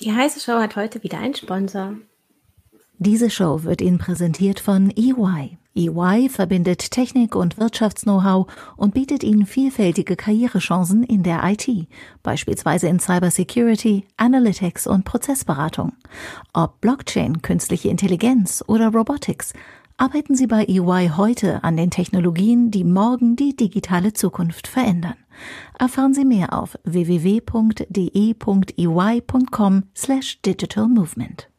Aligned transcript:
Die 0.00 0.12
heiße 0.12 0.40
Show 0.40 0.58
hat 0.58 0.76
heute 0.76 1.02
wieder 1.02 1.18
einen 1.18 1.34
Sponsor. 1.34 1.94
Diese 2.96 3.28
Show 3.28 3.64
wird 3.64 3.82
Ihnen 3.82 3.98
präsentiert 3.98 4.58
von 4.58 4.90
EY. 4.96 5.58
EY 5.74 6.28
verbindet 6.30 6.90
Technik 6.90 7.36
und 7.36 7.58
Wirtschafts-Know-how 7.58 8.46
und 8.76 8.94
bietet 8.94 9.22
Ihnen 9.22 9.44
vielfältige 9.44 10.16
Karrierechancen 10.16 11.04
in 11.04 11.22
der 11.22 11.42
IT, 11.44 11.68
beispielsweise 12.22 12.88
in 12.88 12.98
Cybersecurity, 12.98 14.06
Analytics 14.16 14.86
und 14.86 15.04
Prozessberatung. 15.04 15.92
Ob 16.54 16.80
Blockchain, 16.80 17.42
künstliche 17.42 17.90
Intelligenz 17.90 18.64
oder 18.66 18.88
Robotics, 18.88 19.52
arbeiten 20.00 20.34
Sie 20.34 20.46
bei 20.46 20.64
EY 20.64 21.10
heute 21.16 21.62
an 21.62 21.76
den 21.76 21.90
Technologien, 21.90 22.70
die 22.70 22.84
morgen 22.84 23.36
die 23.36 23.54
digitale 23.54 24.14
Zukunft 24.14 24.66
verändern. 24.66 25.16
Erfahren 25.78 26.14
Sie 26.14 26.24
mehr 26.24 26.58
auf 26.58 26.78
www.de.ey.com 26.84 27.42
slash 29.94 30.40
digital 30.42 30.88
movement. 30.88 31.49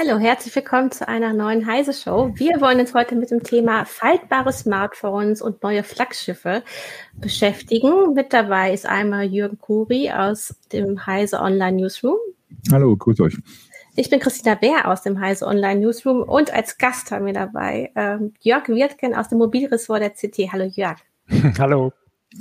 Hallo, 0.00 0.16
herzlich 0.20 0.54
willkommen 0.54 0.92
zu 0.92 1.08
einer 1.08 1.32
neuen 1.32 1.66
Heise 1.66 1.92
Show. 1.92 2.30
Wir 2.36 2.60
wollen 2.60 2.78
uns 2.78 2.94
heute 2.94 3.16
mit 3.16 3.32
dem 3.32 3.42
Thema 3.42 3.84
faltbare 3.84 4.52
Smartphones 4.52 5.42
und 5.42 5.60
neue 5.64 5.82
Flaggschiffe 5.82 6.62
beschäftigen. 7.16 8.14
Mit 8.14 8.32
dabei 8.32 8.72
ist 8.72 8.86
einmal 8.86 9.24
Jürgen 9.24 9.58
Kuri 9.58 10.12
aus 10.12 10.54
dem 10.72 11.04
Heise 11.04 11.40
Online 11.40 11.78
Newsroom. 11.78 12.16
Hallo, 12.70 12.96
grüß 12.96 13.18
euch. 13.22 13.38
Ich 13.96 14.08
bin 14.08 14.20
Christina 14.20 14.54
Bär 14.54 14.86
aus 14.86 15.02
dem 15.02 15.18
Heise 15.18 15.48
Online 15.48 15.80
Newsroom 15.80 16.22
und 16.22 16.54
als 16.54 16.78
Gast 16.78 17.10
haben 17.10 17.26
wir 17.26 17.32
dabei 17.32 17.90
ähm, 17.96 18.34
Jörg 18.38 18.68
Wirtgen 18.68 19.16
aus 19.16 19.30
dem 19.30 19.38
Mobilressort 19.38 20.00
der 20.00 20.10
CT. 20.10 20.52
Hallo 20.52 20.66
Jörg. 20.66 20.98
Hallo. 21.58 21.92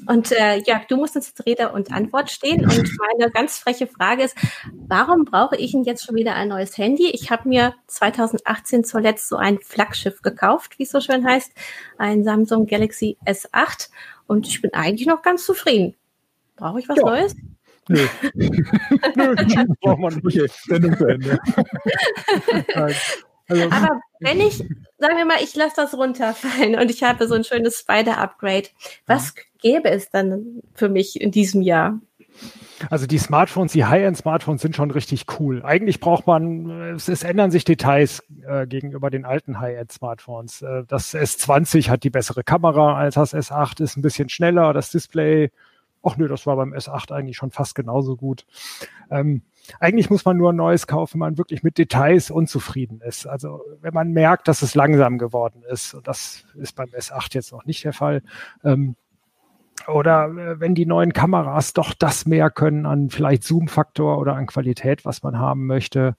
Und 0.05 0.31
äh, 0.31 0.61
ja, 0.65 0.81
du 0.87 0.97
musst 0.97 1.15
uns 1.15 1.33
Rede 1.45 1.71
und 1.71 1.91
Antwort 1.91 2.31
stehen. 2.31 2.63
Und 2.63 2.89
meine 3.17 3.31
ganz 3.31 3.57
freche 3.57 3.87
Frage 3.87 4.23
ist, 4.23 4.35
warum 4.87 5.25
brauche 5.25 5.55
ich 5.57 5.71
denn 5.71 5.83
jetzt 5.83 6.05
schon 6.05 6.15
wieder 6.15 6.35
ein 6.35 6.49
neues 6.49 6.77
Handy? 6.77 7.09
Ich 7.09 7.31
habe 7.31 7.49
mir 7.49 7.73
2018 7.87 8.83
zuletzt 8.83 9.27
so 9.27 9.35
ein 9.35 9.59
Flaggschiff 9.59 10.21
gekauft, 10.21 10.79
wie 10.79 10.83
es 10.83 10.91
so 10.91 11.01
schön 11.01 11.25
heißt, 11.25 11.51
ein 11.97 12.23
Samsung 12.23 12.67
Galaxy 12.67 13.17
S8. 13.25 13.89
Und 14.27 14.47
ich 14.47 14.61
bin 14.61 14.73
eigentlich 14.73 15.07
noch 15.07 15.21
ganz 15.21 15.45
zufrieden. 15.45 15.95
Brauche 16.55 16.79
ich 16.79 16.89
was 16.89 16.97
ja. 16.97 17.03
Neues? 17.03 17.35
Nö. 17.89 18.05
Nö, 19.15 19.35
braucht 19.81 19.99
man 19.99 20.21
nicht. 20.23 20.53
Sendung 20.65 20.97
zu 20.97 21.05
Ende. 21.05 21.39
Also, 23.47 23.63
Aber 23.69 24.01
wenn 24.19 24.41
ich, 24.41 24.57
sagen 24.97 25.17
wir 25.17 25.25
mal, 25.25 25.41
ich 25.41 25.55
lasse 25.55 25.75
das 25.75 25.93
runterfallen 25.93 26.77
und 26.79 26.91
ich 26.91 27.03
habe 27.03 27.27
so 27.27 27.35
ein 27.35 27.43
schönes 27.43 27.79
Spider-Upgrade, 27.79 28.69
was 29.05 29.33
gäbe 29.59 29.89
es 29.89 30.09
dann 30.09 30.61
für 30.73 30.89
mich 30.89 31.19
in 31.19 31.31
diesem 31.31 31.61
Jahr? 31.61 31.99
Also 32.89 33.07
die 33.07 33.17
Smartphones, 33.17 33.71
die 33.71 33.85
High-End-Smartphones 33.85 34.61
sind 34.61 34.75
schon 34.75 34.91
richtig 34.91 35.25
cool. 35.39 35.63
Eigentlich 35.63 35.99
braucht 35.99 36.27
man, 36.27 36.69
es, 36.95 37.07
es 37.07 37.23
ändern 37.23 37.49
sich 37.49 37.63
Details 37.63 38.23
äh, 38.47 38.67
gegenüber 38.67 39.09
den 39.09 39.25
alten 39.25 39.59
High-End-Smartphones. 39.59 40.61
Äh, 40.61 40.83
das 40.87 41.15
S20 41.15 41.89
hat 41.89 42.03
die 42.03 42.11
bessere 42.11 42.43
Kamera 42.43 42.95
als 42.95 43.15
das 43.15 43.33
S8, 43.33 43.81
ist 43.81 43.97
ein 43.97 44.03
bisschen 44.03 44.29
schneller, 44.29 44.73
das 44.73 44.91
Display 44.91 45.49
ach 46.07 46.17
nö, 46.17 46.27
das 46.27 46.45
war 46.45 46.55
beim 46.55 46.73
S8 46.73 47.11
eigentlich 47.11 47.37
schon 47.37 47.51
fast 47.51 47.75
genauso 47.75 48.15
gut. 48.15 48.45
Ähm, 49.09 49.43
eigentlich 49.79 50.09
muss 50.09 50.25
man 50.25 50.37
nur 50.37 50.53
ein 50.53 50.55
neues 50.55 50.87
kaufen, 50.87 51.15
wenn 51.15 51.19
man 51.27 51.37
wirklich 51.37 51.63
mit 51.63 51.77
Details 51.77 52.31
unzufrieden 52.31 53.01
ist. 53.01 53.27
Also 53.27 53.61
wenn 53.81 53.93
man 53.93 54.11
merkt, 54.11 54.47
dass 54.47 54.61
es 54.61 54.75
langsam 54.75 55.17
geworden 55.17 55.63
ist, 55.69 55.93
und 55.93 56.07
das 56.07 56.45
ist 56.55 56.75
beim 56.75 56.89
S8 56.89 57.33
jetzt 57.33 57.51
noch 57.51 57.65
nicht 57.65 57.83
der 57.83 57.93
Fall, 57.93 58.23
ähm, 58.63 58.95
oder 59.87 60.25
äh, 60.25 60.59
wenn 60.59 60.75
die 60.75 60.85
neuen 60.85 61.13
Kameras 61.13 61.73
doch 61.73 61.93
das 61.93 62.25
mehr 62.25 62.49
können 62.49 62.85
an 62.85 63.09
vielleicht 63.09 63.43
Zoom-Faktor 63.43 64.17
oder 64.17 64.35
an 64.35 64.47
Qualität, 64.47 65.05
was 65.05 65.23
man 65.23 65.37
haben 65.37 65.65
möchte. 65.65 66.15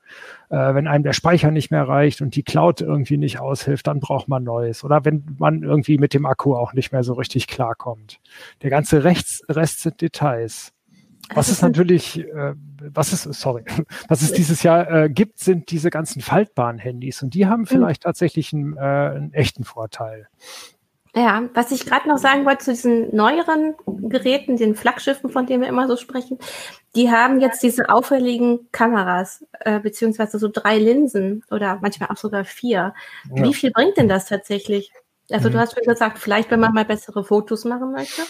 Äh, 0.49 0.75
wenn 0.75 0.87
einem 0.87 1.05
der 1.05 1.13
Speicher 1.13 1.51
nicht 1.51 1.71
mehr 1.71 1.87
reicht 1.87 2.23
und 2.23 2.37
die 2.37 2.43
Cloud 2.43 2.81
irgendwie 2.81 3.19
nicht 3.19 3.41
aushilft, 3.41 3.87
dann 3.87 4.01
braucht 4.01 4.29
man 4.29 4.45
Neues. 4.45 4.85
Oder 4.85 5.05
wenn 5.05 5.37
man 5.39 5.63
irgendwie 5.63 5.99
mit 5.99 6.15
dem 6.15 6.27
Akku 6.27 6.55
auch 6.55 6.73
nicht 6.73 6.93
mehr 6.93 7.03
so 7.03 7.15
richtig 7.15 7.47
klarkommt. 7.47 8.21
Der 8.63 8.71
ganze 8.71 9.05
Rechts 9.05 9.43
Rest 9.49 9.83
sind 9.83 10.01
Details. 10.01 10.73
Was 11.35 11.49
es 11.49 11.61
natürlich, 11.61 12.21
äh, 12.21 12.55
was 12.79 13.13
es, 13.13 13.25
sorry, 13.25 13.65
was 14.09 14.23
es 14.23 14.33
dieses 14.33 14.63
Jahr 14.63 14.91
äh, 14.91 15.11
gibt, 15.11 15.39
sind 15.41 15.71
diese 15.71 15.91
ganzen 15.91 16.23
faltbaren 16.23 16.79
Handys 16.79 17.23
und 17.23 17.35
die 17.35 17.47
haben 17.47 17.63
hm. 17.63 17.67
vielleicht 17.67 18.05
tatsächlich 18.05 18.53
einen, 18.53 18.77
äh, 18.77 18.81
einen 18.81 19.35
echten 19.35 19.65
Vorteil. 19.65 20.29
Ja, 21.15 21.49
was 21.55 21.73
ich 21.73 21.87
gerade 21.87 22.09
noch 22.09 22.19
sagen 22.19 22.45
wollte 22.45 22.65
zu 22.65 22.71
diesen 22.73 23.15
neueren 23.15 23.75
Geräten, 23.87 24.57
den 24.57 24.75
Flaggschiffen, 24.75 25.31
von 25.31 25.47
denen 25.47 25.63
wir 25.63 25.69
immer 25.69 25.89
so 25.89 25.97
sprechen, 25.97 26.39
die 26.95 27.11
haben 27.11 27.41
jetzt 27.41 27.63
diese 27.63 27.89
auffälligen 27.89 28.69
Kameras, 28.73 29.45
äh, 29.61 29.81
beziehungsweise 29.81 30.39
so 30.39 30.49
drei 30.49 30.79
Linsen 30.79 31.45
oder 31.51 31.79
manchmal 31.81 32.11
auch 32.11 32.17
sogar 32.17 32.45
vier. 32.45 32.95
Ja. 33.35 33.45
Wie 33.45 33.55
viel 33.55 33.71
bringt 33.71 33.97
denn 33.97 34.09
das 34.09 34.27
tatsächlich? 34.27 34.93
Also 35.31 35.49
mhm. 35.49 35.55
du 35.55 35.59
hast 35.59 35.75
schon 35.75 35.85
gesagt, 35.85 36.19
vielleicht 36.19 36.51
wenn 36.51 36.61
man 36.61 36.73
mal 36.73 36.85
bessere 36.85 37.25
Fotos 37.25 37.65
machen 37.65 37.93
möchte. 37.93 38.23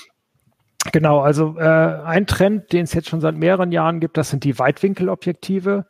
Genau, 0.93 1.21
also 1.21 1.57
äh, 1.59 1.63
ein 1.65 2.27
Trend, 2.27 2.73
den 2.73 2.85
es 2.85 2.95
jetzt 2.95 3.09
schon 3.09 3.21
seit 3.21 3.35
mehreren 3.35 3.73
Jahren 3.73 3.99
gibt, 3.99 4.17
das 4.17 4.31
sind 4.31 4.45
die 4.45 4.59
Weitwinkelobjektive. 4.59 5.87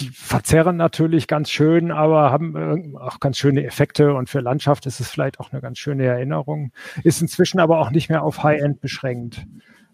Die 0.00 0.08
verzerren 0.08 0.76
natürlich 0.76 1.28
ganz 1.28 1.50
schön, 1.50 1.90
aber 1.90 2.32
haben 2.32 2.56
äh, 2.56 2.98
auch 2.98 3.20
ganz 3.20 3.36
schöne 3.36 3.64
Effekte 3.64 4.14
und 4.14 4.30
für 4.30 4.40
Landschaft 4.40 4.86
ist 4.86 4.98
es 4.98 5.10
vielleicht 5.10 5.40
auch 5.40 5.52
eine 5.52 5.60
ganz 5.60 5.78
schöne 5.78 6.06
Erinnerung. 6.06 6.72
Ist 7.04 7.20
inzwischen 7.20 7.60
aber 7.60 7.80
auch 7.80 7.90
nicht 7.90 8.08
mehr 8.08 8.22
auf 8.22 8.42
High-End 8.42 8.80
beschränkt. 8.80 9.44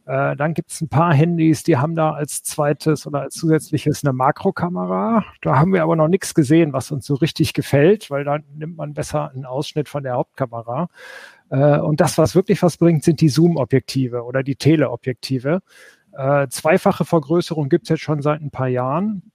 Äh, 0.06 0.36
dann 0.36 0.54
gibt 0.54 0.70
es 0.70 0.80
ein 0.80 0.88
paar 0.88 1.12
Handys, 1.12 1.64
die 1.64 1.76
haben 1.76 1.96
da 1.96 2.12
als 2.12 2.44
zweites 2.44 3.06
oder 3.06 3.22
als 3.22 3.34
zusätzliches 3.34 4.04
eine 4.04 4.12
Makrokamera. 4.12 5.24
Da 5.42 5.58
haben 5.58 5.72
wir 5.72 5.82
aber 5.82 5.96
noch 5.96 6.06
nichts 6.06 6.32
gesehen, 6.32 6.72
was 6.72 6.92
uns 6.92 7.06
so 7.06 7.14
richtig 7.14 7.54
gefällt, 7.54 8.08
weil 8.08 8.22
da 8.22 8.38
nimmt 8.54 8.76
man 8.76 8.94
besser 8.94 9.30
einen 9.32 9.44
Ausschnitt 9.44 9.88
von 9.88 10.04
der 10.04 10.14
Hauptkamera. 10.14 10.88
Äh, 11.50 11.78
und 11.78 12.00
das, 12.00 12.18
was 12.18 12.36
wirklich 12.36 12.62
was 12.62 12.76
bringt, 12.76 13.02
sind 13.02 13.20
die 13.20 13.28
Zoom-Objektive 13.28 14.22
oder 14.22 14.44
die 14.44 14.54
Teleobjektive. 14.54 15.60
Äh, 16.12 16.48
zweifache 16.48 17.04
Vergrößerung 17.04 17.68
gibt 17.68 17.84
es 17.84 17.88
jetzt 17.90 18.02
schon 18.02 18.22
seit 18.22 18.40
ein 18.40 18.52
paar 18.52 18.68
Jahren. 18.68 19.32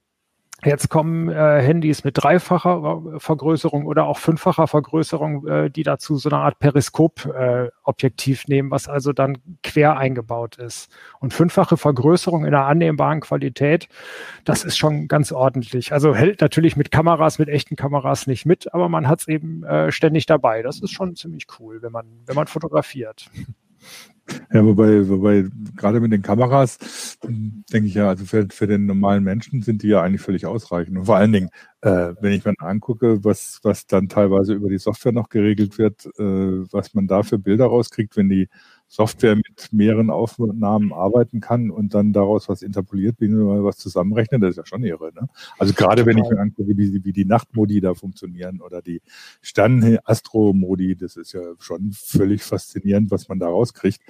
Jetzt 0.64 0.90
kommen 0.90 1.28
äh, 1.28 1.60
Handys 1.60 2.04
mit 2.04 2.22
dreifacher 2.22 3.02
Vergrößerung 3.18 3.84
oder 3.84 4.06
auch 4.06 4.18
fünffacher 4.18 4.68
Vergrößerung, 4.68 5.46
äh, 5.48 5.70
die 5.70 5.82
dazu 5.82 6.16
so 6.16 6.28
eine 6.28 6.38
Art 6.38 6.60
Periskop-Objektiv 6.60 8.44
äh, 8.44 8.44
nehmen, 8.46 8.70
was 8.70 8.88
also 8.88 9.12
dann 9.12 9.38
quer 9.64 9.96
eingebaut 9.96 10.56
ist. 10.58 10.88
Und 11.18 11.34
fünffache 11.34 11.76
Vergrößerung 11.76 12.44
in 12.44 12.54
einer 12.54 12.66
annehmbaren 12.66 13.20
Qualität, 13.20 13.88
das 14.44 14.62
ist 14.62 14.78
schon 14.78 15.08
ganz 15.08 15.32
ordentlich. 15.32 15.92
Also 15.92 16.14
hält 16.14 16.40
natürlich 16.40 16.76
mit 16.76 16.92
Kameras, 16.92 17.40
mit 17.40 17.48
echten 17.48 17.74
Kameras 17.74 18.28
nicht 18.28 18.46
mit, 18.46 18.72
aber 18.72 18.88
man 18.88 19.08
hat 19.08 19.20
es 19.20 19.28
eben 19.28 19.64
äh, 19.64 19.90
ständig 19.90 20.26
dabei. 20.26 20.62
Das 20.62 20.80
ist 20.80 20.92
schon 20.92 21.16
ziemlich 21.16 21.46
cool, 21.58 21.82
wenn 21.82 21.90
man, 21.90 22.06
wenn 22.26 22.36
man 22.36 22.46
fotografiert. 22.46 23.28
Ja, 24.52 24.64
wobei, 24.64 25.08
wobei 25.08 25.46
gerade 25.76 26.00
mit 26.00 26.12
den 26.12 26.22
Kameras, 26.22 27.18
denke 27.72 27.88
ich 27.88 27.94
ja, 27.94 28.08
also 28.08 28.24
für, 28.24 28.46
für 28.50 28.66
den 28.66 28.86
normalen 28.86 29.24
Menschen 29.24 29.62
sind 29.62 29.82
die 29.82 29.88
ja 29.88 30.02
eigentlich 30.02 30.20
völlig 30.20 30.46
ausreichend. 30.46 30.96
Und 30.98 31.06
vor 31.06 31.16
allen 31.16 31.32
Dingen, 31.32 31.48
äh, 31.80 32.14
wenn 32.20 32.32
ich 32.32 32.44
mir 32.44 32.54
angucke, 32.58 33.24
was, 33.24 33.60
was 33.62 33.86
dann 33.86 34.08
teilweise 34.08 34.54
über 34.54 34.68
die 34.68 34.78
Software 34.78 35.12
noch 35.12 35.28
geregelt 35.28 35.78
wird, 35.78 36.06
äh, 36.18 36.22
was 36.72 36.94
man 36.94 37.06
da 37.08 37.22
für 37.22 37.38
Bilder 37.38 37.66
rauskriegt, 37.66 38.16
wenn 38.16 38.28
die 38.28 38.48
Software 38.92 39.36
mit 39.36 39.72
mehreren 39.72 40.10
Aufnahmen 40.10 40.92
arbeiten 40.92 41.40
kann 41.40 41.70
und 41.70 41.94
dann 41.94 42.12
daraus 42.12 42.50
was 42.50 42.60
interpoliert, 42.60 43.16
wie 43.20 43.28
mal 43.28 43.64
was 43.64 43.78
zusammenrechnet, 43.78 44.42
das 44.42 44.50
ist 44.50 44.56
ja 44.58 44.66
schon 44.66 44.84
irre. 44.84 45.12
Ne? 45.14 45.28
Also 45.58 45.72
gerade 45.72 46.04
wenn 46.04 46.18
ich 46.18 46.28
mir 46.28 46.38
angucke, 46.38 46.76
wie, 46.76 47.02
wie 47.02 47.12
die 47.14 47.24
Nachtmodi 47.24 47.80
da 47.80 47.94
funktionieren 47.94 48.60
oder 48.60 48.82
die 48.82 49.00
Stern-Astro-Modi, 49.40 50.96
das 50.96 51.16
ist 51.16 51.32
ja 51.32 51.40
schon 51.58 51.92
völlig 51.92 52.42
faszinierend, 52.42 53.10
was 53.10 53.30
man 53.30 53.38
da 53.38 53.48
rauskriegt. 53.48 54.02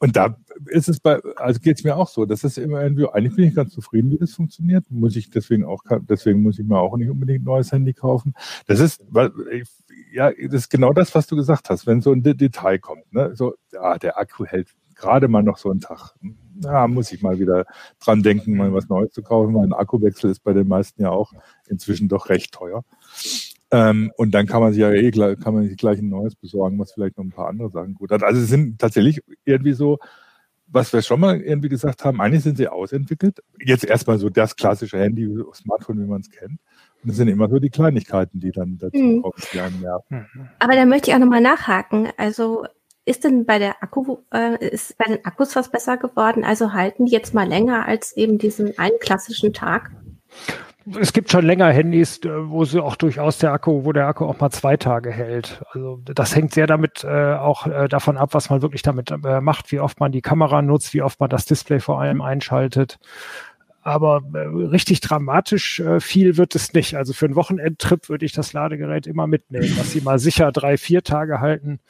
Und 0.00 0.16
da 0.16 0.36
ist 0.66 0.90
es 0.90 1.00
bei, 1.00 1.22
also 1.36 1.58
geht 1.58 1.78
es 1.78 1.84
mir 1.84 1.96
auch 1.96 2.08
so, 2.08 2.26
das 2.26 2.44
ist 2.44 2.58
immer 2.58 2.82
irgendwie, 2.82 3.08
eigentlich 3.08 3.36
bin 3.36 3.48
ich 3.48 3.54
ganz 3.54 3.72
zufrieden, 3.72 4.10
wie 4.10 4.18
das 4.18 4.34
funktioniert. 4.34 4.84
Muss 4.90 5.16
ich 5.16 5.30
deswegen 5.30 5.64
auch, 5.64 5.82
deswegen 6.02 6.42
muss 6.42 6.58
ich 6.58 6.66
mir 6.66 6.78
auch 6.78 6.98
nicht 6.98 7.08
unbedingt 7.08 7.40
ein 7.40 7.46
neues 7.46 7.72
Handy 7.72 7.94
kaufen. 7.94 8.34
Das 8.66 8.80
ist, 8.80 9.02
ich 9.50 9.66
ja, 10.12 10.30
das 10.30 10.62
ist 10.62 10.70
genau 10.70 10.92
das, 10.92 11.14
was 11.14 11.26
du 11.26 11.36
gesagt 11.36 11.70
hast, 11.70 11.86
wenn 11.86 12.00
so 12.00 12.12
ein 12.12 12.22
Detail 12.22 12.78
kommt. 12.78 13.12
Ne? 13.12 13.34
So, 13.34 13.54
ja, 13.82 13.98
der 13.98 14.18
Akku 14.18 14.44
hält 14.44 14.68
gerade 14.94 15.28
mal 15.28 15.42
noch 15.42 15.58
so 15.58 15.70
einen 15.70 15.80
Tag. 15.80 16.14
Ja, 16.62 16.88
muss 16.88 17.12
ich 17.12 17.22
mal 17.22 17.38
wieder 17.38 17.64
dran 18.00 18.22
denken, 18.22 18.56
mal 18.56 18.72
was 18.72 18.88
Neues 18.88 19.12
zu 19.12 19.22
kaufen, 19.22 19.54
weil 19.54 19.64
ein 19.64 19.72
Akkuwechsel 19.72 20.30
ist 20.30 20.42
bei 20.42 20.52
den 20.52 20.66
meisten 20.66 21.02
ja 21.02 21.10
auch 21.10 21.32
inzwischen 21.68 22.08
doch 22.08 22.28
recht 22.28 22.52
teuer. 22.52 22.84
Ähm, 23.70 24.10
und 24.16 24.32
dann 24.32 24.46
kann 24.46 24.60
man 24.60 24.72
sich 24.72 24.80
ja 24.80 24.90
eh 24.90 25.10
kann 25.10 25.54
man 25.54 25.68
sich 25.68 25.76
gleich 25.76 26.00
ein 26.00 26.08
neues 26.08 26.34
besorgen, 26.34 26.78
was 26.78 26.92
vielleicht 26.92 27.16
noch 27.16 27.24
ein 27.24 27.30
paar 27.30 27.48
andere 27.48 27.70
Sachen 27.70 27.94
gut 27.94 28.10
hat. 28.10 28.24
Also 28.24 28.40
es 28.40 28.48
sind 28.48 28.80
tatsächlich 28.80 29.22
irgendwie 29.44 29.74
so 29.74 29.98
was 30.70 30.92
wir 30.92 31.02
schon 31.02 31.20
mal 31.20 31.40
irgendwie 31.40 31.68
gesagt 31.68 32.04
haben, 32.04 32.20
eigentlich 32.20 32.42
sind 32.42 32.58
sie 32.58 32.68
ausentwickelt. 32.68 33.42
Jetzt 33.64 33.84
erstmal 33.84 34.18
so 34.18 34.28
das 34.28 34.54
klassische 34.54 34.98
Handy, 34.98 35.28
Smartphone, 35.54 36.00
wie 36.00 36.06
man 36.06 36.20
es 36.20 36.30
kennt. 36.30 36.60
Und 37.02 37.10
es 37.10 37.16
sind 37.16 37.28
immer 37.28 37.48
so 37.48 37.58
die 37.58 37.70
Kleinigkeiten, 37.70 38.40
die 38.40 38.50
dann 38.50 38.76
dazu 38.78 38.98
mhm. 38.98 39.22
kommen, 39.22 39.34
die 39.52 39.60
einem 39.60 39.80
nerven. 39.80 40.26
Aber 40.58 40.74
da 40.74 40.84
möchte 40.84 41.10
ich 41.10 41.16
auch 41.16 41.20
nochmal 41.20 41.40
nachhaken. 41.40 42.08
Also 42.16 42.66
ist 43.08 43.24
denn 43.24 43.46
bei 43.46 43.58
der 43.58 43.82
Akku, 43.82 44.18
äh, 44.32 44.64
ist 44.64 44.96
bei 44.98 45.06
den 45.06 45.24
Akkus 45.24 45.56
was 45.56 45.70
besser 45.70 45.96
geworden? 45.96 46.44
Also 46.44 46.72
halten 46.72 47.06
die 47.06 47.12
jetzt 47.12 47.34
mal 47.34 47.48
länger 47.48 47.86
als 47.86 48.16
eben 48.16 48.38
diesen 48.38 48.78
einen 48.78 48.98
klassischen 49.00 49.52
Tag? 49.52 49.90
es 50.98 51.12
gibt 51.12 51.30
schon 51.30 51.44
länger 51.44 51.70
Handys, 51.70 52.18
äh, 52.24 52.50
wo 52.50 52.64
sie 52.64 52.82
auch 52.82 52.96
durchaus 52.96 53.38
der 53.38 53.52
Akku, 53.52 53.84
wo 53.84 53.92
der 53.92 54.06
Akku 54.06 54.24
auch 54.24 54.38
mal 54.40 54.50
zwei 54.50 54.76
Tage 54.76 55.10
hält. 55.10 55.62
Also 55.72 56.00
das 56.04 56.34
hängt 56.34 56.54
sehr 56.54 56.66
damit 56.66 57.04
äh, 57.04 57.34
auch 57.34 57.66
äh, 57.66 57.88
davon 57.88 58.16
ab, 58.16 58.30
was 58.32 58.50
man 58.50 58.62
wirklich 58.62 58.82
damit 58.82 59.10
äh, 59.10 59.40
macht, 59.40 59.70
wie 59.72 59.80
oft 59.80 60.00
man 60.00 60.12
die 60.12 60.22
Kamera 60.22 60.62
nutzt, 60.62 60.94
wie 60.94 61.02
oft 61.02 61.20
man 61.20 61.30
das 61.30 61.44
Display 61.44 61.80
vor 61.80 62.00
allem 62.00 62.22
einschaltet. 62.22 62.98
Aber 63.82 64.22
äh, 64.34 64.38
richtig 64.38 65.00
dramatisch 65.00 65.80
äh, 65.80 66.00
viel 66.00 66.36
wird 66.36 66.54
es 66.54 66.72
nicht. 66.72 66.96
Also 66.96 67.12
für 67.12 67.26
einen 67.26 67.36
Wochenendtrip 67.36 68.08
würde 68.08 68.24
ich 68.24 68.32
das 68.32 68.52
Ladegerät 68.52 69.06
immer 69.06 69.26
mitnehmen, 69.26 69.74
dass 69.76 69.92
sie 69.92 70.00
mal 70.00 70.18
sicher 70.18 70.52
drei, 70.52 70.76
vier 70.76 71.02
Tage 71.02 71.40
halten. 71.40 71.80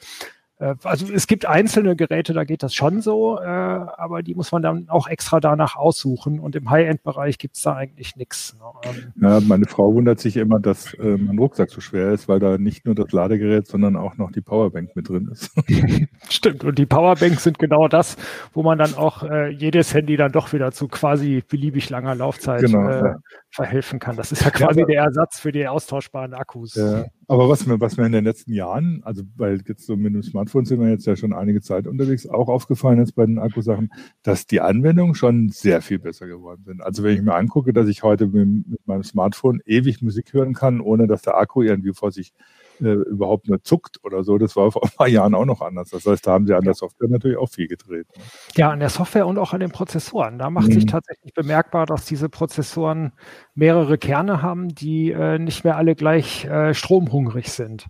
Äh, 0.59 0.75
also 0.83 1.11
es 1.11 1.27
gibt 1.27 1.45
einzelne 1.45 1.95
Geräte, 1.95 2.33
da 2.33 2.43
geht 2.43 2.63
das 2.63 2.73
schon 2.73 3.01
so, 3.01 3.39
äh, 3.39 3.45
aber 3.45 4.21
die 4.21 4.35
muss 4.35 4.51
man 4.51 4.61
dann 4.61 4.89
auch 4.89 5.07
extra 5.07 5.39
danach 5.39 5.75
aussuchen 5.75 6.39
und 6.39 6.55
im 6.55 6.69
High-End-Bereich 6.69 7.37
gibt 7.37 7.55
es 7.55 7.63
da 7.63 7.75
eigentlich 7.75 8.15
nichts. 8.15 8.55
Ne? 8.59 8.65
Ähm, 8.83 9.13
ja, 9.21 9.39
meine 9.39 9.65
Frau 9.65 9.93
wundert 9.93 10.19
sich 10.19 10.37
immer, 10.37 10.59
dass 10.59 10.93
äh, 10.95 11.17
mein 11.17 11.39
Rucksack 11.39 11.69
so 11.69 11.81
schwer 11.81 12.11
ist, 12.11 12.27
weil 12.27 12.39
da 12.39 12.57
nicht 12.57 12.85
nur 12.85 12.95
das 12.95 13.11
Ladegerät, 13.11 13.67
sondern 13.67 13.95
auch 13.95 14.17
noch 14.17 14.31
die 14.31 14.41
Powerbank 14.41 14.95
mit 14.95 15.09
drin 15.09 15.29
ist. 15.31 15.51
Stimmt, 16.29 16.63
und 16.63 16.77
die 16.77 16.85
Powerbanks 16.85 17.43
sind 17.43 17.57
genau 17.57 17.87
das, 17.87 18.17
wo 18.53 18.61
man 18.61 18.77
dann 18.77 18.93
auch 18.95 19.23
äh, 19.23 19.49
jedes 19.49 19.93
Handy 19.93 20.17
dann 20.17 20.31
doch 20.31 20.51
wieder 20.53 20.71
zu 20.71 20.87
quasi 20.87 21.43
beliebig 21.47 21.89
langer 21.89 22.15
Laufzeit 22.15 22.61
genau, 22.61 22.87
äh, 22.89 22.99
ja. 22.99 23.15
verhelfen 23.49 23.99
kann. 23.99 24.17
Das 24.17 24.31
ist 24.31 24.43
ja 24.43 24.51
quasi 24.51 24.81
ja, 24.81 24.85
der 24.85 25.03
Ersatz 25.03 25.39
für 25.39 25.51
die 25.51 25.67
austauschbaren 25.67 26.33
Akkus. 26.33 26.75
Ja. 26.75 27.05
Aber 27.29 27.47
was 27.47 27.67
mir, 27.67 27.79
was 27.79 27.95
mir 27.95 28.07
in 28.07 28.11
den 28.11 28.23
letzten 28.23 28.53
Jahren, 28.53 29.03
also 29.03 29.21
weil 29.35 29.61
jetzt 29.67 29.85
so 29.85 29.95
mit 29.95 30.15
dem 30.15 30.23
Smartphone 30.23 30.65
sind 30.65 30.81
wir 30.81 30.89
jetzt 30.89 31.05
ja 31.05 31.15
schon 31.15 31.31
einige 31.31 31.61
Zeit 31.61 31.85
unterwegs, 31.85 32.25
auch 32.25 32.49
aufgefallen 32.49 32.97
ist 32.97 33.11
bei 33.11 33.23
den 33.23 33.37
Akkusachen, 33.37 33.91
dass 34.23 34.47
die 34.47 34.61
Anwendungen 34.61 35.13
schon 35.13 35.49
sehr 35.49 35.83
viel 35.83 35.99
besser 35.99 36.25
geworden 36.25 36.63
sind. 36.65 36.81
Also 36.81 37.03
wenn 37.03 37.13
ich 37.13 37.21
mir 37.21 37.35
angucke, 37.35 37.71
dass 37.71 37.87
ich 37.87 38.01
heute 38.01 38.25
mit, 38.25 38.67
mit 38.67 38.87
meinem 38.87 39.03
Smartphone 39.03 39.61
ewig 39.67 40.01
Musik 40.01 40.33
hören 40.33 40.55
kann, 40.55 40.81
ohne 40.81 41.05
dass 41.05 41.21
der 41.21 41.37
Akku 41.37 41.61
irgendwie 41.61 41.93
vor 41.93 42.11
sich 42.11 42.33
überhaupt 42.79 43.47
nur 43.47 43.63
zuckt 43.63 43.97
oder 44.03 44.23
so. 44.23 44.37
Das 44.37 44.55
war 44.55 44.71
vor 44.71 44.83
ein 44.83 44.89
paar 44.89 45.07
Jahren 45.07 45.35
auch 45.35 45.45
noch 45.45 45.61
anders. 45.61 45.89
Das 45.89 46.05
heißt, 46.05 46.25
da 46.25 46.31
haben 46.31 46.47
sie 46.47 46.55
an 46.55 46.63
der 46.63 46.73
Software 46.73 47.09
natürlich 47.09 47.37
auch 47.37 47.49
viel 47.49 47.67
gedreht. 47.67 48.07
Ne? 48.15 48.23
Ja, 48.55 48.71
an 48.71 48.79
der 48.79 48.89
Software 48.89 49.27
und 49.27 49.37
auch 49.37 49.53
an 49.53 49.59
den 49.59 49.71
Prozessoren. 49.71 50.39
Da 50.39 50.49
macht 50.49 50.69
mhm. 50.69 50.73
sich 50.73 50.85
tatsächlich 50.85 51.33
bemerkbar, 51.33 51.85
dass 51.85 52.05
diese 52.05 52.29
Prozessoren 52.29 53.13
mehrere 53.55 53.97
Kerne 53.97 54.41
haben, 54.41 54.69
die 54.69 55.11
äh, 55.11 55.39
nicht 55.39 55.63
mehr 55.63 55.77
alle 55.77 55.95
gleich 55.95 56.45
äh, 56.45 56.73
stromhungrig 56.73 57.51
sind. 57.51 57.87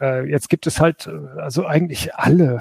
Äh, 0.00 0.28
jetzt 0.30 0.48
gibt 0.48 0.66
es 0.66 0.80
halt, 0.80 1.06
äh, 1.06 1.40
also 1.40 1.66
eigentlich 1.66 2.14
alle 2.14 2.60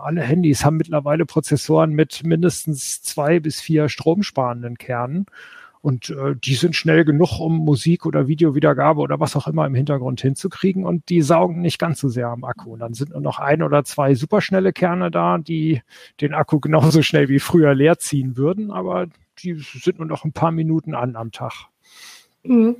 alle 0.00 0.22
Handys 0.22 0.64
haben 0.64 0.76
mittlerweile 0.76 1.26
Prozessoren 1.26 1.92
mit 1.92 2.22
mindestens 2.24 3.02
zwei 3.02 3.40
bis 3.40 3.60
vier 3.60 3.88
stromsparenden 3.88 4.78
Kernen. 4.78 5.26
Und 5.82 6.10
äh, 6.10 6.36
die 6.36 6.54
sind 6.54 6.76
schnell 6.76 7.04
genug, 7.04 7.40
um 7.40 7.58
Musik 7.58 8.06
oder 8.06 8.28
Videowiedergabe 8.28 9.00
oder 9.00 9.18
was 9.18 9.34
auch 9.34 9.48
immer 9.48 9.66
im 9.66 9.74
Hintergrund 9.74 10.20
hinzukriegen. 10.20 10.86
Und 10.86 11.08
die 11.08 11.22
saugen 11.22 11.60
nicht 11.60 11.80
ganz 11.80 12.00
so 12.00 12.08
sehr 12.08 12.28
am 12.28 12.44
Akku. 12.44 12.72
Und 12.72 12.78
dann 12.78 12.94
sind 12.94 13.10
nur 13.10 13.20
noch 13.20 13.40
ein 13.40 13.62
oder 13.62 13.84
zwei 13.84 14.14
superschnelle 14.14 14.72
Kerne 14.72 15.10
da, 15.10 15.38
die 15.38 15.82
den 16.20 16.34
Akku 16.34 16.60
genauso 16.60 17.02
schnell 17.02 17.28
wie 17.28 17.40
früher 17.40 17.74
leer 17.74 17.98
ziehen 17.98 18.36
würden. 18.36 18.70
Aber 18.70 19.08
die 19.40 19.54
sind 19.54 19.98
nur 19.98 20.06
noch 20.06 20.24
ein 20.24 20.32
paar 20.32 20.52
Minuten 20.52 20.94
an 20.94 21.16
am 21.16 21.32
Tag. 21.32 21.66
Mhm. 22.44 22.76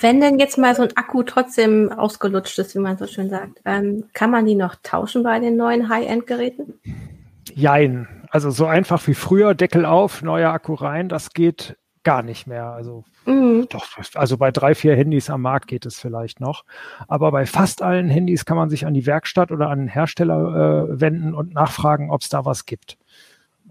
Wenn 0.00 0.20
denn 0.20 0.40
jetzt 0.40 0.58
mal 0.58 0.74
so 0.74 0.82
ein 0.82 0.96
Akku 0.96 1.22
trotzdem 1.22 1.92
ausgelutscht 1.92 2.58
ist, 2.58 2.74
wie 2.74 2.80
man 2.80 2.98
so 2.98 3.06
schön 3.06 3.30
sagt, 3.30 3.60
ähm, 3.64 4.04
kann 4.14 4.32
man 4.32 4.46
die 4.46 4.56
noch 4.56 4.74
tauschen 4.82 5.22
bei 5.22 5.38
den 5.38 5.56
neuen 5.56 5.88
High-End-Geräten? 5.88 6.74
Jein. 7.54 8.08
Also 8.30 8.50
so 8.50 8.66
einfach 8.66 9.06
wie 9.06 9.14
früher, 9.14 9.54
Deckel 9.54 9.84
auf, 9.84 10.22
neuer 10.22 10.50
Akku 10.50 10.74
rein, 10.74 11.08
das 11.08 11.30
geht 11.34 11.76
gar 12.04 12.22
nicht 12.22 12.46
mehr. 12.46 12.66
Also 12.66 13.04
mhm. 13.26 13.66
doch, 13.68 13.86
also 14.14 14.36
bei 14.36 14.50
drei, 14.50 14.74
vier 14.74 14.96
Handys 14.96 15.30
am 15.30 15.42
Markt 15.42 15.68
geht 15.68 15.86
es 15.86 15.98
vielleicht 15.98 16.40
noch. 16.40 16.64
Aber 17.08 17.30
bei 17.32 17.46
fast 17.46 17.82
allen 17.82 18.08
Handys 18.08 18.44
kann 18.44 18.56
man 18.56 18.70
sich 18.70 18.86
an 18.86 18.94
die 18.94 19.06
Werkstatt 19.06 19.50
oder 19.50 19.68
an 19.70 19.80
den 19.80 19.88
Hersteller 19.88 20.88
äh, 20.90 21.00
wenden 21.00 21.34
und 21.34 21.54
nachfragen, 21.54 22.10
ob 22.10 22.22
es 22.22 22.28
da 22.28 22.44
was 22.44 22.66
gibt. 22.66 22.98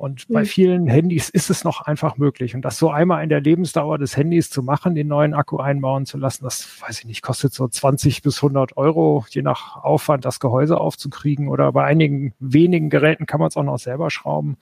Und 0.01 0.27
mhm. 0.27 0.33
bei 0.33 0.45
vielen 0.45 0.88
Handys 0.88 1.30
ist 1.30 1.51
es 1.51 1.63
noch 1.63 1.81
einfach 1.81 2.18
möglich. 2.18 2.56
Und 2.56 2.65
das 2.65 2.80
so 2.80 2.89
einmal 2.89 3.21
in 3.21 3.30
der 3.30 3.39
Lebensdauer 3.39 4.00
des 4.00 4.18
Handys 4.18 4.50
zu 4.50 4.63
machen, 4.63 4.95
den 4.95 5.07
neuen 5.07 5.36
Akku 5.36 5.57
einbauen 5.57 6.07
zu 6.07 6.18
lassen, 6.18 6.44
das 6.44 6.81
weiß 6.81 7.01
ich 7.01 7.06
nicht, 7.06 7.21
kostet 7.21 7.53
so 7.53 7.68
20 7.68 8.24
bis 8.24 8.38
100 8.38 8.77
Euro, 8.77 9.25
je 9.30 9.44
nach 9.44 9.83
Aufwand, 9.83 10.25
das 10.25 10.39
Gehäuse 10.39 10.80
aufzukriegen. 10.80 11.50
Oder 11.50 11.71
bei 11.71 11.86
einigen 11.86 12.33
wenigen 12.39 12.89
Geräten 12.89 13.27
kann 13.27 13.39
man 13.39 13.50
es 13.50 13.57
auch 13.57 13.63
noch 13.63 13.77
selber 13.77 14.09
schrauben. 14.09 14.57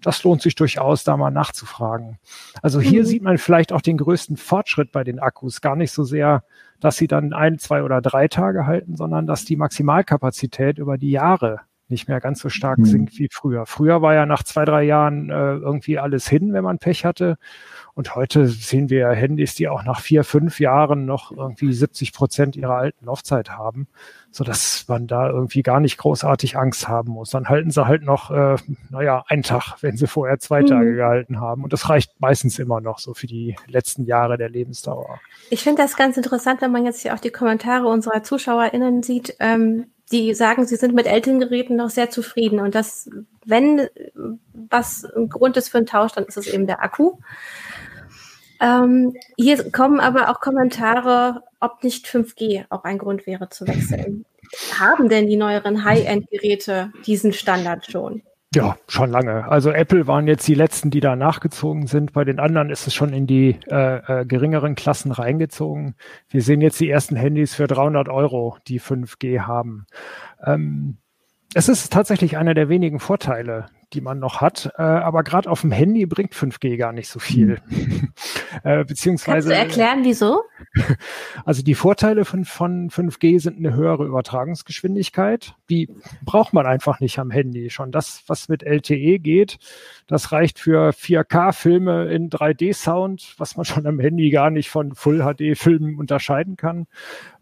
Das 0.00 0.24
lohnt 0.24 0.40
sich 0.40 0.54
durchaus, 0.54 1.04
da 1.04 1.18
mal 1.18 1.30
nachzufragen. 1.30 2.16
Also 2.62 2.80
hier 2.80 3.02
mhm. 3.02 3.06
sieht 3.06 3.22
man 3.22 3.36
vielleicht 3.36 3.74
auch 3.74 3.82
den 3.82 3.98
größten 3.98 4.38
Fortschritt 4.38 4.90
bei 4.90 5.04
den 5.04 5.18
Akkus. 5.18 5.60
Gar 5.60 5.76
nicht 5.76 5.92
so 5.92 6.02
sehr, 6.02 6.44
dass 6.80 6.96
sie 6.96 7.08
dann 7.08 7.34
ein, 7.34 7.58
zwei 7.58 7.82
oder 7.82 8.00
drei 8.00 8.26
Tage 8.26 8.64
halten, 8.64 8.96
sondern 8.96 9.26
dass 9.26 9.44
die 9.44 9.56
Maximalkapazität 9.56 10.78
über 10.78 10.96
die 10.96 11.10
Jahre 11.10 11.60
nicht 11.90 12.08
mehr 12.08 12.20
ganz 12.20 12.40
so 12.40 12.48
stark 12.48 12.78
mhm. 12.78 12.84
sinkt 12.84 13.18
wie 13.18 13.28
früher. 13.30 13.66
Früher 13.66 14.02
war 14.02 14.14
ja 14.14 14.26
nach 14.26 14.42
zwei, 14.42 14.64
drei 14.64 14.84
Jahren 14.84 15.30
äh, 15.30 15.54
irgendwie 15.54 15.98
alles 15.98 16.28
hin, 16.28 16.52
wenn 16.52 16.64
man 16.64 16.78
Pech 16.78 17.04
hatte. 17.04 17.36
Und 17.94 18.14
heute 18.14 18.46
sehen 18.46 18.90
wir 18.90 19.08
Handys, 19.08 19.56
die 19.56 19.68
auch 19.68 19.82
nach 19.82 20.00
vier, 20.00 20.22
fünf 20.22 20.60
Jahren 20.60 21.04
noch 21.04 21.32
irgendwie 21.32 21.72
70 21.72 22.12
Prozent 22.12 22.54
ihrer 22.54 22.76
alten 22.76 23.06
Laufzeit 23.06 23.50
haben, 23.50 23.88
so 24.30 24.44
dass 24.44 24.84
man 24.86 25.08
da 25.08 25.28
irgendwie 25.28 25.64
gar 25.64 25.80
nicht 25.80 25.98
großartig 25.98 26.56
Angst 26.56 26.86
haben 26.86 27.10
muss. 27.10 27.30
Dann 27.30 27.48
halten 27.48 27.72
sie 27.72 27.84
halt 27.86 28.04
noch, 28.04 28.30
äh, 28.30 28.56
naja, 28.90 29.24
einen 29.26 29.42
Tag, 29.42 29.76
wenn 29.82 29.96
sie 29.96 30.06
vorher 30.06 30.38
zwei 30.38 30.62
mhm. 30.62 30.66
Tage 30.66 30.94
gehalten 30.94 31.40
haben. 31.40 31.64
Und 31.64 31.72
das 31.72 31.88
reicht 31.88 32.20
meistens 32.20 32.60
immer 32.60 32.80
noch 32.80 33.00
so 33.00 33.14
für 33.14 33.26
die 33.26 33.56
letzten 33.66 34.04
Jahre 34.04 34.38
der 34.38 34.48
Lebensdauer. 34.48 35.18
Ich 35.50 35.64
finde 35.64 35.82
das 35.82 35.96
ganz 35.96 36.16
interessant, 36.16 36.62
wenn 36.62 36.70
man 36.70 36.84
jetzt 36.84 37.02
hier 37.02 37.14
auch 37.14 37.20
die 37.20 37.30
Kommentare 37.30 37.88
unserer 37.88 38.22
ZuschauerInnen 38.22 39.02
sieht. 39.02 39.34
Ähm 39.40 39.86
die 40.12 40.34
sagen, 40.34 40.66
sie 40.66 40.76
sind 40.76 40.94
mit 40.94 41.06
älteren 41.06 41.40
Geräten 41.40 41.76
noch 41.76 41.90
sehr 41.90 42.10
zufrieden. 42.10 42.60
Und 42.60 42.74
das, 42.74 43.10
wenn 43.44 43.88
was 44.52 45.04
ein 45.04 45.28
Grund 45.28 45.56
ist 45.56 45.68
für 45.68 45.78
einen 45.78 45.86
Tausch, 45.86 46.12
dann 46.12 46.24
ist 46.24 46.36
es 46.36 46.46
eben 46.46 46.66
der 46.66 46.82
Akku. 46.82 47.18
Ähm, 48.60 49.14
hier 49.36 49.70
kommen 49.70 50.00
aber 50.00 50.30
auch 50.30 50.40
Kommentare, 50.40 51.42
ob 51.60 51.84
nicht 51.84 52.06
5G 52.06 52.64
auch 52.70 52.84
ein 52.84 52.98
Grund 52.98 53.26
wäre 53.26 53.48
zu 53.48 53.66
wechseln. 53.66 54.24
Haben 54.78 55.08
denn 55.08 55.26
die 55.26 55.36
neueren 55.36 55.84
High-End-Geräte 55.84 56.92
diesen 57.06 57.32
Standard 57.32 57.90
schon? 57.90 58.22
Ja, 58.58 58.76
schon 58.88 59.12
lange. 59.12 59.48
Also 59.48 59.70
Apple 59.70 60.08
waren 60.08 60.26
jetzt 60.26 60.48
die 60.48 60.56
letzten, 60.56 60.90
die 60.90 60.98
da 60.98 61.14
nachgezogen 61.14 61.86
sind. 61.86 62.12
Bei 62.12 62.24
den 62.24 62.40
anderen 62.40 62.70
ist 62.70 62.88
es 62.88 62.94
schon 62.94 63.12
in 63.12 63.28
die 63.28 63.56
äh, 63.70 64.22
äh, 64.22 64.26
geringeren 64.26 64.74
Klassen 64.74 65.12
reingezogen. 65.12 65.94
Wir 66.28 66.42
sehen 66.42 66.60
jetzt 66.60 66.80
die 66.80 66.90
ersten 66.90 67.14
Handys 67.14 67.54
für 67.54 67.68
300 67.68 68.08
Euro, 68.08 68.56
die 68.66 68.80
5G 68.80 69.42
haben. 69.42 69.86
Ähm, 70.44 70.96
es 71.54 71.68
ist 71.68 71.92
tatsächlich 71.92 72.36
einer 72.36 72.54
der 72.54 72.68
wenigen 72.68 72.98
Vorteile, 72.98 73.66
die 73.92 74.00
man 74.00 74.18
noch 74.18 74.40
hat. 74.40 74.72
Äh, 74.76 74.82
aber 74.82 75.22
gerade 75.22 75.50
auf 75.50 75.62
dem 75.62 75.72
Handy 75.72 76.06
bringt 76.06 76.34
5G 76.34 76.76
gar 76.76 76.92
nicht 76.92 77.08
so 77.08 77.18
viel. 77.18 77.60
Hm. 77.68 78.12
äh, 78.64 78.84
beziehungsweise. 78.84 79.48
Kannst 79.50 79.78
du 79.78 79.80
erklären, 79.80 80.04
wieso? 80.04 80.42
Also 81.44 81.62
die 81.62 81.74
Vorteile 81.74 82.24
von, 82.24 82.44
von 82.44 82.90
5G 82.90 83.40
sind 83.40 83.58
eine 83.58 83.74
höhere 83.74 84.04
Übertragungsgeschwindigkeit. 84.04 85.54
Die 85.70 85.88
braucht 86.22 86.52
man 86.52 86.66
einfach 86.66 87.00
nicht 87.00 87.18
am 87.18 87.30
Handy. 87.30 87.70
Schon 87.70 87.90
das, 87.90 88.22
was 88.26 88.48
mit 88.48 88.62
LTE 88.62 89.18
geht, 89.18 89.58
das 90.06 90.32
reicht 90.32 90.58
für 90.58 90.90
4K-Filme 90.90 92.06
in 92.12 92.28
3D-Sound, 92.28 93.34
was 93.38 93.56
man 93.56 93.64
schon 93.64 93.86
am 93.86 93.98
Handy 93.98 94.30
gar 94.30 94.50
nicht 94.50 94.68
von 94.68 94.94
Full-HD-Filmen 94.94 95.98
unterscheiden 95.98 96.56
kann. 96.56 96.86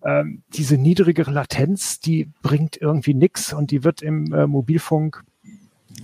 Ähm, 0.05 0.43
diese 0.49 0.77
niedrigere 0.77 1.31
Latenz, 1.31 2.01
die 2.01 2.31
bringt 2.43 2.77
irgendwie 2.77 3.15
nichts 3.15 3.53
und 3.53 3.71
die 3.71 3.83
wird 3.83 4.03
im 4.03 4.33
äh, 4.33 4.47
Mobilfunk 4.47 5.25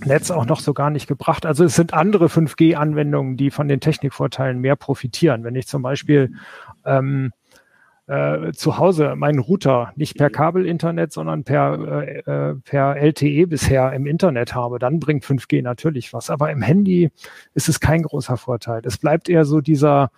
Netz 0.05 0.31
auch 0.31 0.45
noch 0.45 0.59
so 0.59 0.73
gar 0.73 0.89
nicht 0.89 1.07
gebracht. 1.07 1.45
Also 1.45 1.63
es 1.63 1.75
sind 1.75 1.93
andere 1.93 2.25
5G-Anwendungen, 2.25 3.37
die 3.37 3.51
von 3.51 3.67
den 3.67 3.79
Technikvorteilen 3.79 4.59
mehr 4.59 4.75
profitieren. 4.75 5.43
Wenn 5.43 5.55
ich 5.55 5.67
zum 5.67 5.81
Beispiel 5.81 6.33
ähm, 6.85 7.31
äh, 8.07 8.51
zu 8.51 8.77
Hause 8.77 9.15
meinen 9.15 9.39
Router 9.39 9.93
nicht 9.95 10.17
per 10.17 10.29
Kabelinternet, 10.29 11.13
sondern 11.13 11.43
per, 11.43 12.03
äh, 12.03 12.19
äh 12.19 12.55
per 12.55 12.97
LTE 12.97 13.47
bisher 13.47 13.93
im 13.93 14.05
Internet 14.05 14.53
habe, 14.53 14.79
dann 14.79 14.99
bringt 14.99 15.23
5G 15.23 15.61
natürlich 15.61 16.11
was. 16.13 16.29
Aber 16.29 16.51
im 16.51 16.61
Handy 16.61 17.11
ist 17.53 17.69
es 17.69 17.79
kein 17.79 18.03
großer 18.03 18.37
Vorteil. 18.37 18.81
Es 18.83 18.97
bleibt 18.97 19.29
eher 19.29 19.45
so 19.45 19.61
dieser 19.61 20.11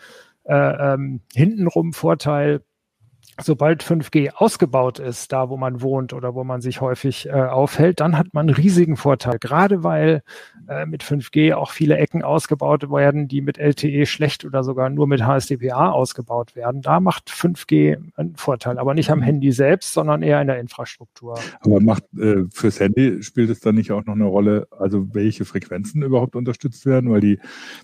äh, 0.45 0.93
ähm, 0.93 1.21
hintenrum 1.33 1.93
Vorteil, 1.93 2.61
sobald 3.41 3.83
5G 3.83 4.31
ausgebaut 4.31 4.99
ist, 4.99 5.31
da 5.31 5.49
wo 5.49 5.57
man 5.57 5.81
wohnt 5.81 6.13
oder 6.13 6.35
wo 6.35 6.43
man 6.43 6.61
sich 6.61 6.81
häufig 6.81 7.27
äh, 7.27 7.31
aufhält, 7.31 7.99
dann 7.99 8.17
hat 8.17 8.33
man 8.33 8.47
einen 8.47 8.55
riesigen 8.55 8.95
Vorteil. 8.95 9.39
Gerade 9.39 9.83
weil 9.83 10.23
äh, 10.67 10.85
mit 10.85 11.03
5G 11.03 11.53
auch 11.53 11.71
viele 11.71 11.97
Ecken 11.97 12.23
ausgebaut 12.23 12.89
werden, 12.89 13.27
die 13.27 13.41
mit 13.41 13.57
LTE 13.57 14.05
schlecht 14.05 14.45
oder 14.45 14.63
sogar 14.63 14.89
nur 14.89 15.07
mit 15.07 15.25
HSDPA 15.25 15.91
ausgebaut 15.91 16.55
werden. 16.55 16.81
Da 16.81 16.99
macht 16.99 17.29
5G 17.29 17.97
einen 18.15 18.35
Vorteil, 18.35 18.77
aber 18.77 18.93
nicht 18.93 19.09
am 19.11 19.21
Handy 19.21 19.51
selbst, 19.51 19.93
sondern 19.93 20.21
eher 20.21 20.39
in 20.39 20.47
der 20.47 20.59
Infrastruktur. 20.59 21.37
Aber 21.59 21.81
macht 21.81 22.03
äh, 22.17 22.45
fürs 22.51 22.79
Handy 22.79 23.21
spielt 23.21 23.49
es 23.49 23.59
dann 23.59 23.75
nicht 23.75 23.91
auch 23.91 24.05
noch 24.05 24.15
eine 24.15 24.25
Rolle, 24.25 24.67
also 24.71 25.13
welche 25.13 25.45
Frequenzen 25.45 26.03
überhaupt 26.03 26.35
unterstützt 26.35 26.85
werden, 26.85 27.11
weil 27.11 27.21
die 27.21 27.39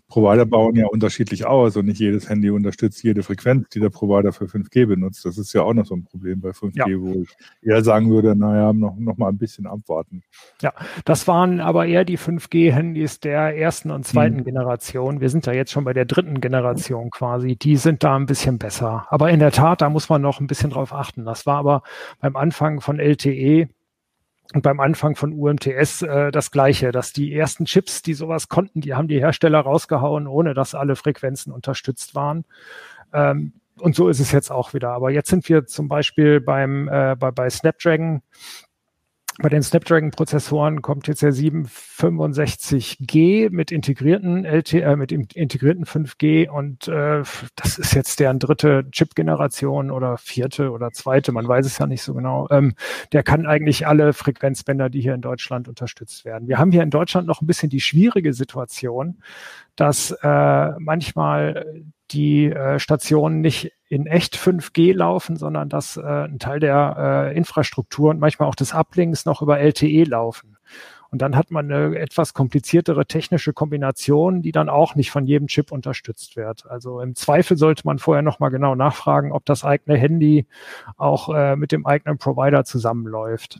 Provider 0.08 0.46
bauen 0.46 0.75
ja 0.75 0.88
unterschiedlich 0.88 1.46
aus 1.46 1.75
und 1.75 1.86
nicht 1.88 2.00
jedes 2.00 2.29
Handy 2.29 2.50
unterstützt 2.50 3.03
jede 3.03 3.24
Frequenz, 3.24 3.70
die 3.70 3.79
der 3.79 3.89
Provider 3.89 4.31
für 4.31 4.46
5G 4.46 4.86
benutzt. 4.86 5.25
Das 5.25 5.38
ist 5.38 5.40
ja 5.53 5.63
auch 5.63 5.74
noch 5.74 5.86
so 5.86 5.95
ein 5.95 6.03
Problem 6.03 6.41
bei 6.41 6.50
5G, 6.50 6.71
ja. 6.75 6.86
wo 7.00 7.21
ich 7.21 7.29
eher 7.62 7.83
sagen 7.83 8.10
würde, 8.10 8.36
naja, 8.36 8.74
noch, 8.74 8.95
noch 8.98 9.17
mal 9.17 9.29
ein 9.29 9.38
bisschen 9.38 9.67
abwarten. 9.67 10.24
Ja, 10.62 10.74
das 11.05 11.27
waren 11.27 11.60
aber 11.60 11.86
eher 11.86 12.05
die 12.05 12.17
5G-Handys 12.17 13.19
der 13.19 13.57
ersten 13.57 13.91
und 13.91 14.05
zweiten 14.05 14.38
hm. 14.38 14.45
Generation. 14.45 15.21
Wir 15.21 15.29
sind 15.29 15.45
ja 15.45 15.53
jetzt 15.53 15.71
schon 15.71 15.83
bei 15.83 15.93
der 15.93 16.05
dritten 16.05 16.41
Generation 16.41 17.10
quasi. 17.10 17.55
Die 17.55 17.77
sind 17.77 18.03
da 18.03 18.15
ein 18.15 18.25
bisschen 18.25 18.57
besser. 18.57 19.05
Aber 19.10 19.29
in 19.29 19.39
der 19.39 19.51
Tat, 19.51 19.81
da 19.81 19.89
muss 19.89 20.10
man 20.10 20.21
noch 20.21 20.39
ein 20.39 20.48
bisschen 20.48 20.69
drauf 20.69 20.93
achten. 20.93 21.25
Das 21.25 21.45
war 21.45 21.57
aber 21.57 21.83
beim 22.19 22.36
Anfang 22.36 22.81
von 22.81 23.00
LTE 23.00 23.67
und 24.53 24.63
beim 24.63 24.79
Anfang 24.79 25.15
von 25.15 25.33
UMTS 25.33 26.01
äh, 26.01 26.31
das 26.31 26.51
Gleiche, 26.51 26.91
dass 26.91 27.13
die 27.13 27.33
ersten 27.33 27.65
Chips, 27.65 28.01
die 28.01 28.13
sowas 28.13 28.50
konnten, 28.50 28.81
die 28.81 28.93
haben 28.93 29.07
die 29.07 29.19
Hersteller 29.19 29.60
rausgehauen, 29.60 30.27
ohne 30.27 30.53
dass 30.53 30.75
alle 30.75 30.95
Frequenzen 30.95 31.53
unterstützt 31.53 32.15
waren. 32.15 32.43
Ähm, 33.13 33.53
und 33.81 33.95
so 33.95 34.07
ist 34.07 34.19
es 34.19 34.31
jetzt 34.31 34.51
auch 34.51 34.73
wieder. 34.73 34.91
Aber 34.91 35.11
jetzt 35.11 35.29
sind 35.29 35.47
wir 35.50 35.65
zum 35.65 35.88
Beispiel 35.88 36.39
beim, 36.39 36.88
äh, 36.88 37.15
bei, 37.17 37.31
bei 37.31 37.50
Snapdragon. 37.50 38.21
Bei 39.39 39.47
den 39.47 39.63
Snapdragon-Prozessoren 39.63 40.81
kommt 40.81 41.07
jetzt 41.07 41.21
der 41.21 41.33
765G 41.33 43.50
mit 43.50 43.71
integrierten 43.71 44.43
LTE, 44.43 44.81
äh, 44.81 44.97
mit 44.97 45.13
integrierten 45.13 45.85
5G 45.85 46.50
und 46.50 46.89
äh, 46.89 47.23
das 47.55 47.79
ist 47.79 47.93
jetzt 47.93 48.19
deren 48.19 48.39
dritte 48.39 48.91
Chip-Generation 48.91 49.89
oder 49.89 50.17
vierte 50.17 50.71
oder 50.71 50.91
zweite, 50.91 51.31
man 51.31 51.47
weiß 51.47 51.65
es 51.65 51.77
ja 51.77 51.88
nicht 51.88 52.03
so 52.03 52.13
genau. 52.13 52.50
Ähm, 52.51 52.73
der 53.13 53.23
kann 53.23 53.47
eigentlich 53.47 53.88
alle 53.88 54.11
Frequenzbänder, 54.11 54.89
die 54.89 55.01
hier 55.01 55.15
in 55.15 55.21
Deutschland 55.21 55.69
unterstützt 55.69 56.25
werden. 56.25 56.50
Wir 56.50 56.59
haben 56.59 56.73
hier 56.73 56.83
in 56.83 56.89
Deutschland 56.89 57.25
noch 57.25 57.41
ein 57.41 57.47
bisschen 57.47 57.69
die 57.69 57.81
schwierige 57.81 58.33
Situation, 58.33 59.23
dass 59.77 60.11
äh, 60.11 60.71
manchmal 60.77 61.85
die 62.13 62.45
äh, 62.45 62.79
Stationen 62.79 63.41
nicht 63.41 63.71
in 63.87 64.05
echt 64.05 64.37
5G 64.37 64.93
laufen, 64.93 65.35
sondern 65.35 65.69
dass 65.69 65.97
äh, 65.97 66.01
ein 66.01 66.39
Teil 66.39 66.59
der 66.59 67.31
äh, 67.31 67.37
Infrastruktur 67.37 68.09
und 68.09 68.19
manchmal 68.19 68.47
auch 68.47 68.55
des 68.55 68.73
Uplinks 68.73 69.25
noch 69.25 69.41
über 69.41 69.59
LTE 69.59 70.03
laufen. 70.03 70.57
Und 71.11 71.21
dann 71.21 71.35
hat 71.35 71.51
man 71.51 71.69
eine 71.69 71.99
etwas 71.99 72.33
kompliziertere 72.33 73.05
technische 73.05 73.51
Kombination, 73.51 74.41
die 74.41 74.53
dann 74.53 74.69
auch 74.69 74.95
nicht 74.95 75.11
von 75.11 75.25
jedem 75.25 75.47
Chip 75.47 75.73
unterstützt 75.73 76.37
wird. 76.37 76.65
Also 76.67 77.01
im 77.01 77.15
Zweifel 77.15 77.57
sollte 77.57 77.81
man 77.85 77.99
vorher 77.99 78.21
nochmal 78.21 78.49
genau 78.49 78.75
nachfragen, 78.75 79.33
ob 79.33 79.45
das 79.45 79.65
eigene 79.65 79.97
Handy 79.97 80.45
auch 80.95 81.27
äh, 81.35 81.57
mit 81.57 81.73
dem 81.73 81.85
eigenen 81.85 82.17
Provider 82.17 82.63
zusammenläuft. 82.63 83.59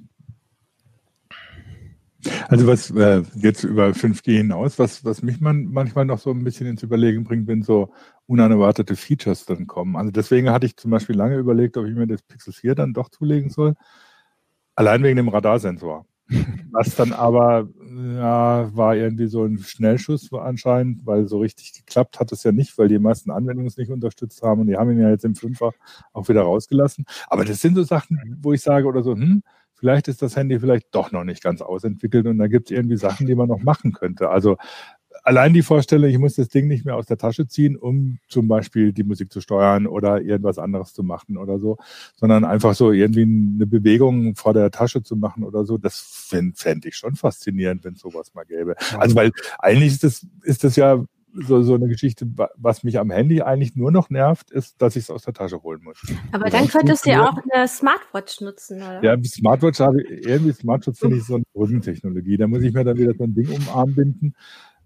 Also 2.48 2.68
was 2.68 2.92
äh, 2.92 3.24
jetzt 3.36 3.64
über 3.64 3.88
5G 3.88 4.38
hinaus, 4.38 4.78
was, 4.78 5.04
was 5.04 5.24
mich 5.24 5.42
man 5.42 5.66
manchmal 5.66 6.06
noch 6.06 6.20
so 6.20 6.32
ein 6.32 6.44
bisschen 6.44 6.68
ins 6.68 6.84
Überlegen 6.84 7.24
bringt, 7.24 7.48
wenn 7.48 7.64
so 7.64 7.92
unerwartete 8.32 8.96
Features 8.96 9.46
dann 9.46 9.68
kommen. 9.68 9.98
Also 9.98 10.10
deswegen 10.10 10.50
hatte 10.52 10.66
ich 10.66 10.78
zum 10.78 10.90
Beispiel 10.90 11.16
lange 11.16 11.36
überlegt, 11.36 11.76
ob 11.76 11.86
ich 11.86 11.94
mir 11.94 12.08
das 12.08 12.22
Pixel 12.22 12.54
4 12.54 12.76
dann 12.76 12.94
doch 12.94 13.10
zulegen 13.10 13.50
soll. 13.50 13.76
Allein 14.76 15.04
wegen 15.04 15.18
dem 15.18 15.28
Radarsensor. 15.28 16.06
Was 16.72 16.96
dann 16.96 17.12
aber, 17.12 17.68
ja, 18.16 18.74
war 18.74 18.96
irgendwie 18.96 19.28
so 19.28 19.44
ein 19.44 19.58
Schnellschuss 19.58 20.32
anscheinend, 20.32 21.06
weil 21.06 21.28
so 21.28 21.40
richtig 21.40 21.74
geklappt 21.74 22.22
hat 22.22 22.32
es 22.32 22.44
ja 22.44 22.54
nicht, 22.54 22.78
weil 22.78 22.88
die 22.88 23.00
meisten 23.00 23.32
Anwendungen 23.32 23.68
es 23.68 23.76
nicht 23.76 23.92
unterstützt 23.92 24.42
haben 24.42 24.62
und 24.62 24.68
die 24.68 24.78
haben 24.78 24.90
ihn 24.92 25.02
ja 25.02 25.10
jetzt 25.10 25.26
im 25.26 25.36
Fünfer 25.36 25.74
auch 26.14 26.30
wieder 26.30 26.44
rausgelassen. 26.44 27.04
Aber 27.28 27.44
das 27.44 27.60
sind 27.60 27.76
so 27.76 27.84
Sachen, 27.84 28.40
wo 28.42 28.54
ich 28.54 28.62
sage 28.62 28.88
oder 28.88 29.04
so, 29.04 29.12
hm, 29.12 29.44
vielleicht 29.74 30.08
ist 30.08 30.22
das 30.22 30.38
Handy 30.38 30.58
vielleicht 30.58 30.96
doch 30.96 31.12
noch 31.12 31.26
nicht 31.26 31.44
ganz 31.44 31.62
ausentwickelt 31.62 32.26
und 32.28 32.38
da 32.38 32.48
gibt 32.48 32.72
es 32.72 32.78
irgendwie 32.78 32.96
Sachen, 32.96 33.28
die 33.28 33.36
man 33.36 33.50
noch 33.50 33.62
machen 33.62 33.92
könnte. 33.92 34.30
Also 34.30 34.56
allein 35.24 35.54
die 35.54 35.62
Vorstellung, 35.62 36.10
ich 36.10 36.18
muss 36.18 36.36
das 36.36 36.50
Ding 36.50 36.68
nicht 36.68 36.86
mehr 36.86 36.96
aus 36.96 37.06
der 37.06 37.18
Tasche 37.18 37.48
ziehen, 37.48 37.76
um 37.76 38.20
zum 38.28 38.48
Beispiel 38.48 38.94
die 38.94 39.04
Musik 39.04 39.32
zu 39.32 39.42
steuern 39.42 39.88
oder 39.88 40.22
irgendwas 40.22 40.58
anderes 40.58 40.94
zu 40.94 41.04
machen 41.04 41.38
oder 41.38 41.60
so, 41.60 41.78
sondern 42.16 42.44
einfach 42.46 42.74
so 42.74 42.92
irgendwie 42.92 43.24
eine 43.24 43.68
Bewegung 43.68 44.36
vor 44.36 44.54
der 44.54 44.72
Tasche 44.72 45.04
zu 45.04 45.16
machen 45.16 45.44
oder 45.44 45.66
so, 45.66 45.78
das 45.78 46.00
fände 46.00 46.54
fänd 46.56 46.86
ich 46.86 46.96
schon 46.96 47.16
faszinierend, 47.16 47.84
wenn 47.84 47.94
es 47.94 48.02
sowas 48.02 48.34
mal 48.34 48.46
gäbe. 48.46 48.76
Also 48.98 49.16
weil 49.16 49.32
eigentlich 49.60 49.94
ist 49.94 50.04
das, 50.04 50.26
ist 50.44 50.64
das 50.64 50.76
ja 50.76 51.04
so, 51.34 51.64
so 51.64 51.76
eine 51.76 51.88
Geschichte, 51.88 52.28
was 52.58 52.84
mich 52.84 53.00
am 53.00 53.10
Handy 53.10 53.42
eigentlich 53.42 53.76
nur 53.76 53.92
noch 53.92 54.10
nervt, 54.10 54.52
ist, 54.52 54.82
dass 54.82 54.96
ich 54.96 55.04
es 55.04 55.10
aus 55.10 55.24
der 55.24 55.34
Tasche 55.34 55.64
holen 55.64 55.82
muss. 55.82 56.02
Aber 56.34 56.50
dann 56.50 56.68
könntest 56.68 57.06
du 57.06 57.12
ja 57.12 57.30
auch 57.30 57.38
eine 57.54 57.68
Smartwatch 57.68 58.42
nutzen, 58.42 58.78
oder? 58.78 59.02
Ja, 59.02 59.18
Smartwatch 59.24 59.80
habe 59.80 60.02
ich, 60.02 60.26
irgendwie 60.26 60.52
Smartwatch 60.52 61.00
finde 61.00 61.18
ich 61.18 61.24
so 61.24 61.36
eine 61.36 61.44
Brückentechnologie. 61.54 62.38
Da 62.38 62.48
muss 62.48 62.64
ich 62.64 62.74
mir 62.74 62.84
dann 62.84 62.98
wieder 62.98 63.14
so 63.14 63.24
ein 63.24 63.34
Ding 63.34 63.50
um 63.50 63.70
Arm 63.70 63.96
binden 63.96 64.36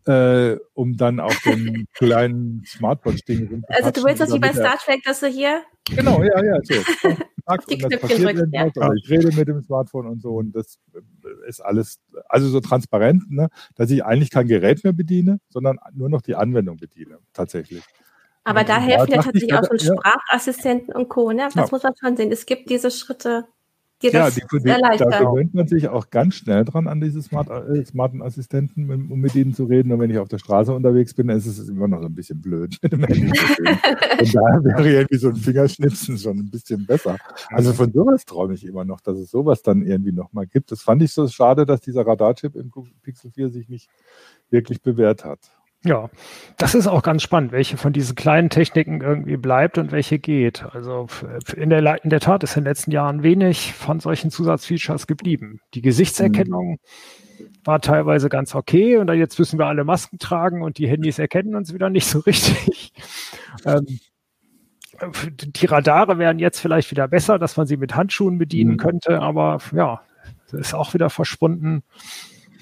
äh, 0.05 0.57
um 0.73 0.97
dann 0.97 1.19
auf 1.19 1.37
den 1.41 1.87
kleinen 1.93 2.63
Smartwatch-Ding 2.65 3.63
Also 3.69 3.91
du 3.91 4.03
willst 4.03 4.21
das 4.21 4.33
wie 4.33 4.39
bei 4.39 4.53
Star 4.53 4.77
Trek, 4.77 5.01
dass 5.03 5.19
du 5.19 5.27
hier... 5.27 5.61
Genau, 5.89 6.21
ja, 6.23 6.43
ja, 6.43 6.59
so. 6.63 6.73
die 7.69 7.77
passiert 7.77 8.37
drückt, 8.37 8.53
ja. 8.53 8.89
Ich 8.95 9.09
rede 9.09 9.35
mit 9.35 9.47
dem 9.47 9.61
Smartphone 9.61 10.07
und 10.07 10.21
so 10.21 10.35
und 10.35 10.55
das 10.55 10.79
ist 11.47 11.61
alles, 11.61 11.99
also 12.27 12.49
so 12.49 12.59
transparent, 12.59 13.29
ne, 13.29 13.49
dass 13.75 13.91
ich 13.91 14.03
eigentlich 14.03 14.31
kein 14.31 14.47
Gerät 14.47 14.83
mehr 14.83 14.93
bediene, 14.93 15.39
sondern 15.49 15.77
nur 15.93 16.09
noch 16.09 16.21
die 16.21 16.35
Anwendung 16.35 16.77
bediene, 16.77 17.19
tatsächlich. 17.33 17.83
Aber 18.45 18.63
da 18.63 18.79
helfen 18.79 19.11
ja 19.11 19.21
tatsächlich 19.21 19.53
auch 19.55 19.63
so 19.63 19.95
Sprachassistenten 19.95 20.93
und 20.93 21.09
Co. 21.09 21.31
Ne? 21.31 21.45
Das 21.45 21.55
ja. 21.55 21.67
muss 21.71 21.81
man 21.81 21.93
schon 21.99 22.15
sehen. 22.15 22.31
Es 22.31 22.45
gibt 22.45 22.69
diese 22.69 22.91
Schritte 22.91 23.47
dir 24.01 24.11
ja, 24.11 24.25
das 24.25 24.35
die, 24.35 24.41
die, 24.59 24.69
erleichtert. 24.69 25.13
Da 25.13 25.19
gewöhnt 25.19 25.53
man 25.53 25.67
sich 25.67 25.87
auch 25.87 26.09
ganz 26.09 26.35
schnell 26.35 26.65
dran 26.65 26.87
an 26.87 27.01
diese 27.01 27.21
smart, 27.21 27.49
äh, 27.49 27.85
smarten 27.85 28.21
Assistenten, 28.21 28.89
um 28.89 29.19
mit 29.19 29.35
ihnen 29.35 29.53
zu 29.53 29.65
reden. 29.65 29.91
Und 29.91 29.99
wenn 29.99 30.09
ich 30.09 30.17
auf 30.17 30.27
der 30.27 30.37
Straße 30.37 30.73
unterwegs 30.73 31.13
bin, 31.13 31.29
ist 31.29 31.45
es 31.45 31.69
immer 31.69 31.87
noch 31.87 32.01
so 32.01 32.07
ein 32.07 32.15
bisschen 32.15 32.41
blöd. 32.41 32.77
Und 32.83 32.93
da 32.93 34.63
wäre 34.63 34.91
irgendwie 34.91 35.17
so 35.17 35.29
ein 35.29 35.35
Fingerschnipsen 35.35 36.17
schon 36.17 36.39
ein 36.39 36.49
bisschen 36.49 36.85
besser. 36.85 37.17
Also 37.49 37.73
von 37.73 37.91
sowas 37.91 38.25
träume 38.25 38.53
ich 38.53 38.65
immer 38.65 38.85
noch, 38.85 39.01
dass 39.01 39.17
es 39.17 39.31
sowas 39.31 39.61
dann 39.61 39.85
irgendwie 39.85 40.11
nochmal 40.11 40.47
gibt. 40.47 40.71
Das 40.71 40.81
fand 40.81 41.01
ich 41.01 41.11
so 41.11 41.27
schade, 41.27 41.65
dass 41.65 41.81
dieser 41.81 42.05
Radarchip 42.05 42.55
im 42.55 42.71
Pixel 43.01 43.31
4 43.31 43.49
sich 43.49 43.69
nicht 43.69 43.89
wirklich 44.49 44.81
bewährt 44.81 45.25
hat. 45.25 45.39
Ja, 45.85 46.09
das 46.57 46.73
ist 46.73 46.87
auch 46.87 47.03
ganz 47.03 47.21
spannend, 47.21 47.51
welche 47.51 47.77
von 47.77 47.93
diesen 47.93 48.15
kleinen 48.15 48.49
Techniken 48.49 49.01
irgendwie 49.01 49.37
bleibt 49.37 49.77
und 49.77 49.91
welche 49.91 50.17
geht. 50.17 50.65
Also 50.73 51.05
in 51.55 51.69
der, 51.69 52.03
in 52.03 52.09
der 52.09 52.19
Tat 52.19 52.41
ist 52.43 52.57
in 52.57 52.63
den 52.63 52.69
letzten 52.69 52.89
Jahren 52.89 53.21
wenig 53.21 53.73
von 53.73 53.99
solchen 53.99 54.31
Zusatzfeatures 54.31 55.05
geblieben. 55.05 55.59
Die 55.75 55.83
Gesichtserkennung 55.83 56.79
mhm. 57.37 57.45
war 57.63 57.81
teilweise 57.81 58.29
ganz 58.29 58.55
okay 58.55 58.97
und 58.97 59.05
dann 59.05 59.19
jetzt 59.19 59.37
müssen 59.37 59.59
wir 59.59 59.67
alle 59.67 59.83
Masken 59.83 60.17
tragen 60.17 60.63
und 60.63 60.79
die 60.79 60.87
Handys 60.87 61.19
erkennen 61.19 61.53
uns 61.53 61.71
wieder 61.71 61.91
nicht 61.91 62.07
so 62.07 62.19
richtig. 62.25 62.91
ähm, 63.63 63.85
die 65.21 65.65
Radare 65.67 66.17
wären 66.17 66.39
jetzt 66.39 66.59
vielleicht 66.59 66.89
wieder 66.89 67.07
besser, 67.07 67.37
dass 67.37 67.57
man 67.57 67.67
sie 67.67 67.77
mit 67.77 67.95
Handschuhen 67.95 68.39
bedienen 68.39 68.71
mhm. 68.71 68.77
könnte, 68.77 69.21
aber 69.21 69.59
ja, 69.71 70.01
ist 70.51 70.73
auch 70.73 70.95
wieder 70.95 71.11
verschwunden. 71.11 71.83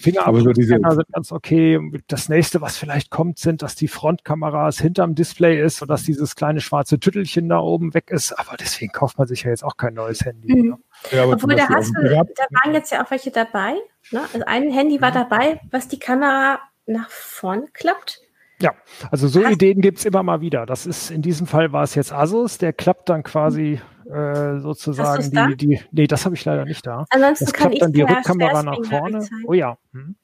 Fingerabdruckscanner 0.03 0.91
so 0.91 0.97
sind 0.97 1.11
ganz 1.11 1.31
okay. 1.31 1.79
Das 2.07 2.29
nächste, 2.29 2.61
was 2.61 2.77
vielleicht 2.77 3.09
kommt, 3.09 3.39
sind, 3.39 3.61
dass 3.61 3.75
die 3.75 3.87
Frontkameras 3.87 4.79
hinterm 4.79 5.15
Display 5.15 5.61
ist 5.61 5.81
und 5.81 5.87
dass 5.89 6.03
dieses 6.03 6.35
kleine 6.35 6.61
schwarze 6.61 6.99
Tüttelchen 6.99 7.49
da 7.49 7.59
oben 7.59 7.93
weg 7.93 8.11
ist. 8.11 8.33
Aber 8.33 8.57
deswegen 8.57 8.91
kauft 8.91 9.17
man 9.17 9.27
sich 9.27 9.43
ja 9.43 9.49
jetzt 9.49 9.63
auch 9.63 9.77
kein 9.77 9.93
neues 9.93 10.25
Handy. 10.25 10.53
Mhm. 10.53 10.77
Ja, 11.11 11.25
Obwohl, 11.25 11.55
da, 11.55 11.69
hast 11.69 11.93
du, 11.95 12.03
da 12.03 12.45
waren 12.63 12.73
jetzt 12.73 12.91
ja 12.91 13.03
auch 13.03 13.11
welche 13.11 13.31
dabei. 13.31 13.73
Ne? 14.11 14.21
Also 14.33 14.45
ein 14.45 14.71
Handy 14.71 15.01
war 15.01 15.11
mhm. 15.11 15.15
dabei, 15.15 15.61
was 15.71 15.87
die 15.87 15.99
Kamera 15.99 16.59
nach 16.85 17.09
vorn 17.09 17.67
klappt. 17.73 18.21
Ja, 18.61 18.73
also 19.11 19.27
so 19.27 19.43
Hast 19.43 19.53
Ideen 19.53 19.81
gibt 19.81 19.99
es 19.99 20.05
immer 20.05 20.23
mal 20.23 20.41
wieder. 20.41 20.65
Das 20.65 20.85
ist 20.85 21.11
in 21.11 21.21
diesem 21.21 21.47
Fall 21.47 21.73
war 21.73 21.83
es 21.83 21.95
jetzt 21.95 22.13
Asus, 22.13 22.57
der 22.57 22.71
klappt 22.71 23.09
dann 23.09 23.23
quasi 23.23 23.81
äh, 24.05 24.59
sozusagen 24.59 25.31
die, 25.49 25.55
die. 25.57 25.81
Nee, 25.91 26.07
das 26.07 26.25
habe 26.25 26.35
ich 26.35 26.45
leider 26.45 26.65
nicht 26.65 26.85
da. 26.85 27.05
Ansonsten 27.09 27.45
das 27.45 27.53
klappt 27.53 27.81
dann 27.81 27.93
die 27.93 28.01
Rückkamera 28.01 28.63
nach 28.63 28.83
vorne. 28.85 29.27
Oh 29.45 29.53
ja. 29.53 29.77
Hm. 29.93 30.15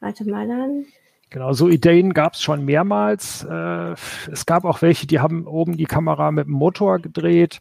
Warte 0.00 0.28
mal 0.28 0.46
dann. 0.46 0.86
Genau, 1.30 1.52
so 1.52 1.68
Ideen 1.68 2.14
gab 2.14 2.34
es 2.34 2.42
schon 2.42 2.64
mehrmals. 2.64 3.44
Äh, 3.48 3.94
es 4.30 4.46
gab 4.46 4.64
auch 4.64 4.82
welche, 4.82 5.06
die 5.06 5.20
haben 5.20 5.46
oben 5.46 5.76
die 5.76 5.86
Kamera 5.86 6.30
mit 6.30 6.46
dem 6.46 6.52
Motor 6.52 7.00
gedreht. 7.00 7.60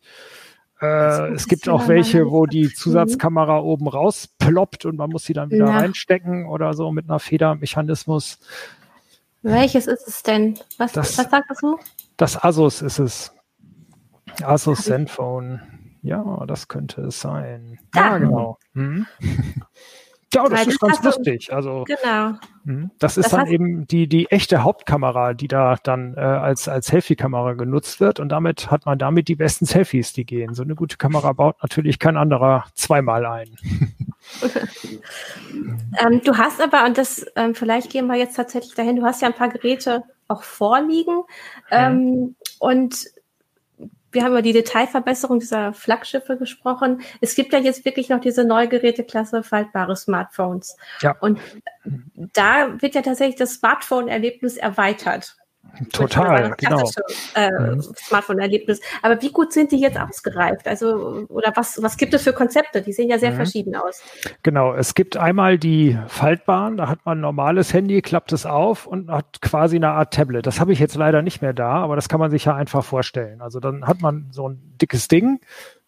Äh, 0.80 1.34
es 1.34 1.48
gibt 1.48 1.70
auch 1.70 1.88
welche, 1.88 2.30
wo 2.30 2.46
die 2.46 2.72
Zusatzkamera 2.72 3.60
oben 3.60 3.88
rausploppt 3.88 4.86
und 4.86 4.98
man 4.98 5.10
muss 5.10 5.24
sie 5.24 5.34
dann 5.34 5.50
wieder 5.50 5.66
ja. 5.66 5.78
reinstecken 5.78 6.46
oder 6.48 6.74
so 6.74 6.92
mit 6.92 7.10
einer 7.10 7.20
Federmechanismus. 7.20 8.40
Welches 9.44 9.88
ist 9.88 10.08
es 10.08 10.24
denn? 10.24 10.60
Was, 10.78 10.92
das, 10.92 11.18
was 11.18 11.30
sagst 11.30 11.64
du? 11.64 11.80
Das 12.18 12.44
Asus 12.44 12.82
ist 12.82 13.00
es. 13.00 13.33
Asus 14.42 14.84
Zenfone. 14.84 15.62
Ja, 16.02 16.44
das 16.48 16.68
könnte 16.68 17.02
es 17.04 17.22
sein. 17.22 17.80
Da. 17.92 18.02
Ja, 18.12 18.18
genau. 18.18 18.58
Mhm. 18.74 19.06
Ja, 20.34 20.44
das 20.50 20.62
Weil 20.62 20.68
ist 20.70 20.82
das 20.82 20.90
ganz 20.90 21.02
du- 21.02 21.08
lustig. 21.10 21.54
Also 21.54 21.84
Genau. 21.86 22.34
Mhm. 22.64 22.90
Das 22.98 23.18
ist 23.18 23.26
Das 23.26 23.32
dann 23.40 23.48
eben 23.48 23.86
die, 23.86 24.08
die 24.08 24.32
echte 24.32 24.64
Hauptkamera, 24.64 25.34
die 25.36 25.48
da 25.48 25.76
dann 25.84 26.16
äh, 26.18 26.22
als, 26.22 26.68
als 26.68 26.88
Selfie-Kamera 26.88 27.54
genutzt 27.54 28.00
wird 28.00 28.20
und 28.20 28.30
damit 28.30 28.72
hat 28.72 28.88
man 28.88 28.98
damit 28.98 29.28
die 29.28 29.36
besten 29.36 29.66
Selfies, 29.66 30.12
die 30.12 30.26
gehen. 30.26 30.56
So 30.56 30.64
eine 30.64 30.74
gute 30.74 30.98
Kamera 30.98 31.34
baut 31.34 31.62
natürlich 31.62 32.00
kein 32.00 32.18
anderer 32.18 32.66
zweimal 32.74 33.26
ein. 33.28 33.56
Ähm, 36.00 36.22
du 36.24 36.38
hast 36.38 36.62
aber, 36.62 36.86
und 36.86 36.98
das, 36.98 37.26
ähm, 37.36 37.54
vielleicht 37.56 37.92
gehen 37.92 38.08
wir 38.08 38.16
jetzt 38.16 38.36
tatsächlich 38.36 38.74
dahin, 38.74 38.96
du 38.96 39.04
hast 39.04 39.22
ja 39.22 39.28
ein 39.28 39.34
paar 39.36 39.50
Geräte 39.50 40.04
auch 40.28 40.44
vorliegen. 40.44 41.24
Ähm, 41.72 42.36
und 42.60 43.06
wir 44.14 44.24
haben 44.24 44.32
über 44.32 44.42
die 44.42 44.54
Detailverbesserung 44.54 45.40
dieser 45.40 45.74
Flaggschiffe 45.74 46.38
gesprochen. 46.38 47.02
Es 47.22 47.36
gibt 47.36 47.54
ja 47.54 47.60
jetzt 47.60 47.86
wirklich 47.86 48.10
noch 48.10 48.20
diese 48.20 48.46
neue 48.46 48.68
Geräteklasse 48.68 49.44
faltbare 49.44 49.96
Smartphones. 49.96 50.78
Ja. 51.02 51.16
Und 51.20 51.40
da 52.16 52.82
wird 52.82 52.96
ja 52.96 53.02
tatsächlich 53.02 53.36
das 53.36 53.54
Smartphone-Erlebnis 53.56 54.58
erweitert. 54.58 55.38
Total, 55.92 56.54
genau. 56.58 56.90
Äh, 57.36 57.50
Mhm. 57.52 57.82
Smartphone-Erlebnis. 57.82 58.80
Aber 59.02 59.22
wie 59.22 59.32
gut 59.32 59.54
sind 59.54 59.72
die 59.72 59.80
jetzt 59.80 60.00
ausgereift? 60.00 60.68
Also, 60.68 61.26
oder 61.30 61.52
was, 61.56 61.82
was 61.82 61.98
gibt 61.98 62.14
es 62.14 62.24
für 62.24 62.34
Konzepte? 62.34 62.82
Die 62.82 62.94
sehen 62.94 63.10
ja 63.10 63.18
sehr 63.18 63.32
Mhm. 63.32 63.36
verschieden 63.36 63.76
aus. 63.76 64.04
Genau, 64.44 64.74
es 64.76 64.94
gibt 64.94 65.18
einmal 65.18 65.58
die 65.58 65.98
faltbaren, 66.08 66.78
da 66.78 66.88
hat 66.90 67.00
man 67.06 67.18
ein 67.18 67.22
normales 67.22 67.74
Handy, 67.74 68.02
klappt 68.02 68.32
es 68.34 68.46
auf 68.46 68.86
und 68.86 69.10
hat 69.10 69.42
quasi 69.42 69.76
eine 69.78 69.90
Art 69.90 70.14
Tablet. 70.14 70.46
Das 70.46 70.60
habe 70.60 70.74
ich 70.74 70.80
jetzt 70.80 70.96
leider 70.96 71.22
nicht 71.22 71.42
mehr 71.42 71.54
da, 71.54 71.72
aber 71.76 71.96
das 71.96 72.08
kann 72.10 72.20
man 72.20 72.30
sich 72.32 72.46
ja 72.46 72.56
einfach 72.56 72.84
vorstellen. 72.84 73.42
Also 73.42 73.60
dann 73.60 73.88
hat 73.88 74.02
man 74.02 74.28
so 74.32 74.50
ein 74.50 74.76
dickes 74.82 75.08
Ding 75.08 75.40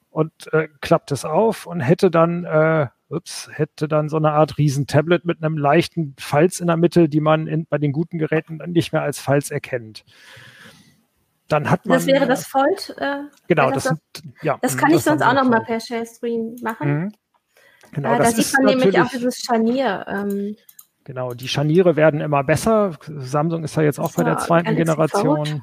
und 0.09 0.31
äh, 0.53 0.67
klappt 0.81 1.11
es 1.11 1.25
auf 1.25 1.65
und 1.67 1.79
hätte 1.81 2.09
dann, 2.09 2.43
äh, 2.45 2.87
ups, 3.09 3.49
hätte 3.51 3.87
dann 3.87 4.09
so 4.09 4.17
eine 4.17 4.31
Art 4.31 4.57
Riesen-Tablet 4.57 5.25
mit 5.25 5.43
einem 5.43 5.57
leichten 5.57 6.15
Falz 6.19 6.59
in 6.59 6.67
der 6.67 6.77
Mitte, 6.77 7.07
die 7.09 7.21
man 7.21 7.47
in, 7.47 7.65
bei 7.67 7.77
den 7.77 7.91
guten 7.91 8.17
Geräten 8.17 8.59
dann 8.59 8.71
nicht 8.71 8.93
mehr 8.93 9.01
als 9.01 9.19
Falz 9.19 9.51
erkennt. 9.51 10.03
Dann 11.47 11.69
hat 11.69 11.85
man. 11.85 11.97
Das 11.97 12.07
wäre 12.07 12.25
das 12.25 12.47
Fold. 12.47 12.95
Äh, 12.97 13.17
Genau, 13.47 13.69
das, 13.71 13.83
das, 13.83 13.97
ja. 14.41 14.57
das 14.61 14.77
kann 14.77 14.91
ich 14.91 15.01
sonst 15.01 15.21
auch 15.21 15.27
haben 15.27 15.35
wir 15.35 15.43
noch 15.43 15.49
mal 15.49 15.57
vor. 15.57 15.65
per 15.65 15.79
Sharescreen 15.79 16.55
machen. 16.63 16.89
Mhm. 17.03 17.11
Genau, 17.91 18.13
äh, 18.15 18.17
da 18.17 18.23
das 18.23 18.35
sieht 18.35 18.53
man 18.53 18.65
nämlich 18.77 18.99
auch 18.99 19.09
dieses 19.09 19.39
Scharnier. 19.39 20.05
Ähm, 20.07 20.55
Genau, 21.03 21.35
die 21.35 21.47
Scharniere 21.47 21.95
werden 21.95 22.19
immer 22.19 22.43
besser. 22.43 22.97
Samsung 23.07 23.63
ist 23.63 23.75
ja 23.75 23.83
jetzt 23.83 23.99
auch 23.99 24.11
bei 24.13 24.23
der 24.23 24.39
So, 24.39 24.47
zweiten 24.47 24.75
Galaxy 24.75 24.83
Generation. 24.83 25.61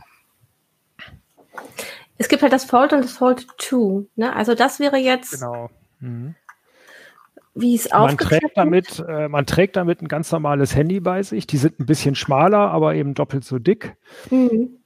es 2.16 2.28
gibt 2.28 2.42
halt 2.42 2.52
das 2.52 2.64
Fold 2.64 2.92
und 2.92 3.02
das 3.02 3.10
Fold 3.12 3.44
2. 3.58 4.06
Ne? 4.14 4.36
Also 4.36 4.54
das 4.54 4.78
wäre 4.78 4.98
jetzt, 4.98 5.32
Genau. 5.32 5.68
Mhm. 5.98 6.36
Wie 7.54 7.74
es 7.74 7.90
Man 7.90 8.16
trägt 8.16 8.56
damit, 8.56 9.04
äh, 9.06 9.28
man 9.28 9.46
trägt 9.46 9.76
damit 9.76 10.00
ein 10.00 10.08
ganz 10.08 10.32
normales 10.32 10.74
Handy 10.74 11.00
bei 11.00 11.22
sich. 11.22 11.46
Die 11.46 11.58
sind 11.58 11.80
ein 11.80 11.86
bisschen 11.86 12.14
schmaler, 12.14 12.70
aber 12.70 12.94
eben 12.94 13.14
doppelt 13.14 13.44
so 13.44 13.58
dick. 13.58 13.96
Mhm. 14.30 14.78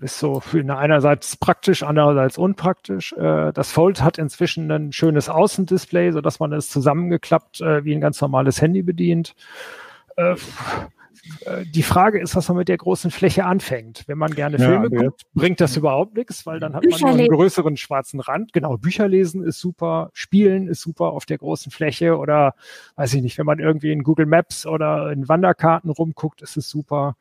Ist 0.00 0.18
so 0.18 0.40
für 0.40 0.58
eine 0.58 0.78
einerseits 0.78 1.36
praktisch, 1.36 1.84
andererseits 1.84 2.36
unpraktisch. 2.36 3.12
Äh, 3.12 3.52
das 3.52 3.70
Fold 3.70 4.02
hat 4.02 4.18
inzwischen 4.18 4.70
ein 4.70 4.92
schönes 4.92 5.28
Außendisplay, 5.28 6.10
so 6.10 6.20
dass 6.20 6.40
man 6.40 6.52
es 6.52 6.68
zusammengeklappt 6.70 7.60
äh, 7.60 7.84
wie 7.84 7.94
ein 7.94 8.00
ganz 8.00 8.20
normales 8.20 8.60
Handy 8.60 8.82
bedient. 8.82 9.34
Äh, 10.16 10.34
die 11.66 11.82
Frage 11.82 12.20
ist, 12.20 12.34
was 12.36 12.48
man 12.48 12.58
mit 12.58 12.68
der 12.68 12.76
großen 12.76 13.10
Fläche 13.10 13.44
anfängt. 13.44 14.04
Wenn 14.06 14.18
man 14.18 14.34
gerne 14.34 14.56
Ja, 14.58 14.66
Filme 14.66 14.86
Andreas. 14.86 15.04
guckt, 15.04 15.22
bringt 15.34 15.60
das 15.60 15.76
überhaupt 15.76 16.16
nichts, 16.16 16.46
weil 16.46 16.60
dann 16.60 16.74
hat 16.74 16.82
man 16.82 16.90
Bücher 16.90 17.06
nur 17.06 17.18
einen 17.18 17.28
größeren 17.28 17.76
schwarzen 17.76 18.20
Rand. 18.20 18.52
Genau, 18.52 18.76
Bücher 18.76 19.08
lesen 19.08 19.44
ist 19.44 19.60
super, 19.60 20.10
Spielen 20.12 20.68
ist 20.68 20.80
super 20.80 21.12
auf 21.12 21.26
der 21.26 21.38
großen 21.38 21.70
Fläche 21.72 22.16
oder 22.18 22.54
weiß 22.96 23.14
ich 23.14 23.22
nicht, 23.22 23.38
wenn 23.38 23.46
man 23.46 23.58
irgendwie 23.58 23.92
in 23.92 24.02
Google 24.02 24.26
Maps 24.26 24.66
oder 24.66 25.12
in 25.12 25.28
Wanderkarten 25.28 25.90
rumguckt, 25.90 26.42
ist 26.42 26.56
es 26.56 26.68
super. 26.68 27.16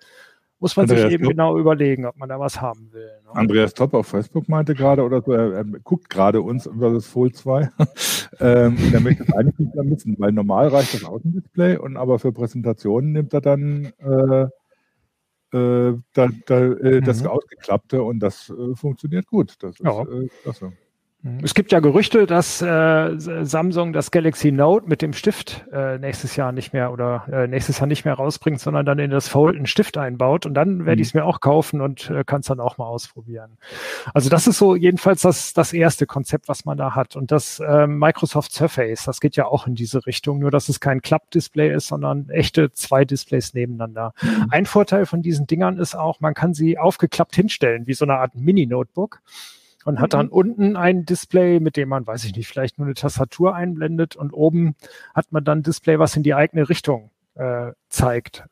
Muss 0.61 0.77
man 0.77 0.87
sich 0.87 0.97
Andreas, 0.97 1.11
eben 1.13 1.23
glaub- 1.23 1.31
genau 1.31 1.57
überlegen, 1.57 2.05
ob 2.05 2.15
man 2.17 2.29
da 2.29 2.39
was 2.39 2.61
haben 2.61 2.93
will. 2.93 3.09
Ne? 3.25 3.35
Andreas 3.35 3.73
Topp 3.73 3.93
auf 3.95 4.07
Facebook 4.07 4.47
meinte 4.47 4.73
gerade, 4.75 5.03
oder 5.03 5.21
so, 5.21 5.33
er, 5.33 5.51
er 5.53 5.63
guckt 5.65 6.09
gerade 6.09 6.41
uns 6.41 6.67
über 6.67 6.91
das 6.93 7.07
Fold 7.07 7.35
2. 7.35 7.69
ähm, 8.39 8.77
und 8.77 8.93
er 8.93 8.99
möchte 9.01 9.23
es 9.23 9.33
eigentlich 9.33 9.57
nicht 9.59 9.75
mehr 9.75 9.83
missen, 9.83 10.15
weil 10.19 10.31
normal 10.31 10.67
reicht 10.69 10.93
das 10.93 11.03
Außendisplay 11.03 11.77
und 11.77 11.97
aber 11.97 12.19
für 12.19 12.31
Präsentationen 12.31 13.11
nimmt 13.11 13.33
er 13.33 13.41
dann 13.41 13.91
äh, 13.97 14.47
äh, 15.57 15.97
da, 16.13 16.27
da, 16.45 16.59
äh, 16.65 17.01
das 17.01 17.21
Mhm. 17.23 17.27
Ausgeklappte 17.27 18.03
und 18.03 18.19
das 18.19 18.49
äh, 18.49 18.75
funktioniert 18.75 19.27
gut. 19.27 19.55
Das 19.59 19.71
ist 19.71 19.83
Ja. 19.83 20.03
äh, 20.03 20.27
klasse. 20.43 20.73
Es 21.43 21.53
gibt 21.53 21.71
ja 21.71 21.79
Gerüchte, 21.81 22.25
dass 22.25 22.63
äh, 22.63 23.11
Samsung 23.17 23.93
das 23.93 24.09
Galaxy 24.09 24.51
Note 24.51 24.87
mit 24.87 25.03
dem 25.03 25.13
Stift 25.13 25.65
äh, 25.71 25.99
nächstes 25.99 26.35
Jahr 26.35 26.51
nicht 26.51 26.73
mehr 26.73 26.91
oder 26.91 27.27
äh, 27.31 27.47
nächstes 27.47 27.77
Jahr 27.77 27.85
nicht 27.85 28.05
mehr 28.05 28.15
rausbringt, 28.15 28.59
sondern 28.59 28.87
dann 28.87 28.97
in 28.97 29.11
das 29.11 29.27
Fold 29.27 29.55
einen 29.55 29.67
Stift 29.67 29.99
einbaut 29.99 30.47
und 30.47 30.55
dann 30.55 30.85
werde 30.87 30.97
Mhm. 30.97 31.01
ich 31.01 31.07
es 31.09 31.13
mir 31.13 31.23
auch 31.25 31.39
kaufen 31.39 31.79
und 31.79 32.09
äh, 32.09 32.23
kann 32.23 32.41
es 32.41 32.47
dann 32.47 32.59
auch 32.59 32.79
mal 32.79 32.87
ausprobieren. 32.87 33.57
Also 34.15 34.31
das 34.31 34.47
ist 34.47 34.57
so 34.57 34.75
jedenfalls 34.75 35.21
das, 35.21 35.53
das 35.53 35.73
erste 35.73 36.07
Konzept, 36.07 36.47
was 36.47 36.65
man 36.65 36.77
da 36.77 36.95
hat. 36.95 37.15
Und 37.15 37.31
das 37.31 37.59
äh, 37.59 37.85
Microsoft 37.85 38.51
Surface, 38.51 39.03
das 39.03 39.19
geht 39.21 39.35
ja 39.35 39.45
auch 39.45 39.67
in 39.67 39.75
diese 39.75 40.03
Richtung, 40.07 40.39
nur 40.39 40.49
dass 40.49 40.69
es 40.69 40.79
kein 40.79 41.03
Klappdisplay 41.03 41.71
ist, 41.71 41.85
sondern 41.87 42.29
echte 42.29 42.71
zwei 42.71 43.05
Displays 43.05 43.53
nebeneinander. 43.53 44.13
Ein 44.49 44.65
Vorteil 44.65 45.05
von 45.05 45.21
diesen 45.21 45.45
Dingern 45.45 45.77
ist 45.77 45.93
auch, 45.93 46.19
man 46.19 46.33
kann 46.33 46.55
sie 46.55 46.79
aufgeklappt 46.79 47.35
hinstellen, 47.35 47.85
wie 47.85 47.93
so 47.93 48.05
eine 48.05 48.15
Art 48.15 48.33
Mini-Notebook 48.33 49.21
und 49.85 49.99
hat 49.99 50.13
dann 50.13 50.29
unten 50.29 50.75
ein 50.75 51.05
Display, 51.05 51.59
mit 51.59 51.77
dem 51.77 51.89
man, 51.89 52.05
weiß 52.05 52.23
ich 52.25 52.35
nicht, 52.35 52.47
vielleicht 52.47 52.77
nur 52.77 52.87
eine 52.87 52.93
Tastatur 52.93 53.55
einblendet 53.55 54.15
und 54.15 54.31
oben 54.33 54.75
hat 55.13 55.31
man 55.31 55.43
dann 55.43 55.59
ein 55.59 55.63
Display, 55.63 55.99
was 55.99 56.15
in 56.15 56.23
die 56.23 56.33
eigene 56.33 56.69
Richtung 56.69 57.11
äh, 57.35 57.71
zeigt. 57.89 58.45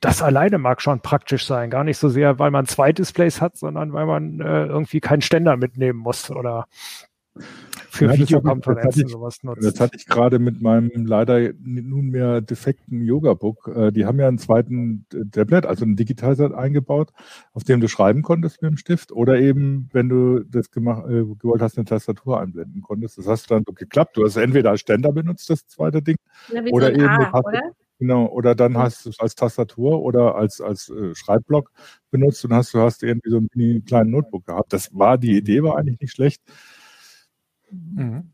Das 0.00 0.22
alleine 0.22 0.58
mag 0.58 0.82
schon 0.82 1.00
praktisch 1.00 1.46
sein, 1.46 1.70
gar 1.70 1.84
nicht 1.84 1.98
so 1.98 2.08
sehr, 2.08 2.38
weil 2.38 2.50
man 2.50 2.66
zwei 2.66 2.92
Displays 2.92 3.40
hat, 3.40 3.56
sondern 3.56 3.92
weil 3.92 4.06
man 4.06 4.40
äh, 4.40 4.66
irgendwie 4.66 5.00
keinen 5.00 5.22
Ständer 5.22 5.56
mitnehmen 5.56 5.98
muss 5.98 6.30
oder 6.30 6.66
für 7.94 8.06
Ja, 8.06 8.16
Videokonferenzen 8.16 9.04
ich- 9.04 9.12
sowas 9.12 9.42
nutzt. 9.42 9.62
Das 9.66 9.78
hatte 9.78 9.96
ich 9.96 10.06
gerade 10.06 10.38
mit 10.38 10.62
meinem 10.62 10.90
leider 11.04 11.52
nunmehr 11.62 12.40
defekten 12.40 13.02
Yoga-Book. 13.04 13.68
Äh, 13.74 13.92
Die 13.92 14.06
haben 14.06 14.18
ja 14.18 14.28
einen 14.28 14.38
zweiten 14.38 15.04
Tablet, 15.30 15.66
also 15.66 15.84
einen 15.84 15.96
Digitizer 15.96 16.56
eingebaut, 16.56 17.12
auf 17.52 17.64
dem 17.64 17.80
du 17.80 17.88
schreiben 17.88 18.22
konntest 18.22 18.62
mit 18.62 18.70
dem 18.70 18.76
Stift 18.78 19.12
oder 19.12 19.38
eben, 19.38 19.90
wenn 19.92 20.08
du 20.08 20.40
das 20.44 20.70
gemacht, 20.70 21.04
äh, 21.06 21.22
gewollt 21.38 21.60
hast, 21.60 21.76
eine 21.76 21.84
Tastatur 21.84 22.40
einblenden 22.40 22.80
konntest. 22.80 23.18
Das 23.18 23.26
hast 23.26 23.50
du 23.50 23.54
dann 23.54 23.64
so 23.66 23.74
geklappt. 23.74 24.16
Du 24.16 24.24
hast 24.24 24.36
entweder 24.36 24.70
als 24.70 24.80
Ständer 24.80 25.12
benutzt, 25.12 25.50
das 25.50 25.66
zweite 25.66 26.00
Ding, 26.00 26.16
Na, 26.50 26.64
wie 26.64 26.70
Oder 26.70 26.86
so 26.86 26.92
ein 26.94 26.98
eben 27.00 27.08
A, 27.08 27.40
oder? 27.40 27.60
genau, 27.98 28.26
oder 28.26 28.54
dann 28.54 28.78
hast 28.78 29.04
du 29.04 29.10
es 29.10 29.20
als 29.20 29.34
Tastatur 29.34 30.00
oder 30.02 30.34
als, 30.34 30.62
als 30.62 30.88
äh, 30.88 31.14
Schreibblock 31.14 31.70
benutzt 32.10 32.42
und 32.46 32.54
hast 32.54 32.72
du 32.72 32.78
hast 32.80 33.02
irgendwie 33.02 33.28
so 33.30 33.36
einen 33.36 33.84
kleinen 33.84 34.10
Notebook 34.12 34.46
gehabt. 34.46 34.72
Das 34.72 34.88
war, 34.94 35.18
die 35.18 35.36
Idee 35.36 35.62
war 35.62 35.76
eigentlich 35.76 36.00
nicht 36.00 36.12
schlecht. 36.14 36.40
Mhm. 37.72 38.30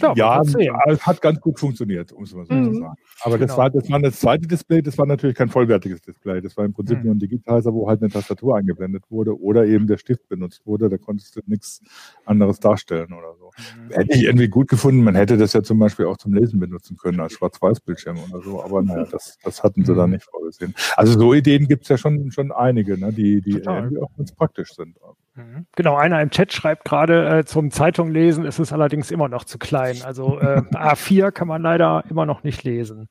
Ja, 0.00 0.14
Ja, 0.56 0.80
hat 1.00 1.20
ganz 1.20 1.40
gut 1.40 1.58
funktioniert, 1.58 2.12
um 2.12 2.22
es 2.22 2.32
mal 2.32 2.46
so 2.46 2.54
Mhm. 2.54 2.64
zu 2.74 2.74
sagen. 2.80 2.94
Aber 3.24 3.36
das 3.36 3.48
Genau. 3.50 3.58
war 3.58 3.70
das 3.70 3.90
war 3.90 4.00
das 4.00 4.20
zweite 4.20 4.46
Display, 4.46 4.80
das 4.80 4.96
war 4.96 5.06
natürlich 5.06 5.34
kein 5.36 5.48
vollwertiges 5.48 6.00
Display. 6.00 6.40
Das 6.40 6.56
war 6.56 6.64
im 6.64 6.72
Prinzip 6.72 6.98
Mhm. 6.98 7.04
nur 7.04 7.14
ein 7.16 7.18
Digitizer, 7.18 7.74
wo 7.74 7.88
halt 7.88 8.00
eine 8.00 8.10
Tastatur 8.10 8.56
eingeblendet 8.56 9.04
wurde 9.10 9.38
oder 9.40 9.66
eben 9.66 9.86
der 9.88 9.98
Stift 9.98 10.28
benutzt 10.28 10.64
wurde. 10.66 10.88
Da 10.88 10.98
konntest 10.98 11.34
du 11.36 11.40
nichts 11.46 11.82
anderes 12.24 12.60
darstellen 12.60 13.12
oder 13.12 13.34
so. 13.36 13.50
Mhm. 13.58 13.92
Hätte 13.92 14.16
ich 14.16 14.22
irgendwie 14.24 14.48
gut 14.48 14.68
gefunden. 14.68 15.02
Man 15.02 15.16
hätte 15.16 15.36
das 15.36 15.52
ja 15.52 15.62
zum 15.62 15.78
Beispiel 15.80 16.06
auch 16.06 16.16
zum 16.16 16.32
Lesen 16.32 16.60
benutzen 16.60 16.96
können 16.96 17.18
als 17.20 17.32
Schwarz-Weiß-Bildschirm 17.34 18.18
oder 18.18 18.40
so. 18.42 18.62
Aber 18.62 18.82
naja, 18.82 19.04
das, 19.10 19.36
das 19.42 19.62
hatten 19.64 19.84
sie 19.84 19.92
Mhm. 19.92 19.96
dann 19.96 20.10
nicht 20.10 20.24
vorgesehen. 20.24 20.74
Also 20.96 21.18
so 21.18 21.34
Ideen 21.34 21.66
gibt 21.66 21.82
es 21.82 21.88
ja 21.88 21.98
schon, 21.98 22.30
schon 22.30 22.52
einige, 22.52 22.98
ne, 22.98 23.12
die, 23.12 23.40
die 23.42 23.50
irgendwie 23.58 23.98
auch 24.00 24.10
ganz 24.16 24.32
praktisch 24.32 24.72
sind. 24.74 24.96
Mhm. 25.34 25.66
Genau, 25.76 25.96
einer 25.96 26.20
im 26.20 26.30
Chat 26.30 26.52
schreibt 26.52 26.84
gerade, 26.84 27.38
äh, 27.38 27.44
zum 27.44 27.70
Zeitung 27.70 28.10
lesen 28.10 28.44
ist 28.44 28.58
es 28.58 28.72
allerdings 28.72 29.10
immer 29.10 29.28
noch 29.28 29.44
zu 29.44 29.58
klein. 29.58 29.96
Also 30.04 30.38
äh, 30.38 30.60
A4 30.72 31.30
kann 31.30 31.48
man 31.48 31.62
leider 31.62 32.04
immer 32.10 32.26
noch 32.26 32.42
nicht 32.42 32.64
lesen. 32.64 33.08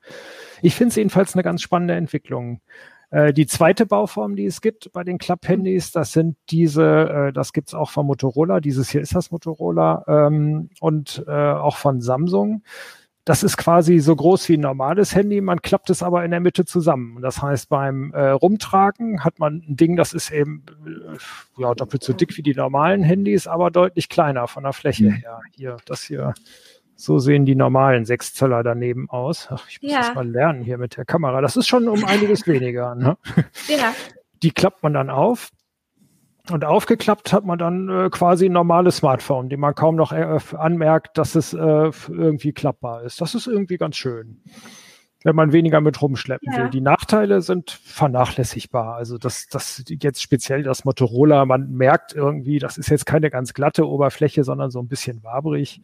Ich 0.61 0.75
finde 0.75 0.89
es 0.89 0.95
jedenfalls 0.97 1.33
eine 1.33 1.43
ganz 1.43 1.61
spannende 1.61 1.95
Entwicklung. 1.95 2.61
Äh, 3.09 3.33
die 3.33 3.47
zweite 3.47 3.85
Bauform, 3.85 4.35
die 4.35 4.45
es 4.45 4.61
gibt 4.61 4.91
bei 4.93 5.03
den 5.03 5.17
Klapp-Handys, 5.17 5.91
das 5.91 6.13
sind 6.13 6.37
diese, 6.49 7.09
äh, 7.09 7.33
das 7.33 7.53
gibt's 7.53 7.73
auch 7.73 7.89
von 7.89 8.05
Motorola, 8.05 8.59
dieses 8.61 8.89
hier 8.89 9.01
ist 9.01 9.15
das 9.15 9.31
Motorola 9.31 10.05
ähm, 10.07 10.69
und 10.79 11.23
äh, 11.27 11.31
auch 11.31 11.77
von 11.77 12.01
Samsung. 12.01 12.63
Das 13.23 13.43
ist 13.43 13.55
quasi 13.57 13.99
so 13.99 14.15
groß 14.15 14.49
wie 14.49 14.57
ein 14.57 14.61
normales 14.61 15.13
Handy, 15.15 15.41
man 15.41 15.61
klappt 15.61 15.91
es 15.91 16.01
aber 16.01 16.25
in 16.25 16.31
der 16.31 16.39
Mitte 16.39 16.65
zusammen. 16.65 17.21
Das 17.21 17.41
heißt, 17.41 17.69
beim 17.69 18.11
äh, 18.13 18.29
Rumtragen 18.29 19.23
hat 19.23 19.37
man 19.37 19.63
ein 19.67 19.75
Ding, 19.75 19.95
das 19.95 20.13
ist 20.13 20.31
eben 20.31 20.65
äh, 20.85 21.61
ja, 21.61 21.75
doppelt 21.75 22.03
so 22.03 22.13
dick 22.13 22.35
wie 22.37 22.41
die 22.41 22.55
normalen 22.55 23.03
Handys, 23.03 23.45
aber 23.45 23.69
deutlich 23.69 24.09
kleiner 24.09 24.47
von 24.47 24.63
der 24.63 24.73
Fläche 24.73 25.03
Mhm. 25.05 25.11
her. 25.11 25.39
Hier, 25.51 25.77
das 25.85 26.01
hier, 26.03 26.33
so 26.95 27.19
sehen 27.19 27.45
die 27.45 27.55
normalen 27.55 28.05
6 28.05 28.33
Zöller 28.33 28.63
daneben 28.63 29.07
aus. 29.09 29.47
Ach, 29.51 29.67
ich 29.69 29.81
muss 29.83 29.91
Ja. 29.91 29.99
das 29.99 30.15
mal 30.15 30.27
lernen 30.27 30.63
hier 30.63 30.79
mit 30.79 30.97
der 30.97 31.05
Kamera. 31.05 31.41
Das 31.41 31.55
ist 31.57 31.67
schon 31.67 31.87
um 31.89 32.03
einiges 32.05 32.47
weniger. 32.47 32.95
Ne? 32.95 33.17
Ja. 33.67 33.93
Die 34.41 34.51
klappt 34.51 34.81
man 34.81 34.93
dann 34.93 35.11
auf 35.11 35.49
Und 36.49 36.65
aufgeklappt 36.65 37.33
hat 37.33 37.45
man 37.45 37.59
dann 37.59 37.89
äh, 37.89 38.09
quasi 38.09 38.47
ein 38.47 38.53
normales 38.53 38.97
Smartphone, 38.97 39.49
dem 39.49 39.59
man 39.59 39.75
kaum 39.75 39.95
noch 39.95 40.11
äh, 40.11 40.39
anmerkt, 40.57 41.17
dass 41.17 41.35
es 41.35 41.53
äh, 41.53 41.91
irgendwie 42.09 42.51
klappbar 42.51 43.03
ist. 43.03 43.21
Das 43.21 43.35
ist 43.35 43.47
irgendwie 43.47 43.77
ganz 43.77 43.95
schön, 43.95 44.41
wenn 45.23 45.35
man 45.35 45.51
weniger 45.51 45.81
mit 45.81 46.01
rumschleppen 46.01 46.51
ja. 46.51 46.63
will. 46.63 46.69
Die 46.71 46.81
Nachteile 46.81 47.41
sind 47.41 47.69
vernachlässigbar. 47.69 48.95
Also 48.95 49.19
das, 49.19 49.47
das 49.47 49.83
jetzt 49.87 50.21
speziell 50.21 50.63
das 50.63 50.83
Motorola, 50.83 51.45
man 51.45 51.71
merkt 51.71 52.15
irgendwie, 52.15 52.57
das 52.57 52.77
ist 52.77 52.89
jetzt 52.89 53.05
keine 53.05 53.29
ganz 53.29 53.53
glatte 53.53 53.87
Oberfläche, 53.87 54.43
sondern 54.43 54.71
so 54.71 54.79
ein 54.79 54.87
bisschen 54.87 55.23
wabrig. 55.23 55.81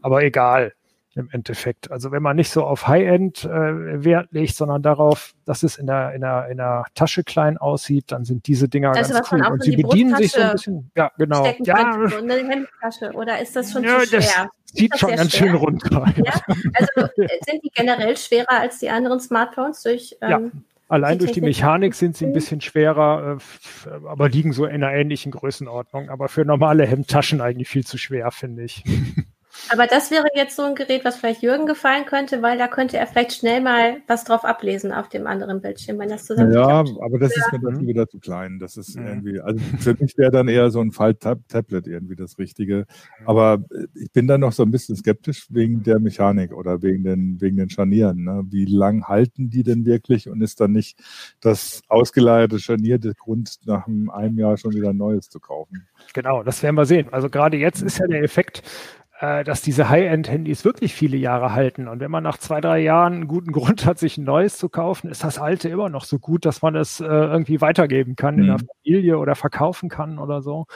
Aber 0.00 0.22
egal 0.22 0.74
im 1.14 1.28
Endeffekt. 1.30 1.90
Also 1.90 2.10
wenn 2.10 2.22
man 2.22 2.36
nicht 2.36 2.50
so 2.50 2.64
auf 2.64 2.86
High-End 2.86 3.44
äh, 3.44 4.04
Wert 4.04 4.28
legt, 4.32 4.54
sondern 4.54 4.82
darauf, 4.82 5.34
dass 5.44 5.62
es 5.62 5.76
in 5.76 5.86
der, 5.86 6.12
in, 6.12 6.22
der, 6.22 6.48
in 6.48 6.56
der 6.56 6.84
Tasche 6.94 7.22
klein 7.22 7.58
aussieht, 7.58 8.12
dann 8.12 8.24
sind 8.24 8.46
diese 8.46 8.68
Dinger 8.68 8.94
also 8.96 9.12
ganz 9.12 9.30
cool. 9.32 9.46
Und 9.46 9.62
sie 9.62 9.76
bedienen 9.76 10.16
sich 10.16 10.32
so 10.32 10.40
ein 10.40 10.52
bisschen. 10.52 10.90
Ja, 10.96 11.12
genau. 11.18 11.46
Ja. 11.60 12.08
So 12.08 12.16
eine 12.16 12.34
Hemdtasche 12.34 13.12
oder 13.12 13.40
ist 13.40 13.54
das 13.54 13.72
schon 13.72 13.84
ja, 13.84 14.00
zu 14.00 14.06
schwer? 14.06 14.50
Zieht 14.64 14.98
schon 14.98 15.14
ganz 15.14 15.32
schwer? 15.32 15.48
schön 15.48 15.56
runter. 15.56 16.06
Ja? 16.16 16.32
Also 16.74 17.22
äh, 17.22 17.28
sind 17.46 17.62
die 17.62 17.70
generell 17.74 18.16
schwerer 18.16 18.60
als 18.60 18.78
die 18.78 18.88
anderen 18.88 19.20
Smartphones 19.20 19.82
durch 19.82 20.16
ähm, 20.22 20.30
ja. 20.30 20.40
Allein 20.88 21.18
durch 21.18 21.32
die 21.32 21.40
Mechanik 21.40 21.94
sind 21.94 22.18
sie 22.18 22.26
ein 22.26 22.34
bisschen 22.34 22.60
schwerer, 22.60 23.38
äh, 23.86 24.06
aber 24.06 24.28
liegen 24.28 24.52
so 24.52 24.66
in 24.66 24.84
einer 24.84 24.92
ähnlichen 24.92 25.32
Größenordnung. 25.32 26.10
Aber 26.10 26.28
für 26.28 26.44
normale 26.44 26.86
Hemdtaschen 26.86 27.40
eigentlich 27.40 27.68
viel 27.68 27.86
zu 27.86 27.96
schwer, 27.96 28.30
finde 28.30 28.64
ich. 28.64 28.84
Aber 29.70 29.86
das 29.86 30.10
wäre 30.10 30.26
jetzt 30.34 30.56
so 30.56 30.62
ein 30.62 30.74
Gerät, 30.74 31.04
was 31.04 31.16
vielleicht 31.16 31.42
Jürgen 31.42 31.66
gefallen 31.66 32.04
könnte, 32.04 32.42
weil 32.42 32.58
da 32.58 32.68
könnte 32.68 32.98
er 32.98 33.06
vielleicht 33.06 33.32
schnell 33.32 33.60
mal 33.60 33.98
was 34.06 34.24
drauf 34.24 34.44
ablesen 34.44 34.92
auf 34.92 35.08
dem 35.08 35.26
anderen 35.26 35.60
Bildschirm, 35.60 35.98
wenn 35.98 36.08
das 36.08 36.24
zusammen. 36.24 36.52
Ja, 36.52 36.84
aber 37.00 37.18
das 37.18 37.34
ja. 37.36 37.42
ist 37.42 37.52
mir 37.52 37.70
dann 37.70 37.86
wieder 37.86 38.08
zu 38.08 38.18
klein. 38.18 38.58
Das 38.58 38.76
ist 38.76 38.96
ja. 38.96 39.06
irgendwie, 39.06 39.40
also 39.40 39.58
für 39.78 39.94
mich 39.98 40.16
wäre 40.18 40.30
dann 40.30 40.48
eher 40.48 40.70
so 40.70 40.80
ein 40.80 40.92
Fall-Tablet 40.92 41.86
irgendwie 41.86 42.16
das 42.16 42.38
Richtige. 42.38 42.86
Aber 43.24 43.64
ich 43.94 44.12
bin 44.12 44.26
dann 44.26 44.40
noch 44.40 44.52
so 44.52 44.62
ein 44.62 44.70
bisschen 44.70 44.96
skeptisch 44.96 45.46
wegen 45.50 45.82
der 45.82 45.98
Mechanik 46.00 46.52
oder 46.52 46.82
wegen 46.82 47.04
den, 47.04 47.40
wegen 47.40 47.56
den 47.56 47.70
Scharnieren. 47.70 48.24
Ne? 48.24 48.42
Wie 48.48 48.64
lang 48.64 49.04
halten 49.08 49.50
die 49.50 49.62
denn 49.62 49.84
wirklich 49.84 50.28
und 50.28 50.42
ist 50.42 50.60
dann 50.60 50.72
nicht 50.72 50.98
das 51.40 51.82
ausgeleierte 51.88 52.58
Scharnier 52.58 52.98
der 52.98 53.14
Grund, 53.14 53.56
nach 53.64 53.86
einem 53.86 54.38
Jahr 54.38 54.56
schon 54.56 54.72
wieder 54.72 54.90
ein 54.90 54.96
neues 54.96 55.28
zu 55.28 55.40
kaufen? 55.40 55.86
Genau, 56.14 56.42
das 56.42 56.62
werden 56.62 56.76
wir 56.76 56.86
sehen. 56.86 57.08
Also 57.12 57.28
gerade 57.28 57.56
jetzt 57.56 57.82
ist 57.82 57.98
ja 57.98 58.06
der 58.06 58.22
Effekt, 58.22 58.58
äh, 58.58 59.01
dass 59.22 59.62
diese 59.62 59.88
High-End-Handys 59.88 60.64
wirklich 60.64 60.94
viele 60.94 61.16
Jahre 61.16 61.52
halten. 61.52 61.86
Und 61.86 62.00
wenn 62.00 62.10
man 62.10 62.24
nach 62.24 62.38
zwei, 62.38 62.60
drei 62.60 62.80
Jahren 62.80 63.12
einen 63.14 63.28
guten 63.28 63.52
Grund 63.52 63.86
hat, 63.86 63.98
sich 64.00 64.18
ein 64.18 64.24
neues 64.24 64.58
zu 64.58 64.68
kaufen, 64.68 65.08
ist 65.08 65.22
das 65.22 65.38
alte 65.38 65.68
immer 65.68 65.88
noch 65.88 66.04
so 66.04 66.18
gut, 66.18 66.44
dass 66.44 66.60
man 66.60 66.74
es 66.74 66.98
äh, 66.98 67.04
irgendwie 67.04 67.60
weitergeben 67.60 68.16
kann 68.16 68.34
mhm. 68.34 68.40
in 68.40 68.46
der 68.48 68.58
mhm. 68.58 68.68
Familie 68.82 69.18
oder 69.18 69.36
verkaufen 69.36 69.88
kann 69.88 70.18
oder 70.18 70.42
so. 70.42 70.66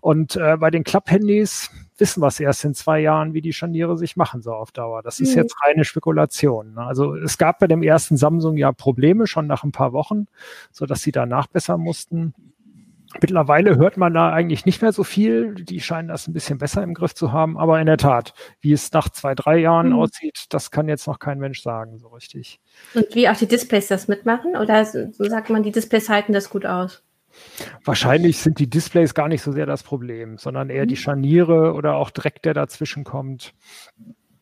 Und 0.00 0.36
äh, 0.36 0.56
bei 0.56 0.70
den 0.70 0.82
Klapp-Handys 0.82 1.70
wissen 1.98 2.22
wir 2.22 2.28
es 2.28 2.40
erst 2.40 2.64
in 2.64 2.72
zwei 2.72 3.00
Jahren, 3.00 3.34
wie 3.34 3.42
die 3.42 3.52
Scharniere 3.52 3.98
sich 3.98 4.16
machen 4.16 4.40
so 4.40 4.52
auf 4.52 4.72
Dauer. 4.72 5.02
Das 5.02 5.20
ist 5.20 5.32
mhm. 5.32 5.42
jetzt 5.42 5.56
reine 5.62 5.84
Spekulation. 5.84 6.72
Ne? 6.72 6.82
Also 6.82 7.14
es 7.14 7.36
gab 7.36 7.58
bei 7.58 7.66
dem 7.66 7.82
ersten 7.82 8.16
Samsung 8.16 8.56
ja 8.56 8.72
Probleme 8.72 9.26
schon 9.26 9.46
nach 9.46 9.62
ein 9.62 9.72
paar 9.72 9.92
Wochen, 9.92 10.26
so 10.72 10.86
dass 10.86 11.02
sie 11.02 11.12
danach 11.12 11.48
besser 11.48 11.76
mussten. 11.76 12.32
Mittlerweile 13.20 13.76
hört 13.76 13.96
man 13.96 14.14
da 14.14 14.32
eigentlich 14.32 14.66
nicht 14.66 14.82
mehr 14.82 14.92
so 14.92 15.02
viel. 15.02 15.54
Die 15.54 15.80
scheinen 15.80 16.08
das 16.08 16.28
ein 16.28 16.32
bisschen 16.32 16.58
besser 16.58 16.82
im 16.82 16.94
Griff 16.94 17.14
zu 17.14 17.32
haben. 17.32 17.58
Aber 17.58 17.80
in 17.80 17.86
der 17.86 17.96
Tat, 17.96 18.34
wie 18.60 18.72
es 18.72 18.92
nach 18.92 19.08
zwei, 19.08 19.34
drei 19.34 19.58
Jahren 19.58 19.88
mhm. 19.88 19.98
aussieht, 19.98 20.46
das 20.50 20.70
kann 20.70 20.88
jetzt 20.88 21.06
noch 21.08 21.18
kein 21.18 21.38
Mensch 21.38 21.60
sagen, 21.62 21.98
so 21.98 22.08
richtig. 22.08 22.60
Und 22.94 23.12
wie 23.14 23.28
auch 23.28 23.36
die 23.36 23.48
Displays 23.48 23.88
das 23.88 24.06
mitmachen? 24.06 24.56
Oder 24.56 24.84
so 24.84 25.10
sagt 25.24 25.50
man, 25.50 25.62
die 25.62 25.72
Displays 25.72 26.08
halten 26.08 26.32
das 26.32 26.50
gut 26.50 26.66
aus? 26.66 27.02
Wahrscheinlich 27.84 28.38
sind 28.38 28.58
die 28.58 28.70
Displays 28.70 29.14
gar 29.14 29.28
nicht 29.28 29.42
so 29.42 29.52
sehr 29.52 29.66
das 29.66 29.82
Problem, 29.82 30.38
sondern 30.38 30.70
eher 30.70 30.84
mhm. 30.84 30.88
die 30.88 30.96
Scharniere 30.96 31.74
oder 31.74 31.96
auch 31.96 32.10
Dreck, 32.10 32.42
der 32.42 32.54
dazwischen 32.54 33.04
kommt. 33.04 33.54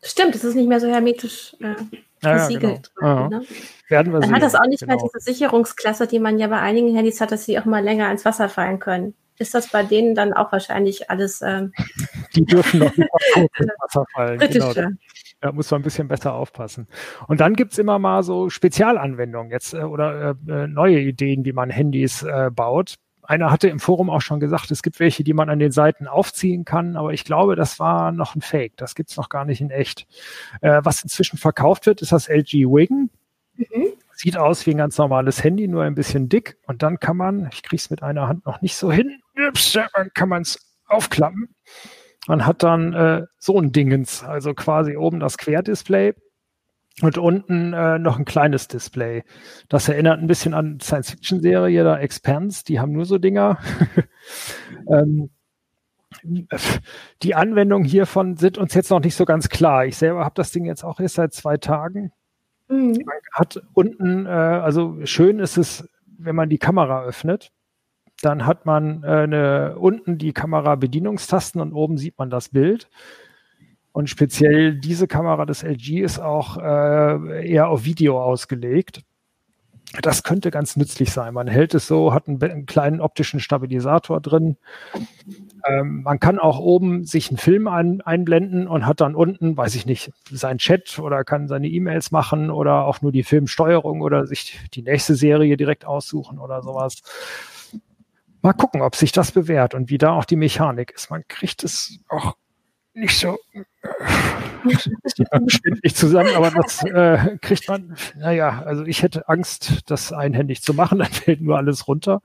Stimmt, 0.02 0.34
es 0.34 0.44
ist 0.44 0.54
nicht 0.54 0.68
mehr 0.68 0.80
so 0.80 0.88
hermetisch 0.88 1.56
äh, 1.60 1.74
versiegelt. 2.20 2.92
Ja, 3.00 3.28
genau. 3.28 3.40
ne? 3.40 3.46
Werden 3.88 4.12
wir 4.12 4.20
Dann 4.20 4.28
sehen. 4.28 4.36
hat 4.36 4.42
das 4.42 4.54
auch 4.54 4.66
nicht 4.66 4.80
genau. 4.80 4.96
mehr 4.96 5.10
diese 5.14 5.24
Sicherungsklasse, 5.24 6.06
die 6.06 6.18
man 6.18 6.38
ja 6.38 6.46
bei 6.48 6.60
einigen 6.60 6.94
Handys 6.94 7.20
hat, 7.20 7.32
dass 7.32 7.44
sie 7.44 7.58
auch 7.58 7.64
mal 7.64 7.82
länger 7.82 8.10
ins 8.10 8.24
Wasser 8.24 8.48
fallen 8.48 8.78
können. 8.78 9.14
Ist 9.38 9.54
das 9.54 9.68
bei 9.68 9.84
denen 9.84 10.14
dann 10.14 10.32
auch 10.32 10.50
wahrscheinlich 10.50 11.10
alles? 11.10 11.42
Ähm, 11.42 11.72
die 12.34 12.44
dürfen 12.44 12.80
noch 12.80 12.96
nicht 12.96 13.08
ins 13.36 13.72
Wasser 13.80 14.04
fallen. 14.14 14.38
Genau. 14.38 14.72
Da 15.40 15.52
muss 15.52 15.70
man 15.70 15.80
ein 15.80 15.84
bisschen 15.84 16.08
besser 16.08 16.34
aufpassen. 16.34 16.88
Und 17.28 17.40
dann 17.40 17.54
gibt's 17.54 17.78
immer 17.78 18.00
mal 18.00 18.24
so 18.24 18.50
Spezialanwendungen 18.50 19.52
jetzt 19.52 19.72
äh, 19.72 19.82
oder 19.82 20.36
äh, 20.48 20.52
äh 20.52 20.66
neue 20.66 20.98
Ideen, 20.98 21.44
wie 21.44 21.52
man 21.52 21.70
Handys 21.70 22.24
äh, 22.24 22.50
baut 22.52 22.96
einer 23.28 23.50
hatte 23.50 23.68
im 23.68 23.78
Forum 23.78 24.08
auch 24.08 24.22
schon 24.22 24.40
gesagt, 24.40 24.70
es 24.70 24.82
gibt 24.82 25.00
welche, 25.00 25.22
die 25.22 25.34
man 25.34 25.50
an 25.50 25.58
den 25.58 25.70
Seiten 25.70 26.06
aufziehen 26.06 26.64
kann, 26.64 26.96
aber 26.96 27.12
ich 27.12 27.24
glaube, 27.24 27.56
das 27.56 27.78
war 27.78 28.10
noch 28.10 28.34
ein 28.34 28.40
Fake. 28.40 28.78
Das 28.78 28.94
gibt's 28.94 29.18
noch 29.18 29.28
gar 29.28 29.44
nicht 29.44 29.60
in 29.60 29.70
echt. 29.70 30.06
Äh, 30.62 30.80
was 30.82 31.02
inzwischen 31.02 31.36
verkauft 31.36 31.84
wird, 31.84 32.00
ist 32.00 32.12
das 32.12 32.28
LG 32.28 32.64
Wing. 32.64 33.10
Mhm. 33.54 33.92
Sieht 34.14 34.38
aus 34.38 34.66
wie 34.66 34.70
ein 34.70 34.78
ganz 34.78 34.96
normales 34.96 35.44
Handy, 35.44 35.68
nur 35.68 35.84
ein 35.84 35.94
bisschen 35.94 36.30
dick. 36.30 36.56
Und 36.66 36.82
dann 36.82 37.00
kann 37.00 37.18
man, 37.18 37.50
ich 37.52 37.62
krieg's 37.62 37.90
mit 37.90 38.02
einer 38.02 38.28
Hand 38.28 38.46
noch 38.46 38.62
nicht 38.62 38.76
so 38.76 38.90
hin, 38.90 39.20
dann 39.92 40.10
kann 40.14 40.30
man 40.30 40.42
es 40.42 40.58
aufklappen. 40.86 41.54
Man 42.26 42.46
hat 42.46 42.62
dann 42.62 42.94
äh, 42.94 43.26
so 43.38 43.58
ein 43.60 43.72
Dingens, 43.72 44.24
also 44.24 44.54
quasi 44.54 44.96
oben 44.96 45.20
das 45.20 45.36
Querdisplay 45.36 46.14
und 47.02 47.18
unten 47.18 47.72
äh, 47.72 47.98
noch 47.98 48.18
ein 48.18 48.24
kleines 48.24 48.68
Display. 48.68 49.24
Das 49.68 49.88
erinnert 49.88 50.20
ein 50.20 50.26
bisschen 50.26 50.54
an 50.54 50.80
Science-Fiction-Serie, 50.80 51.84
da 51.84 51.98
Expanse, 51.98 52.64
die 52.64 52.80
haben 52.80 52.92
nur 52.92 53.04
so 53.04 53.18
Dinger. 53.18 53.58
ähm, 54.90 55.30
die 57.22 57.34
Anwendungen 57.34 57.86
hiervon 57.86 58.36
sind 58.36 58.58
uns 58.58 58.74
jetzt 58.74 58.90
noch 58.90 59.00
nicht 59.00 59.14
so 59.14 59.24
ganz 59.24 59.48
klar. 59.48 59.86
Ich 59.86 59.96
selber 59.96 60.24
habe 60.24 60.34
das 60.34 60.50
Ding 60.50 60.64
jetzt 60.64 60.84
auch 60.84 61.00
erst 61.00 61.16
seit 61.16 61.32
zwei 61.32 61.56
Tagen. 61.56 62.12
Mhm. 62.68 62.98
Man 63.04 63.18
hat 63.32 63.62
unten, 63.74 64.26
äh, 64.26 64.30
also 64.30 64.98
schön 65.04 65.38
ist 65.38 65.56
es, 65.56 65.88
wenn 66.18 66.34
man 66.34 66.48
die 66.48 66.58
Kamera 66.58 67.02
öffnet, 67.04 67.52
dann 68.20 68.46
hat 68.46 68.66
man 68.66 69.04
äh, 69.04 69.06
eine, 69.06 69.76
unten 69.78 70.18
die 70.18 70.32
Kamera-Bedienungstasten 70.32 71.60
und 71.60 71.72
oben 71.72 71.98
sieht 71.98 72.18
man 72.18 72.30
das 72.30 72.48
Bild. 72.48 72.88
Und 73.92 74.08
speziell 74.08 74.74
diese 74.74 75.08
Kamera 75.08 75.44
des 75.44 75.62
LG 75.62 76.00
ist 76.00 76.18
auch 76.18 76.56
äh, 76.58 77.50
eher 77.50 77.68
auf 77.68 77.84
Video 77.84 78.22
ausgelegt. 78.22 79.02
Das 80.02 80.22
könnte 80.22 80.50
ganz 80.50 80.76
nützlich 80.76 81.10
sein. 81.10 81.32
Man 81.32 81.48
hält 81.48 81.74
es 81.74 81.86
so, 81.86 82.12
hat 82.12 82.28
einen, 82.28 82.42
einen 82.42 82.66
kleinen 82.66 83.00
optischen 83.00 83.40
Stabilisator 83.40 84.20
drin. 84.20 84.58
Ähm, 85.66 86.02
man 86.02 86.20
kann 86.20 86.38
auch 86.38 86.58
oben 86.58 87.04
sich 87.04 87.30
einen 87.30 87.38
Film 87.38 87.66
ein, 87.66 88.02
einblenden 88.02 88.68
und 88.68 88.84
hat 88.84 89.00
dann 89.00 89.14
unten, 89.14 89.56
weiß 89.56 89.74
ich 89.76 89.86
nicht, 89.86 90.12
seinen 90.30 90.58
Chat 90.58 90.98
oder 90.98 91.24
kann 91.24 91.48
seine 91.48 91.68
E-Mails 91.68 92.10
machen 92.10 92.50
oder 92.50 92.84
auch 92.84 93.00
nur 93.00 93.12
die 93.12 93.22
Filmsteuerung 93.22 94.02
oder 94.02 94.26
sich 94.26 94.60
die 94.74 94.82
nächste 94.82 95.14
Serie 95.14 95.56
direkt 95.56 95.86
aussuchen 95.86 96.38
oder 96.38 96.62
sowas. 96.62 97.00
Mal 98.42 98.52
gucken, 98.52 98.82
ob 98.82 98.94
sich 98.94 99.12
das 99.12 99.32
bewährt 99.32 99.74
und 99.74 99.88
wie 99.88 99.98
da 99.98 100.12
auch 100.12 100.26
die 100.26 100.36
Mechanik 100.36 100.92
ist. 100.94 101.10
Man 101.10 101.26
kriegt 101.28 101.64
es 101.64 101.98
auch 102.08 102.36
nicht 102.98 103.18
so 103.18 103.38
umständlich 105.30 105.94
zusammen, 105.94 106.34
aber 106.34 106.50
das 106.50 106.84
äh, 106.84 107.38
kriegt 107.40 107.68
man, 107.68 107.96
naja, 108.16 108.62
also 108.64 108.84
ich 108.84 109.02
hätte 109.02 109.28
Angst, 109.28 109.90
das 109.90 110.12
einhändig 110.12 110.62
zu 110.62 110.74
machen, 110.74 110.98
dann 111.00 111.08
fällt 111.08 111.40
nur 111.40 111.56
alles 111.56 111.88
runter. 111.88 112.22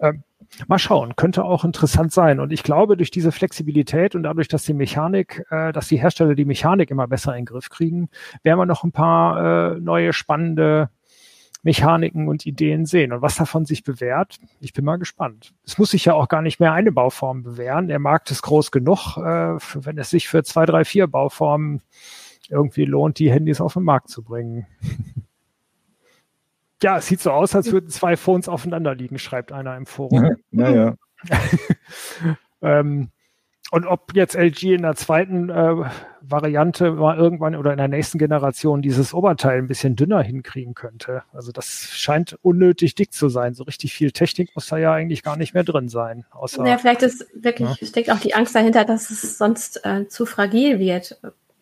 Ähm, 0.00 0.22
mal 0.68 0.78
schauen, 0.78 1.16
könnte 1.16 1.44
auch 1.44 1.64
interessant 1.64 2.12
sein. 2.12 2.38
Und 2.38 2.52
ich 2.52 2.62
glaube, 2.62 2.96
durch 2.96 3.10
diese 3.10 3.32
Flexibilität 3.32 4.14
und 4.14 4.22
dadurch, 4.22 4.48
dass 4.48 4.64
die 4.64 4.74
Mechanik, 4.74 5.44
äh, 5.50 5.72
dass 5.72 5.88
die 5.88 5.96
Hersteller 5.96 6.34
die 6.34 6.44
Mechanik 6.44 6.90
immer 6.90 7.08
besser 7.08 7.32
in 7.32 7.40
den 7.40 7.46
Griff 7.46 7.70
kriegen, 7.70 8.08
werden 8.42 8.58
wir 8.58 8.66
noch 8.66 8.84
ein 8.84 8.92
paar 8.92 9.74
äh, 9.74 9.80
neue 9.80 10.12
spannende 10.12 10.90
Mechaniken 11.64 12.28
und 12.28 12.46
Ideen 12.46 12.86
sehen. 12.86 13.12
Und 13.12 13.22
was 13.22 13.36
davon 13.36 13.64
sich 13.64 13.82
bewährt, 13.82 14.38
ich 14.60 14.72
bin 14.72 14.84
mal 14.84 14.98
gespannt. 14.98 15.54
Es 15.64 15.78
muss 15.78 15.90
sich 15.90 16.04
ja 16.04 16.14
auch 16.14 16.28
gar 16.28 16.42
nicht 16.42 16.60
mehr 16.60 16.72
eine 16.72 16.92
Bauform 16.92 17.42
bewähren. 17.42 17.88
Der 17.88 17.98
Markt 17.98 18.30
ist 18.30 18.42
groß 18.42 18.70
genug, 18.70 19.16
äh, 19.16 19.56
wenn 19.74 19.98
es 19.98 20.10
sich 20.10 20.28
für 20.28 20.44
zwei, 20.44 20.66
drei, 20.66 20.84
vier 20.84 21.06
Bauformen 21.06 21.82
irgendwie 22.50 22.84
lohnt, 22.84 23.18
die 23.18 23.32
Handys 23.32 23.60
auf 23.60 23.72
den 23.72 23.82
Markt 23.82 24.10
zu 24.10 24.22
bringen. 24.22 24.66
ja, 26.82 26.98
es 26.98 27.06
sieht 27.06 27.20
so 27.20 27.30
aus, 27.30 27.54
als 27.54 27.72
würden 27.72 27.88
zwei 27.88 28.16
Phones 28.16 28.48
aufeinander 28.48 28.94
liegen, 28.94 29.18
schreibt 29.18 29.50
einer 29.50 29.76
im 29.76 29.86
Forum. 29.86 30.36
Ja, 30.50 30.68
ja. 30.70 30.94
ähm, 32.60 33.10
und 33.70 33.86
ob 33.86 34.14
jetzt 34.14 34.36
LG 34.36 34.74
in 34.74 34.82
der 34.82 34.94
zweiten 34.94 35.48
äh, 35.48 35.74
Variante 36.20 36.92
mal 36.92 37.16
irgendwann 37.16 37.56
oder 37.56 37.72
in 37.72 37.78
der 37.78 37.88
nächsten 37.88 38.18
Generation 38.18 38.82
dieses 38.82 39.12
Oberteil 39.12 39.58
ein 39.58 39.66
bisschen 39.66 39.96
dünner 39.96 40.22
hinkriegen 40.22 40.74
könnte. 40.74 41.22
Also 41.32 41.50
das 41.50 41.88
scheint 41.92 42.38
unnötig 42.42 42.94
dick 42.94 43.12
zu 43.12 43.28
sein. 43.28 43.54
So 43.54 43.64
richtig 43.64 43.92
viel 43.92 44.12
Technik 44.12 44.54
muss 44.54 44.68
da 44.68 44.76
ja 44.76 44.92
eigentlich 44.92 45.22
gar 45.22 45.36
nicht 45.36 45.54
mehr 45.54 45.64
drin 45.64 45.88
sein. 45.88 46.24
Außer, 46.30 46.64
ja, 46.66 46.78
vielleicht 46.78 47.02
ist 47.02 47.26
wirklich, 47.34 47.68
ja. 47.80 47.86
steckt 47.86 48.10
auch 48.10 48.20
die 48.20 48.34
Angst 48.34 48.54
dahinter, 48.54 48.84
dass 48.84 49.10
es 49.10 49.38
sonst 49.38 49.84
äh, 49.84 50.06
zu 50.08 50.24
fragil 50.26 50.78
wird. 50.78 51.18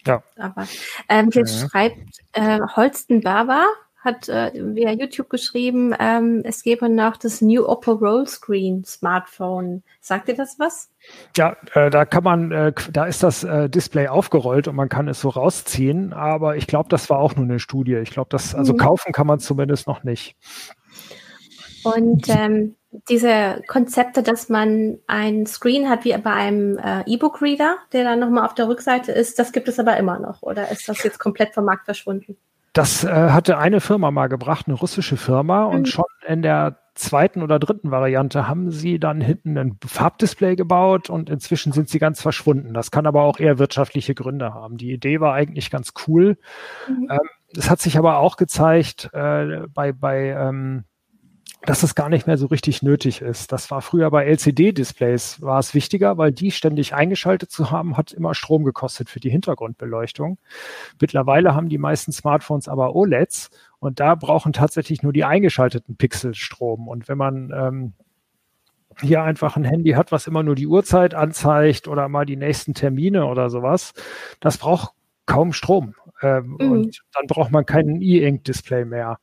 Ja. 0.07 0.23
Aber 0.37 0.67
ähm, 1.09 1.31
hier 1.33 1.45
ja. 1.47 1.69
schreibt 1.69 2.21
äh, 2.33 2.61
Holsten 2.77 3.21
Barber, 3.21 3.65
hat 4.03 4.29
äh, 4.29 4.51
via 4.55 4.91
YouTube 4.91 5.31
geschrieben, 5.31 5.95
ähm, 5.99 6.43
es 6.45 6.63
gäbe 6.63 6.89
noch 6.89 7.17
das 7.17 7.41
New 7.41 7.65
Oppo 7.67 7.93
Rollscreen 7.93 8.85
Smartphone. 8.85 9.85
Sagt 10.01 10.29
ihr 10.29 10.35
das 10.35 10.59
was? 10.59 10.91
Ja, 11.37 11.57
äh, 11.75 11.89
da 11.89 12.05
kann 12.05 12.25
man, 12.25 12.51
äh, 12.51 12.73
da 12.93 13.07
ist 13.07 13.23
das 13.23 13.45
äh, 13.45 13.71
Display 13.71 14.09
aufgerollt 14.09 14.67
und 14.67 14.75
man 14.75 14.89
kann 14.89 15.07
es 15.07 15.21
so 15.21 15.29
rausziehen, 15.29 16.13
aber 16.13 16.57
ich 16.57 16.67
glaube, 16.67 16.89
das 16.89 17.11
war 17.11 17.19
auch 17.19 17.37
nur 17.37 17.45
eine 17.45 17.61
Studie. 17.61 17.95
Ich 17.95 18.11
glaube, 18.11 18.29
das, 18.31 18.55
also 18.55 18.73
mhm. 18.73 18.79
kaufen 18.79 19.13
kann 19.13 19.27
man 19.27 19.39
zumindest 19.39 19.87
noch 19.87 20.03
nicht. 20.03 20.37
Und 21.85 22.29
ähm, 22.29 22.77
diese 23.09 23.63
Konzepte, 23.67 24.23
dass 24.23 24.49
man 24.49 24.99
ein 25.07 25.47
Screen 25.47 25.89
hat 25.89 26.05
wie 26.05 26.17
bei 26.19 26.33
einem 26.33 26.77
äh, 26.79 27.03
E-Book-Reader, 27.07 27.77
der 27.93 28.05
dann 28.05 28.21
nochmal 28.21 28.45
auf 28.45 28.55
der 28.55 28.69
Rückseite 28.69 29.13
ist, 29.13 29.39
das 29.39 29.53
gibt 29.53 29.69
es 29.69 29.79
aber 29.79 29.97
immer 29.97 30.19
noch. 30.19 30.43
Oder 30.43 30.71
ist 30.71 30.89
das 30.89 31.03
jetzt 31.03 31.19
komplett 31.19 31.55
vom 31.55 31.65
Markt 31.65 31.87
verschwunden? 31.87 32.37
Das 32.73 33.05
äh, 33.05 33.09
hatte 33.11 33.59
eine 33.59 33.81
Firma 33.81 34.11
mal 34.11 34.29
gebracht, 34.29 34.67
eine 34.67 34.77
russische 34.77 35.17
Firma, 35.17 35.67
mhm. 35.67 35.75
und 35.75 35.89
schon 35.89 36.05
in 36.27 36.43
der 36.43 36.79
zweiten 36.95 37.43
oder 37.43 37.59
dritten 37.59 37.91
Variante 37.91 38.49
haben 38.49 38.71
sie 38.71 38.99
dann 38.99 39.21
hinten 39.21 39.57
ein 39.57 39.79
Farbdisplay 39.85 40.57
gebaut 40.57 41.09
und 41.09 41.31
inzwischen 41.31 41.73
sind 41.73 41.89
sie 41.89 41.99
ganz 41.99 42.21
verschwunden. 42.21 42.75
Das 42.75 42.91
kann 42.91 43.07
aber 43.07 43.23
auch 43.23 43.41
eher 43.41 43.59
wirtschaftliche 43.59 44.15
Gründe 44.15 44.53
haben. 44.53 44.77
Die 44.77 44.93
Idee 44.93 45.21
war 45.21 45.33
eigentlich 45.33 45.71
ganz 45.71 45.93
cool. 46.07 46.37
Mhm. 46.89 47.09
Ähm, 47.11 47.29
es 47.57 47.71
hat 47.71 47.81
sich 47.81 47.99
aber 47.99 48.19
auch 48.19 48.37
gezeigt 48.37 49.11
äh, 49.13 49.67
bei, 49.73 49.93
bei 49.93 50.31
ähm, 50.31 50.85
dass 51.65 51.85
es 51.85 51.95
gar 51.95 52.09
nicht 52.09 52.27
mehr 52.27 52.37
so 52.37 52.47
richtig 52.47 52.83
nötig 52.83 53.21
ist. 53.21 53.53
Das 53.53 53.71
war 53.71 53.83
früher 53.83 54.11
bei 54.11 54.25
LCD-Displays, 54.27 55.41
war 55.43 55.61
es 55.61 55.75
wichtiger, 55.75 56.19
weil 56.19 56.33
die 56.33 56.51
ständig 56.51 56.95
eingeschaltet 56.95 57.53
zu 57.53 57.71
haben, 57.71 57.97
hat 57.97 58.13
immer 58.13 58.35
Strom 58.35 58.65
gekostet 58.65 59.09
für 59.09 59.21
die 59.21 59.31
Hintergrundbeleuchtung. 59.31 60.39
Mittlerweile 61.01 61.55
haben 61.55 61.69
die 61.69 61.79
meisten 61.79 62.11
Smartphones 62.11 62.67
aber 62.67 62.97
OLEDs 62.97 63.51
und 63.79 64.01
da 64.01 64.15
brauchen 64.17 64.53
tatsächlich 64.53 65.03
nur 65.03 65.13
die 65.13 65.25
eingeschalteten 65.25 65.97
Pixel 65.97 66.35
Strom. 66.35 66.89
Und 66.89 67.09
wenn 67.09 67.19
man 67.19 67.53
ähm, 67.55 67.93
hier 69.01 69.23
einfach 69.23 69.57
ein 69.57 69.65
Handy 69.65 69.91
hat, 69.91 70.11
was 70.11 70.27
immer 70.27 70.43
nur 70.43 70.57
die 70.57 70.67
Uhrzeit 70.67 71.15
anzeigt 71.15 71.87
oder 71.87 72.09
mal 72.09 72.27
die 72.27 72.37
nächsten 72.37 72.75
Termine 72.75 73.27
oder 73.27 73.51
sowas, 73.51 73.93
das 74.41 74.59
braucht 74.59 74.95
kaum 75.27 75.53
Strom. 75.53 75.95
Ähm, 76.23 76.57
mhm. 76.59 76.73
Und 76.73 77.03
dann 77.13 77.27
braucht 77.27 77.53
man 77.53 77.67
keinen 77.67 78.03
E-Ink-Display 78.03 78.85
mehr. 78.85 79.19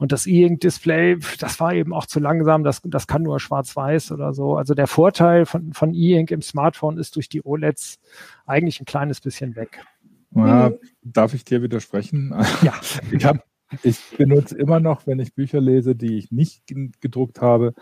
Und 0.00 0.10
das 0.10 0.26
E-Ink-Display, 0.26 1.18
das 1.38 1.60
war 1.60 1.72
eben 1.72 1.92
auch 1.92 2.06
zu 2.06 2.18
langsam, 2.18 2.64
das, 2.64 2.82
das 2.84 3.06
kann 3.06 3.22
nur 3.22 3.38
schwarz-weiß 3.38 4.10
oder 4.10 4.32
so. 4.32 4.56
Also 4.56 4.74
der 4.74 4.88
Vorteil 4.88 5.46
von, 5.46 5.72
von 5.72 5.94
E-Ink 5.94 6.32
im 6.32 6.42
Smartphone 6.42 6.98
ist 6.98 7.14
durch 7.14 7.28
die 7.28 7.44
OLEDs 7.44 8.00
eigentlich 8.44 8.80
ein 8.80 8.86
kleines 8.86 9.20
bisschen 9.20 9.54
weg. 9.54 9.82
Ja, 10.34 10.70
mhm. 10.70 10.78
Darf 11.02 11.34
ich 11.34 11.44
dir 11.44 11.62
widersprechen? 11.62 12.34
Ja. 12.62 12.74
Ich, 13.12 13.24
hab, 13.24 13.44
ich 13.82 14.00
benutze 14.16 14.56
immer 14.58 14.80
noch, 14.80 15.06
wenn 15.06 15.20
ich 15.20 15.34
Bücher 15.34 15.60
lese, 15.60 15.94
die 15.94 16.18
ich 16.18 16.32
nicht 16.32 16.64
gedruckt 17.00 17.40
habe, 17.40 17.74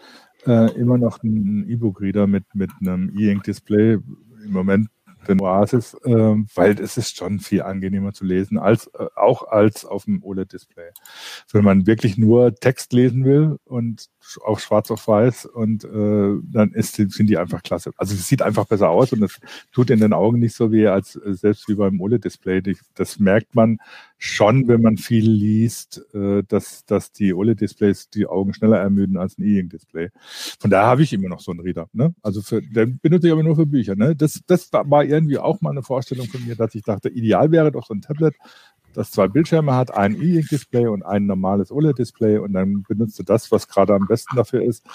äh, 0.47 0.71
immer 0.75 0.99
noch 0.99 1.23
einen 1.23 1.69
E-Book-Reader 1.69 2.27
mit, 2.27 2.45
mit 2.55 2.71
einem 2.81 3.11
E-Ink-Display. 3.17 3.95
Im 4.45 4.53
Moment 4.53 4.89
den 5.29 5.41
Oasis, 5.41 5.95
äh, 6.05 6.11
weil 6.55 6.81
es 6.81 6.97
ist 6.97 7.17
schon 7.17 7.41
viel 7.41 7.63
angenehmer 7.63 8.13
zu 8.13 8.25
lesen, 8.25 8.59
als 8.59 8.87
äh, 8.89 9.07
auch 9.15 9.49
als 9.49 9.85
auf 9.85 10.05
dem 10.05 10.23
OLED-Display. 10.23 10.91
Wenn 11.53 11.65
man 11.65 11.87
wirklich 11.87 12.19
nur 12.19 12.55
Text 12.55 12.93
lesen 12.93 13.25
will 13.25 13.59
und 13.65 14.09
auf 14.43 14.61
schwarz 14.61 14.91
auf 14.91 15.07
weiß 15.07 15.47
und 15.47 15.85
äh, 15.85 16.39
dann 16.43 16.73
ist, 16.73 16.97
sind 16.97 17.27
die 17.27 17.39
einfach 17.39 17.63
klasse. 17.63 17.93
Also 17.97 18.15
es 18.15 18.29
sieht 18.29 18.43
einfach 18.43 18.67
besser 18.67 18.91
aus 18.91 19.13
und 19.13 19.23
es 19.23 19.41
tut 19.73 19.91
in 19.91 20.01
den 20.01 20.13
Augen 20.13 20.39
nicht 20.39 20.55
so 20.55 20.73
weh, 20.73 20.87
als 20.87 21.17
äh, 21.17 21.35
selbst 21.35 21.69
wie 21.69 21.75
beim 21.75 22.01
OLED-Display. 22.01 22.63
Das 22.95 23.19
merkt 23.19 23.55
man 23.55 23.79
schon, 24.19 24.69
wenn 24.69 24.83
man 24.83 24.99
viel 24.99 25.29
liest, 25.29 26.01
äh, 26.15 26.45
dass, 26.47 26.85
dass 26.85 27.13
die 27.13 27.35
OLED-Displays 27.35 28.11
die 28.11 28.27
Augen 28.27 28.55
schneller 28.55 28.79
ermüden 28.79 29.17
als 29.17 29.37
ein 29.37 29.43
E-Ink-Display. 29.43 30.11
Von 30.61 30.71
daher 30.71 30.87
habe 30.87 31.03
ich 31.03 31.13
immer 31.13 31.29
noch 31.29 31.41
so 31.41 31.51
einen 31.51 31.61
Reader. 31.61 31.89
Ne? 31.93 32.15
Also 32.23 32.41
für, 32.41 32.63
den 32.63 32.99
benutze 33.01 33.27
ich 33.27 33.33
aber 33.33 33.43
nur 33.43 33.57
für 33.57 33.67
Bücher. 33.67 33.97
Ne? 33.97 34.15
Das, 34.15 34.41
das 34.47 34.73
war 34.73 35.05
irgendwie 35.05 35.39
auch 35.39 35.61
mal 35.61 35.71
eine 35.71 35.83
Vorstellung 35.83 36.29
von 36.29 36.47
mir, 36.47 36.55
dass 36.55 36.75
ich 36.75 36.83
dachte, 36.83 37.09
ideal 37.09 37.51
wäre 37.51 37.73
doch 37.73 37.87
so 37.87 37.95
ein 37.95 38.01
Tablet, 38.01 38.37
das 38.93 39.11
zwei 39.11 39.29
Bildschirme 39.29 39.75
hat, 39.75 39.95
ein 39.95 40.21
E-Ink-Display 40.21 40.87
und 40.87 41.05
ein 41.05 41.27
normales 41.27 41.71
OLED-Display 41.71 42.39
und 42.39 42.53
dann 42.53 42.83
benutzt 42.83 43.19
du 43.19 43.23
das, 43.23 43.51
was 43.53 43.69
gerade 43.69 43.95
am 43.95 44.07
besten 44.07 44.37
dafür 44.37 44.63
ist. 44.63 44.87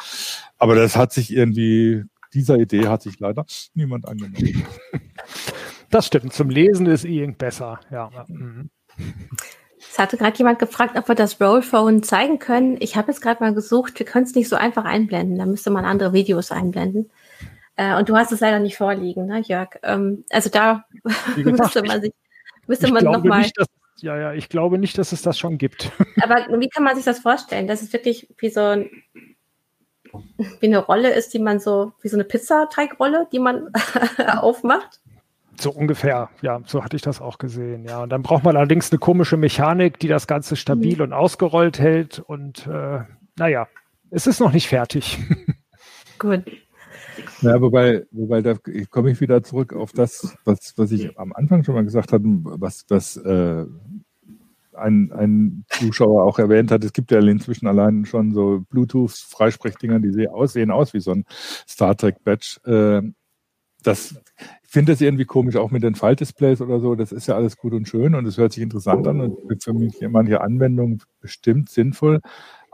Aber 0.57 0.75
das 0.75 0.95
hat 0.95 1.13
sich 1.13 1.33
irgendwie, 1.33 2.03
dieser 2.33 2.57
Idee 2.57 2.88
hat 2.88 3.01
sich 3.01 3.19
leider 3.19 3.45
niemand 3.73 4.07
angenommen. 4.07 4.65
Das 5.89 6.07
stimmt. 6.07 6.33
Zum 6.33 6.49
Lesen 6.49 6.86
ist 6.86 7.05
E-Ink 7.05 7.38
besser, 7.38 7.79
ja. 7.91 8.10
Mhm. 8.27 8.69
Es 9.79 9.97
hatte 9.97 10.17
gerade 10.17 10.38
jemand 10.38 10.60
gefragt, 10.60 10.97
ob 10.97 11.07
wir 11.07 11.15
das 11.15 11.39
Rollphone 11.39 12.03
zeigen 12.03 12.39
können. 12.39 12.77
Ich 12.79 12.95
habe 12.97 13.12
jetzt 13.12 13.21
gerade 13.21 13.41
mal 13.41 13.53
gesucht, 13.53 13.97
wir 13.97 14.05
können 14.05 14.25
es 14.25 14.36
nicht 14.36 14.49
so 14.49 14.55
einfach 14.55 14.86
einblenden. 14.86 15.38
Da 15.38 15.45
müsste 15.45 15.69
man 15.69 15.86
andere 15.86 16.13
Videos 16.13 16.51
einblenden. 16.51 17.10
Äh, 17.77 17.97
und 17.97 18.10
du 18.10 18.15
hast 18.15 18.31
es 18.31 18.39
leider 18.39 18.60
nicht 18.60 18.77
vorliegen, 18.77 19.27
ne, 19.27 19.39
Jörg? 19.39 19.69
Ähm, 19.83 20.25
also 20.29 20.49
da 20.49 20.86
müsste 21.36 21.83
man 21.83 22.01
sich, 22.01 22.13
müsste 22.67 22.91
man 22.91 23.03
nochmal. 23.03 23.49
Ja, 23.97 24.17
ja, 24.17 24.33
ich 24.33 24.49
glaube 24.49 24.77
nicht, 24.77 24.97
dass 24.97 25.12
es 25.12 25.21
das 25.21 25.38
schon 25.39 25.57
gibt. 25.57 25.91
Aber 26.21 26.45
wie 26.60 26.69
kann 26.69 26.83
man 26.83 26.95
sich 26.95 27.05
das 27.05 27.19
vorstellen? 27.19 27.67
Dass 27.67 27.81
es 27.81 27.93
wirklich 27.93 28.27
wie 28.38 28.49
so 28.49 28.62
ein, 28.62 28.89
wie 30.60 30.67
eine 30.67 30.79
Rolle 30.79 31.12
ist, 31.13 31.33
die 31.33 31.39
man 31.39 31.60
so, 31.60 31.93
wie 32.01 32.07
so 32.07 32.15
eine 32.15 32.23
Pizzateigrolle, 32.23 33.27
die 33.31 33.39
man 33.39 33.69
aufmacht? 34.39 34.99
So 35.60 35.71
ungefähr, 35.71 36.29
ja, 36.41 36.62
so 36.65 36.83
hatte 36.83 36.95
ich 36.95 37.01
das 37.01 37.19
auch 37.19 37.39
gesehen, 37.39 37.83
ja. 37.83 38.03
Und 38.03 38.10
dann 38.10 38.21
braucht 38.21 38.43
man 38.43 38.55
allerdings 38.55 38.91
eine 38.91 38.99
komische 38.99 39.38
Mechanik, 39.38 39.97
die 39.97 40.07
das 40.07 40.27
Ganze 40.27 40.55
stabil 40.55 40.97
mhm. 40.97 41.01
und 41.01 41.13
ausgerollt 41.13 41.79
hält. 41.79 42.19
Und 42.19 42.67
äh, 42.67 42.99
naja, 43.38 43.67
es 44.12 44.27
ist 44.27 44.39
noch 44.39 44.53
nicht 44.53 44.67
fertig. 44.67 45.17
Gut. 46.19 46.43
Ja, 47.41 47.62
wobei, 47.62 48.06
wobei 48.12 48.41
da 48.41 48.56
komme 48.89 49.12
ich 49.12 49.21
wieder 49.21 49.43
zurück 49.43 49.73
auf 49.73 49.91
das, 49.91 50.38
was, 50.45 50.73
was 50.77 50.91
ich 50.91 51.17
am 51.19 51.34
Anfang 51.34 51.63
schon 51.63 51.75
mal 51.75 51.84
gesagt 51.84 52.12
hatte, 52.12 52.23
was, 52.25 52.86
was 52.89 53.17
äh, 53.17 53.65
ein, 54.73 55.12
ein 55.12 55.65
Zuschauer 55.69 56.23
auch 56.23 56.39
erwähnt 56.39 56.71
hat. 56.71 56.84
Es 56.84 56.93
gibt 56.93 57.12
ja 57.12 57.19
inzwischen 57.19 57.67
allein 57.67 58.06
schon 58.06 58.32
so 58.32 58.63
Bluetooth-Freisprechdinger, 58.69 59.99
die 59.99 60.12
sehen 60.12 60.30
aus, 60.30 60.53
sehen 60.53 60.71
aus 60.71 60.93
wie 60.93 60.99
so 60.99 61.12
ein 61.12 61.25
Star 61.67 61.95
Trek-Badge. 61.95 62.60
Äh, 62.65 63.12
das, 63.84 64.19
ich 64.63 64.69
finde 64.69 64.91
das 64.91 65.01
irgendwie 65.01 65.25
komisch, 65.25 65.56
auch 65.56 65.71
mit 65.71 65.84
den 65.84 65.95
Faltdisplays 65.95 66.62
oder 66.62 66.80
so. 66.80 66.95
Das 66.95 67.12
ist 67.12 67.27
ja 67.27 67.36
alles 67.36 67.58
gut 67.58 67.73
und 67.73 67.88
schön 67.88 68.15
und 68.15 68.25
es 68.25 68.38
hört 68.38 68.53
sich 68.53 68.63
interessant 68.63 69.08
an 69.08 69.21
und 69.21 69.63
für 69.63 69.73
mich 69.73 69.95
manche 70.10 70.41
Anwendungen 70.41 71.01
bestimmt 71.21 71.69
sinnvoll. 71.69 72.19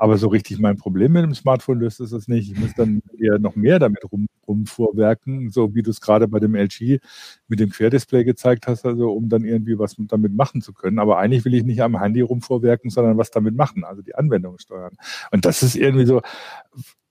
Aber 0.03 0.17
so 0.17 0.27
richtig 0.27 0.59
mein 0.59 0.75
Problem 0.75 1.13
mit 1.13 1.23
dem 1.23 1.33
Smartphone 1.33 1.79
löst 1.79 2.01
es 2.01 2.09
das 2.09 2.27
nicht. 2.27 2.51
Ich 2.51 2.59
muss 2.59 2.73
dann 2.73 3.01
eher 3.17 3.39
noch 3.39 3.55
mehr 3.55 3.79
damit 3.79 4.03
rum, 4.11 4.27
rumvorwerken, 4.45 5.49
so 5.49 5.73
wie 5.75 5.81
du 5.81 5.91
es 5.91 6.01
gerade 6.01 6.27
bei 6.27 6.41
dem 6.41 6.55
LG 6.55 6.99
mit 7.47 7.61
dem 7.61 7.69
Querdisplay 7.69 8.25
gezeigt 8.25 8.67
hast, 8.67 8.85
also 8.85 9.13
um 9.13 9.29
dann 9.29 9.45
irgendwie 9.45 9.79
was 9.79 9.95
damit 9.97 10.33
machen 10.33 10.61
zu 10.61 10.73
können. 10.73 10.99
Aber 10.99 11.19
eigentlich 11.19 11.45
will 11.45 11.53
ich 11.53 11.63
nicht 11.63 11.81
am 11.81 11.97
Handy 11.97 12.19
rumvorwerken, 12.19 12.89
sondern 12.89 13.17
was 13.17 13.31
damit 13.31 13.55
machen, 13.55 13.85
also 13.85 14.01
die 14.01 14.13
Anwendung 14.13 14.57
steuern. 14.57 14.97
Und 15.31 15.45
das 15.45 15.63
ist 15.63 15.77
irgendwie 15.77 16.05
so, 16.05 16.19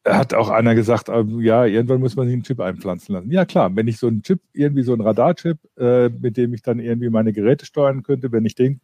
hat 0.05 0.35
auch 0.35 0.51
einer 0.51 0.75
gesagt, 0.75 1.09
ähm, 1.09 1.41
ja, 1.41 1.65
irgendwann 1.65 2.01
muss 2.01 2.15
man 2.15 2.27
sich 2.27 2.35
einen 2.35 2.43
Chip 2.43 2.61
einpflanzen 2.61 3.15
lassen. 3.15 3.31
Ja 3.31 3.47
klar, 3.47 3.75
wenn 3.75 3.89
ich 3.89 3.97
so 3.97 4.09
einen 4.09 4.23
Chip, 4.23 4.41
irgendwie 4.53 4.83
so 4.83 4.93
einen 4.93 5.01
Radarchip, 5.01 5.57
äh, 5.79 6.11
mit 6.11 6.37
dem 6.37 6.53
ich 6.53 6.61
dann 6.61 6.79
irgendwie 6.79 7.09
meine 7.09 7.33
Geräte 7.33 7.65
steuern 7.65 8.03
könnte, 8.03 8.33
wenn 8.33 8.45
ich 8.45 8.55
den 8.55 8.83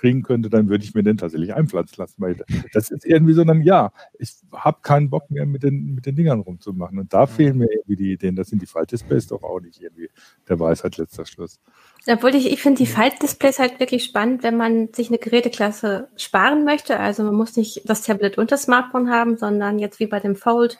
kriegen 0.00 0.22
könnte, 0.22 0.48
dann 0.48 0.68
würde 0.70 0.82
ich 0.82 0.94
mir 0.94 1.02
den 1.02 1.18
tatsächlich 1.18 1.54
einpflanzen 1.54 1.96
lassen. 1.98 2.14
Weil 2.18 2.36
das 2.72 2.90
ist 2.90 3.04
irgendwie 3.04 3.34
so 3.34 3.42
ein, 3.42 3.62
ja, 3.62 3.92
ich 4.18 4.32
habe 4.52 4.78
keinen 4.80 5.10
Bock 5.10 5.30
mehr 5.30 5.44
mit 5.44 5.62
den, 5.62 5.94
mit 5.94 6.06
den 6.06 6.16
Dingern 6.16 6.40
rumzumachen. 6.40 6.98
Und 6.98 7.12
da 7.12 7.26
fehlen 7.26 7.58
mir 7.58 7.70
irgendwie 7.70 7.96
die 7.96 8.12
Ideen. 8.12 8.34
Das 8.34 8.48
sind 8.48 8.62
die 8.62 8.66
Faltdisplays 8.66 9.26
doch 9.26 9.42
auch 9.42 9.60
nicht 9.60 9.80
irgendwie 9.82 10.08
der 10.48 10.58
Weisheit 10.58 10.96
letzter 10.96 11.26
Schluss. 11.26 11.60
Obwohl 12.08 12.34
ich, 12.34 12.50
ich 12.50 12.62
finde 12.62 12.78
die 12.78 12.86
Faltdisplays 12.86 13.58
halt 13.58 13.78
wirklich 13.78 14.04
spannend, 14.04 14.42
wenn 14.42 14.56
man 14.56 14.88
sich 14.94 15.08
eine 15.08 15.18
Geräteklasse 15.18 16.08
sparen 16.16 16.64
möchte. 16.64 16.98
Also 16.98 17.22
man 17.22 17.34
muss 17.34 17.56
nicht 17.56 17.82
das 17.84 18.02
Tablet 18.02 18.38
und 18.38 18.52
das 18.52 18.62
Smartphone 18.62 19.10
haben, 19.10 19.36
sondern 19.36 19.78
jetzt 19.78 20.00
wie 20.00 20.06
bei 20.06 20.20
dem 20.20 20.34
Fold, 20.34 20.78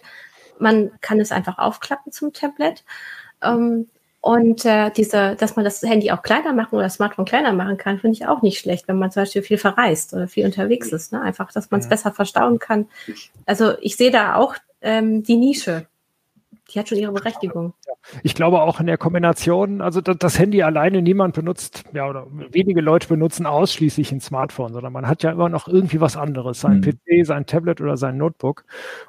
man 0.59 0.90
kann 1.02 1.20
es 1.20 1.30
einfach 1.30 1.59
aufklappen 1.59 2.11
zum 2.11 2.33
Tablet. 2.33 2.85
Ähm, 3.42 3.87
und 4.22 4.66
äh, 4.66 4.90
diese, 4.90 5.35
dass 5.37 5.56
man 5.56 5.64
das 5.64 5.83
Handy 5.83 6.11
auch 6.11 6.22
kleiner 6.22 6.52
machen 6.52 6.74
oder 6.74 6.85
das 6.85 6.94
Smartphone 6.94 7.24
kleiner 7.24 7.52
machen 7.52 7.78
kann, 7.78 7.98
finde 7.98 8.16
ich 8.16 8.26
auch 8.26 8.42
nicht 8.42 8.59
schlecht, 8.59 8.87
wenn 8.87 8.98
man 8.98 9.11
zum 9.11 9.22
Beispiel 9.22 9.42
viel 9.42 9.56
verreist 9.56 10.12
oder 10.12 10.28
viel 10.28 10.44
unterwegs 10.44 10.88
ist. 10.92 11.12
Ne? 11.12 11.22
Einfach, 11.22 11.52
dass 11.52 11.70
man 11.70 11.80
es 11.80 11.87
ja. 11.87 11.90
besser 11.90 12.12
verstauen 12.12 12.59
kann. 12.59 12.87
Also 13.46 13.78
ich 13.80 13.96
sehe 13.96 14.11
da 14.11 14.35
auch 14.35 14.56
ähm, 14.83 15.22
die 15.22 15.37
Nische. 15.37 15.87
Die 16.70 16.78
hat 16.78 16.88
schon 16.88 16.98
ihre 16.98 17.12
Berechtigung. 17.12 17.72
Ich 18.22 18.35
glaube 18.35 18.62
auch 18.62 18.81
in 18.81 18.87
der 18.87 18.98
Kombination, 18.98 19.81
also 19.81 20.00
das, 20.00 20.38
Handy 20.38 20.62
alleine 20.62 21.03
niemand 21.03 21.35
benutzt, 21.35 21.85
ja, 21.92 22.09
oder 22.09 22.26
wenige 22.50 22.81
Leute 22.81 23.09
benutzen 23.09 23.46
ausschließlich 23.46 24.12
ein 24.12 24.20
Smartphone, 24.20 24.72
sondern 24.72 24.92
man 24.92 25.07
hat 25.07 25.22
ja 25.22 25.31
immer 25.31 25.48
noch 25.48 25.68
irgendwie 25.68 26.00
was 26.00 26.16
anderes, 26.16 26.61
sein 26.61 26.79
mhm. 26.79 26.83
PC, 26.83 27.26
sein 27.26 27.46
Tablet 27.46 27.81
oder 27.81 27.96
sein 27.96 28.16
Notebook. 28.16 28.64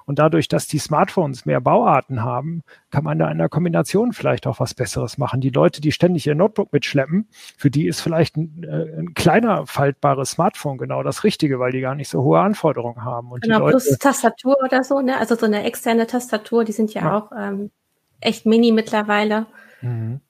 Und 0.05 0.19
dadurch, 0.19 0.47
dass 0.47 0.67
die 0.67 0.77
Smartphones 0.77 1.45
mehr 1.45 1.61
Bauarten 1.61 2.23
haben, 2.23 2.63
kann 2.89 3.03
man 3.03 3.17
da 3.19 3.31
in 3.31 3.37
der 3.37 3.49
Kombination 3.49 4.13
vielleicht 4.13 4.47
auch 4.47 4.59
was 4.59 4.73
Besseres 4.73 5.17
machen. 5.17 5.41
Die 5.41 5.49
Leute, 5.49 5.81
die 5.81 5.91
ständig 5.91 6.27
ihr 6.27 6.35
Notebook 6.35 6.73
mitschleppen, 6.73 7.27
für 7.57 7.71
die 7.71 7.87
ist 7.87 8.01
vielleicht 8.01 8.37
ein, 8.37 8.63
äh, 8.63 8.99
ein 8.99 9.13
kleiner 9.13 9.65
faltbares 9.65 10.31
Smartphone 10.31 10.77
genau 10.77 11.03
das 11.03 11.23
Richtige, 11.23 11.59
weil 11.59 11.71
die 11.71 11.81
gar 11.81 11.95
nicht 11.95 12.09
so 12.09 12.23
hohe 12.23 12.39
Anforderungen 12.39 13.03
haben. 13.03 13.31
Und 13.31 13.41
genau, 13.41 13.59
Leute, 13.59 13.71
plus 13.71 13.97
Tastatur 13.97 14.57
oder 14.63 14.83
so, 14.83 15.01
ne? 15.01 15.17
Also 15.17 15.35
so 15.35 15.45
eine 15.45 15.63
externe 15.63 16.07
Tastatur, 16.07 16.63
die 16.65 16.71
sind 16.71 16.93
ja, 16.93 17.01
ja. 17.01 17.17
auch 17.17 17.31
ähm, 17.37 17.71
echt 18.21 18.45
mini 18.45 18.71
mittlerweile. 18.71 19.47
Mhm. 19.81 20.21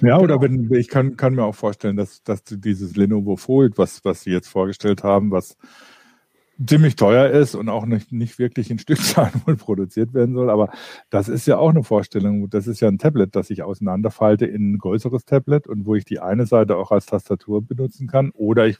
Ja, 0.00 0.18
oder 0.18 0.38
genau. 0.38 0.68
wenn 0.68 0.74
ich 0.78 0.88
kann, 0.88 1.16
kann 1.16 1.34
mir 1.34 1.44
auch 1.44 1.54
vorstellen, 1.54 1.96
dass, 1.96 2.22
dass 2.22 2.42
dieses 2.44 2.96
Lenovo 2.96 3.36
Fold, 3.36 3.78
was, 3.78 4.04
was 4.04 4.22
Sie 4.22 4.30
jetzt 4.30 4.48
vorgestellt 4.48 5.04
haben, 5.04 5.30
was 5.30 5.56
ziemlich 6.64 6.96
teuer 6.96 7.30
ist 7.30 7.54
und 7.54 7.68
auch 7.68 7.86
nicht, 7.86 8.10
nicht 8.10 8.38
wirklich 8.38 8.70
in 8.70 8.78
Stückzahlen 8.78 9.32
wohl 9.46 9.56
produziert 9.56 10.12
werden 10.12 10.34
soll. 10.34 10.50
Aber 10.50 10.70
das 11.10 11.28
ist 11.28 11.46
ja 11.46 11.58
auch 11.58 11.70
eine 11.70 11.84
Vorstellung. 11.84 12.50
Das 12.50 12.66
ist 12.66 12.80
ja 12.80 12.88
ein 12.88 12.98
Tablet, 12.98 13.36
das 13.36 13.50
ich 13.50 13.62
auseinanderfalte 13.62 14.46
in 14.46 14.72
ein 14.72 14.78
größeres 14.78 15.24
Tablet 15.24 15.66
und 15.66 15.86
wo 15.86 15.94
ich 15.94 16.04
die 16.04 16.18
eine 16.18 16.46
Seite 16.46 16.76
auch 16.76 16.90
als 16.90 17.06
Tastatur 17.06 17.62
benutzen 17.62 18.08
kann. 18.08 18.30
Oder 18.32 18.66
ich 18.66 18.78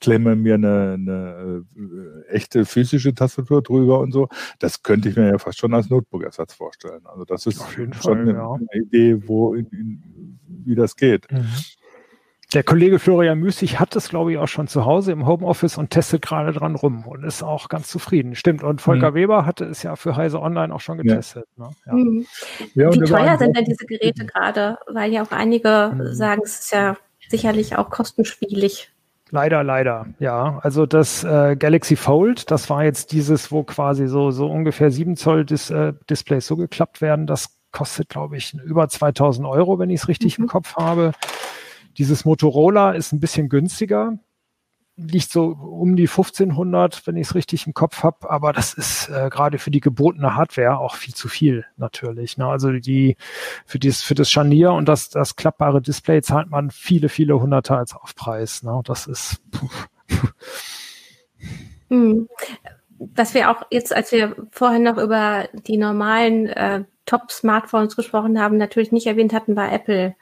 klemme 0.00 0.34
mir 0.34 0.54
eine, 0.54 0.94
eine 0.94 1.64
äh, 1.76 2.28
echte 2.30 2.64
physische 2.64 3.14
Tastatur 3.14 3.62
drüber 3.62 4.00
und 4.00 4.12
so. 4.12 4.28
Das 4.58 4.82
könnte 4.82 5.10
ich 5.10 5.16
mir 5.16 5.28
ja 5.28 5.38
fast 5.38 5.58
schon 5.58 5.74
als 5.74 5.90
Notebook-Ersatz 5.90 6.54
vorstellen. 6.54 7.02
Also 7.04 7.24
das 7.24 7.46
ist 7.46 7.62
schon 7.72 7.92
Fall, 7.92 8.18
eine, 8.18 8.32
ja. 8.32 8.58
Idee, 8.72 9.28
wo 9.28 9.54
in, 9.54 9.66
in, 9.66 10.38
wie 10.64 10.74
das 10.74 10.96
geht. 10.96 11.30
Mhm. 11.30 11.46
Der 12.52 12.64
Kollege 12.64 12.98
Florian 12.98 13.38
Müßig 13.38 13.78
hat 13.78 13.94
es, 13.94 14.08
glaube 14.08 14.32
ich, 14.32 14.38
auch 14.38 14.48
schon 14.48 14.66
zu 14.66 14.84
Hause 14.84 15.12
im 15.12 15.24
Homeoffice 15.24 15.78
und 15.78 15.90
testet 15.90 16.22
gerade 16.22 16.52
dran 16.52 16.74
rum 16.74 17.06
und 17.06 17.22
ist 17.22 17.44
auch 17.44 17.68
ganz 17.68 17.86
zufrieden. 17.86 18.34
Stimmt. 18.34 18.64
Und 18.64 18.80
Volker 18.80 19.12
mhm. 19.12 19.14
Weber 19.14 19.46
hatte 19.46 19.66
es 19.66 19.84
ja 19.84 19.94
für 19.94 20.16
Heise 20.16 20.40
Online 20.40 20.74
auch 20.74 20.80
schon 20.80 20.98
getestet. 20.98 21.46
Ja. 21.56 21.64
Ne? 21.64 21.70
Ja. 21.86 21.94
Mhm. 21.94 22.26
Ja, 22.74 22.92
Wie 22.92 23.00
teuer 23.00 23.38
sind 23.38 23.56
denn 23.56 23.64
diese 23.64 23.86
Geräte 23.86 24.26
gerade? 24.26 24.78
Weil 24.88 25.12
ja 25.12 25.22
auch 25.22 25.30
einige 25.30 25.92
mhm. 25.94 26.12
sagen, 26.12 26.42
es 26.44 26.58
ist 26.60 26.72
ja 26.72 26.96
sicherlich 27.28 27.76
auch 27.76 27.88
kostenspielig. 27.88 28.90
Leider, 29.30 29.62
leider, 29.62 30.06
ja. 30.18 30.58
Also 30.62 30.86
das 30.86 31.22
äh, 31.22 31.54
Galaxy 31.54 31.94
Fold, 31.94 32.50
das 32.50 32.68
war 32.68 32.82
jetzt 32.82 33.12
dieses, 33.12 33.52
wo 33.52 33.62
quasi 33.62 34.08
so, 34.08 34.32
so 34.32 34.50
ungefähr 34.50 34.90
7 34.90 35.16
Zoll 35.16 35.44
Dis, 35.44 35.70
äh, 35.70 35.92
Displays 36.08 36.48
so 36.48 36.56
geklappt 36.56 37.00
werden. 37.00 37.28
Das 37.28 37.60
kostet, 37.70 38.08
glaube 38.08 38.36
ich, 38.36 38.54
über 38.54 38.88
2000 38.88 39.46
Euro, 39.46 39.78
wenn 39.78 39.90
ich 39.90 40.00
es 40.00 40.08
richtig 40.08 40.36
mhm. 40.36 40.44
im 40.44 40.48
Kopf 40.48 40.74
habe. 40.74 41.12
Dieses 41.98 42.24
Motorola 42.24 42.92
ist 42.92 43.12
ein 43.12 43.20
bisschen 43.20 43.48
günstiger, 43.48 44.18
liegt 44.96 45.30
so 45.30 45.44
um 45.44 45.96
die 45.96 46.08
1500, 46.08 47.06
wenn 47.06 47.16
ich 47.16 47.28
es 47.28 47.34
richtig 47.34 47.66
im 47.66 47.74
Kopf 47.74 48.02
habe, 48.02 48.30
aber 48.30 48.52
das 48.52 48.74
ist 48.74 49.08
äh, 49.08 49.28
gerade 49.30 49.58
für 49.58 49.70
die 49.70 49.80
gebotene 49.80 50.36
Hardware 50.36 50.78
auch 50.78 50.96
viel 50.96 51.14
zu 51.14 51.28
viel 51.28 51.64
natürlich. 51.76 52.36
Ne? 52.36 52.46
Also 52.46 52.72
die 52.72 53.16
für 53.64 53.78
das 53.78 54.02
für 54.02 54.14
das 54.14 54.30
Scharnier 54.30 54.72
und 54.72 54.86
das 54.88 55.08
das 55.08 55.36
klappbare 55.36 55.80
Display 55.80 56.22
zahlt 56.22 56.50
man 56.50 56.70
viele 56.70 57.08
viele 57.08 57.40
Hunderter 57.40 57.78
als 57.78 57.94
Aufpreis. 57.94 58.62
Ne? 58.62 58.80
Das 58.84 59.06
ist 59.06 59.40
hm. 61.88 62.28
Was 63.14 63.32
wir 63.32 63.50
auch 63.50 63.62
jetzt, 63.70 63.94
als 63.94 64.12
wir 64.12 64.36
vorhin 64.50 64.82
noch 64.82 64.98
über 64.98 65.48
die 65.66 65.78
normalen 65.78 66.48
äh, 66.48 66.84
Top-Smartphones 67.06 67.96
gesprochen 67.96 68.38
haben, 68.38 68.58
natürlich 68.58 68.92
nicht 68.92 69.06
erwähnt 69.06 69.32
hatten, 69.32 69.56
war 69.56 69.72
Apple 69.72 70.14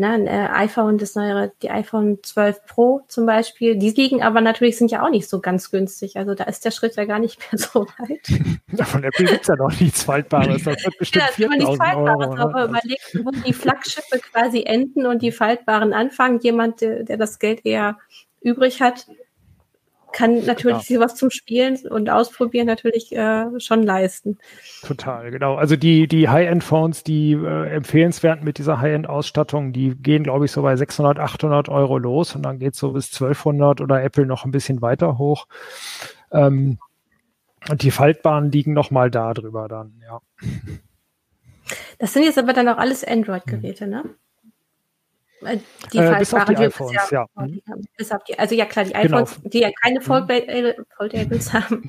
Ne, 0.00 0.08
ein 0.08 0.26
äh, 0.26 0.48
iPhone, 0.50 0.96
das 0.96 1.14
neuere, 1.14 1.52
die 1.60 1.68
iPhone 1.68 2.20
12 2.22 2.64
Pro 2.64 3.02
zum 3.08 3.26
Beispiel, 3.26 3.76
die 3.76 3.90
liegen 3.90 4.22
aber 4.22 4.40
natürlich, 4.40 4.78
sind 4.78 4.90
ja 4.90 5.04
auch 5.04 5.10
nicht 5.10 5.28
so 5.28 5.40
ganz 5.40 5.70
günstig. 5.70 6.16
Also 6.16 6.34
da 6.34 6.44
ist 6.44 6.64
der 6.64 6.70
Schritt 6.70 6.96
ja 6.96 7.04
gar 7.04 7.18
nicht 7.18 7.38
mehr 7.38 7.58
so 7.58 7.86
weit. 7.98 8.26
Ja, 8.72 8.86
von 8.86 9.04
Apple 9.04 9.26
gibt 9.26 9.42
es 9.42 9.48
ja 9.48 9.56
noch 9.56 9.78
nichts 9.78 10.04
Faltbares. 10.04 10.64
Das 10.64 10.82
wird 10.86 10.96
bestimmt 10.96 11.26
ja, 11.36 11.48
4000 11.48 11.96
Euro. 11.96 12.34
Ne? 12.34 12.40
Aber 12.40 12.64
überlegt, 12.64 13.14
wo 13.22 13.30
die 13.30 13.52
Flaggschiffe 13.52 14.20
quasi 14.20 14.62
enden 14.62 15.04
und 15.04 15.20
die 15.20 15.32
Faltbaren 15.32 15.92
anfangen. 15.92 16.40
Jemand, 16.40 16.80
der, 16.80 17.02
der 17.02 17.18
das 17.18 17.38
Geld 17.38 17.66
eher 17.66 17.98
übrig 18.40 18.80
hat, 18.80 19.06
kann 20.12 20.44
natürlich 20.44 20.86
genau. 20.86 21.00
was 21.00 21.14
zum 21.14 21.30
Spielen 21.30 21.78
und 21.88 22.10
Ausprobieren 22.10 22.66
natürlich 22.66 23.12
äh, 23.12 23.46
schon 23.58 23.82
leisten. 23.82 24.38
Total, 24.82 25.30
genau. 25.30 25.56
Also 25.56 25.76
die, 25.76 26.06
die 26.06 26.28
High-End-Phones, 26.28 27.04
die 27.04 27.32
äh, 27.32 27.70
empfehlenswert 27.70 28.42
mit 28.42 28.58
dieser 28.58 28.80
High-End-Ausstattung, 28.80 29.72
die 29.72 29.94
gehen, 29.94 30.24
glaube 30.24 30.44
ich, 30.44 30.52
so 30.52 30.62
bei 30.62 30.76
600, 30.76 31.18
800 31.18 31.68
Euro 31.68 31.98
los 31.98 32.34
und 32.34 32.42
dann 32.42 32.58
geht 32.58 32.74
so 32.74 32.92
bis 32.92 33.12
1200 33.12 33.80
oder 33.80 34.02
Apple 34.02 34.26
noch 34.26 34.44
ein 34.44 34.50
bisschen 34.50 34.82
weiter 34.82 35.18
hoch. 35.18 35.46
Ähm, 36.32 36.78
und 37.68 37.82
die 37.82 37.90
Faltbahnen 37.90 38.50
liegen 38.50 38.72
noch 38.72 38.90
mal 38.90 39.10
da 39.10 39.34
drüber 39.34 39.68
dann, 39.68 40.00
ja. 40.02 40.20
Das 41.98 42.12
sind 42.14 42.24
jetzt 42.24 42.38
aber 42.38 42.52
dann 42.52 42.68
auch 42.68 42.78
alles 42.78 43.04
Android-Geräte, 43.04 43.86
ne? 43.86 44.04
Äh, 45.42 45.58
die 45.92 45.98
äh, 45.98 46.18
bis 46.18 46.34
auf 46.34 46.44
die 46.44 46.56
iPhones, 46.56 47.10
ja. 47.10 47.26
ja. 47.36 47.74
Bis 47.96 48.12
auf 48.12 48.22
die, 48.24 48.38
also 48.38 48.54
ja 48.54 48.66
klar, 48.66 48.84
die 48.84 48.92
genau. 48.92 49.18
iPhones, 49.18 49.36
genau. 49.36 49.48
die 49.48 49.60
ja 49.60 49.70
keine 49.82 50.00
Foldables 50.00 51.52
haben. 51.52 51.88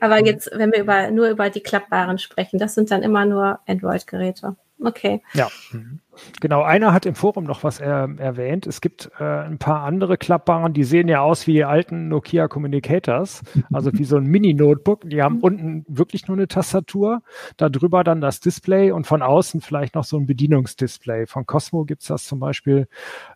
Aber 0.00 0.24
jetzt, 0.24 0.50
wenn 0.52 0.72
wir 0.72 0.80
über, 0.80 1.10
nur 1.10 1.28
über 1.28 1.50
die 1.50 1.62
klappbaren 1.62 2.18
sprechen, 2.18 2.58
das 2.58 2.74
sind 2.74 2.90
dann 2.90 3.02
immer 3.02 3.24
nur 3.24 3.60
Android-Geräte. 3.66 4.56
Okay. 4.84 5.22
Ja. 5.34 5.48
Mhm. 5.72 6.00
Genau, 6.40 6.62
einer 6.62 6.92
hat 6.92 7.06
im 7.06 7.14
Forum 7.14 7.44
noch 7.44 7.64
was 7.64 7.80
er, 7.80 8.08
erwähnt. 8.18 8.66
Es 8.66 8.80
gibt 8.80 9.10
äh, 9.18 9.24
ein 9.24 9.58
paar 9.58 9.82
andere 9.82 10.18
klappbaren, 10.18 10.74
die 10.74 10.84
sehen 10.84 11.08
ja 11.08 11.22
aus 11.22 11.46
wie 11.46 11.54
die 11.54 11.64
alten 11.64 12.08
Nokia 12.08 12.48
Communicators, 12.48 13.42
also 13.72 13.92
wie 13.94 14.04
so 14.04 14.16
ein 14.16 14.24
Mini-Notebook. 14.24 15.08
Die 15.08 15.22
haben 15.22 15.40
unten 15.40 15.84
wirklich 15.88 16.28
nur 16.28 16.36
eine 16.36 16.48
Tastatur, 16.48 17.22
darüber 17.56 18.04
dann 18.04 18.20
das 18.20 18.40
Display 18.40 18.90
und 18.90 19.06
von 19.06 19.22
außen 19.22 19.62
vielleicht 19.62 19.94
noch 19.94 20.04
so 20.04 20.18
ein 20.18 20.26
Bedienungsdisplay. 20.26 21.26
Von 21.26 21.46
Cosmo 21.46 21.84
gibt's 21.84 22.06
das 22.08 22.24
zum 22.24 22.40
Beispiel. 22.40 22.88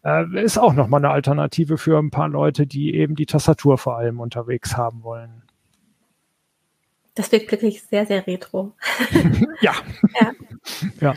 Äh, 0.04 0.44
ist 0.44 0.58
auch 0.58 0.74
nochmal 0.74 1.00
eine 1.00 1.12
Alternative 1.12 1.78
für 1.78 1.98
ein 1.98 2.10
paar 2.10 2.28
Leute, 2.28 2.66
die 2.66 2.94
eben 2.94 3.14
die 3.14 3.26
Tastatur 3.26 3.78
vor 3.78 3.96
allem 3.96 4.20
unterwegs 4.20 4.76
haben 4.76 5.02
wollen. 5.02 5.45
Das 7.16 7.32
wirkt 7.32 7.50
wirklich 7.50 7.82
sehr, 7.82 8.06
sehr 8.06 8.26
retro. 8.26 8.74
ja. 9.60 9.74
ja. 10.20 10.32
ja. 11.00 11.14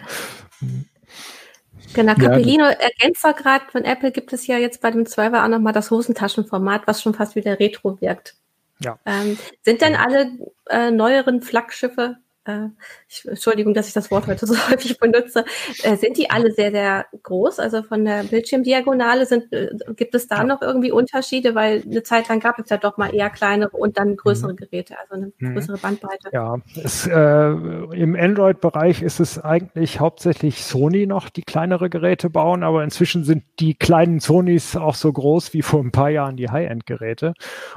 Genau, 1.94 2.14
Capellino 2.16 2.66
ja, 2.66 2.72
ergänzt 2.72 3.24
gerade, 3.24 3.66
von 3.72 3.84
Apple 3.84 4.12
gibt 4.12 4.32
es 4.34 4.48
ja 4.48 4.58
jetzt 4.58 4.82
bei 4.82 4.92
dem 4.92 5.04
12er 5.04 5.44
auch 5.44 5.48
nochmal 5.48 5.74
das 5.74 5.92
Hosentaschenformat, 5.92 6.84
was 6.86 7.02
schon 7.02 7.14
fast 7.14 7.36
wieder 7.36 7.60
retro 7.60 8.00
wirkt. 8.00 8.36
Ja. 8.80 8.98
Ähm, 9.06 9.38
sind 9.62 9.82
denn 9.82 9.96
alle 9.96 10.32
äh, 10.70 10.92
neueren 10.92 11.42
Flaggschiffe 11.42 12.18
äh, 12.50 12.70
ich, 13.08 13.26
Entschuldigung, 13.28 13.74
dass 13.74 13.88
ich 13.88 13.94
das 13.94 14.12
Wort 14.12 14.28
heute 14.28 14.46
so 14.46 14.56
häufig 14.70 15.00
benutze, 15.00 15.46
äh, 15.84 15.96
sind 15.96 16.18
die 16.18 16.30
alle 16.30 16.52
sehr, 16.52 16.72
sehr 16.72 17.06
groß? 17.24 17.60
Also 17.60 17.84
von 17.84 18.06
der 18.06 18.24
Bildschirmdiagonale 18.24 19.26
sind, 19.26 19.52
äh, 19.54 19.70
gibt 19.96 20.16
es 20.16 20.28
da 20.28 20.38
ja. 20.38 20.44
noch 20.44 20.62
irgendwie 20.62 20.92
Unterschiede? 20.92 21.56
Weil 21.56 21.84
eine 21.84 22.04
Zeit 22.04 22.30
lang 22.30 22.40
gab 22.40 22.60
es 22.60 22.70
ja 22.70 22.78
doch 22.78 22.98
mal 22.98 23.14
eher 23.14 23.30
kleinere 23.30 23.78
und 23.78 23.98
dann 23.98 24.16
größere 24.16 24.54
mhm. 24.54 24.58
Geräte, 24.58 24.96
also 25.00 25.16
eine 25.16 25.32
mhm. 25.38 25.54
größere 25.54 25.78
Bandbreite. 25.78 26.30
Ja, 26.32 26.58
es, 26.84 27.08
äh, 27.08 27.14
im 27.14 28.16
Android-Bereich 28.16 29.02
ist 29.02 29.20
es 29.20 29.40
eigentlich 29.40 30.00
hauptsächlich 30.00 30.64
Sony 30.64 31.06
noch, 31.06 31.30
die 31.30 31.44
kleinere 31.44 31.90
Geräte 31.90 32.30
bauen, 32.30 32.64
aber 32.64 32.84
inzwischen 32.84 33.24
sind 33.24 33.44
die 33.60 33.76
kleinen 33.76 34.20
Sonys 34.20 34.76
auch 34.76 34.96
so 34.96 35.12
groß 35.12 35.54
wie 35.54 35.62
vor 35.62 35.82
ein 35.82 35.92
paar 35.92 36.10
Jahren 36.10 36.38
die 36.38 36.50
High-End-Geräte. 36.50 37.34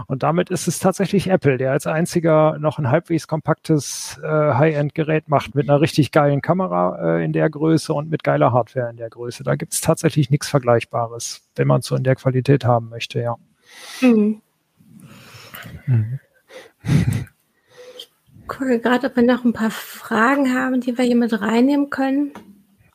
Und 0.07 0.23
damit 0.23 0.51
ist 0.51 0.69
es 0.69 0.79
tatsächlich 0.79 1.29
Apple, 1.29 1.59
der 1.59 1.73
als 1.73 1.87
einziger 1.87 2.59
noch 2.59 2.79
ein 2.79 2.91
halbwegs 2.91 3.27
kompaktes 3.27 4.21
äh, 4.23 4.27
High-End-Gerät 4.63 5.29
macht 5.29 5.55
mit 5.55 5.69
einer 5.69 5.81
richtig 5.81 6.13
geilen 6.13 6.41
Kamera 6.41 7.17
äh, 7.19 7.25
in 7.25 7.33
der 7.33 7.51
Größe 7.51 7.93
und 7.93 8.11
mit 8.11 8.23
geiler 8.23 8.53
Hardware 8.53 8.91
in 8.91 8.97
der 8.97 9.11
Größe. 9.11 9.43
Da 9.43 9.57
gibt 9.57 9.73
es 9.73 9.81
tatsächlich 9.81 10.31
nichts 10.31 10.49
Vergleichbares, 10.49 11.43
wenn 11.57 11.67
man 11.67 11.81
es 11.81 11.87
so 11.87 11.97
in 11.97 12.05
der 12.05 12.15
Qualität 12.15 12.65
haben 12.65 12.89
möchte, 12.89 13.21
ja. 13.21 13.37
Mhm. 14.01 14.41
Mhm. 15.87 16.21
Ich 17.97 18.09
gucke 18.49 18.79
gerade, 18.79 19.09
ob 19.09 19.17
wir 19.17 19.23
noch 19.23 19.45
ein 19.45 19.53
paar 19.53 19.71
Fragen 19.71 20.55
haben, 20.55 20.81
die 20.81 20.97
wir 20.97 21.05
hier 21.05 21.17
mit 21.17 21.41
reinnehmen 21.41 21.91
können. 21.91 22.33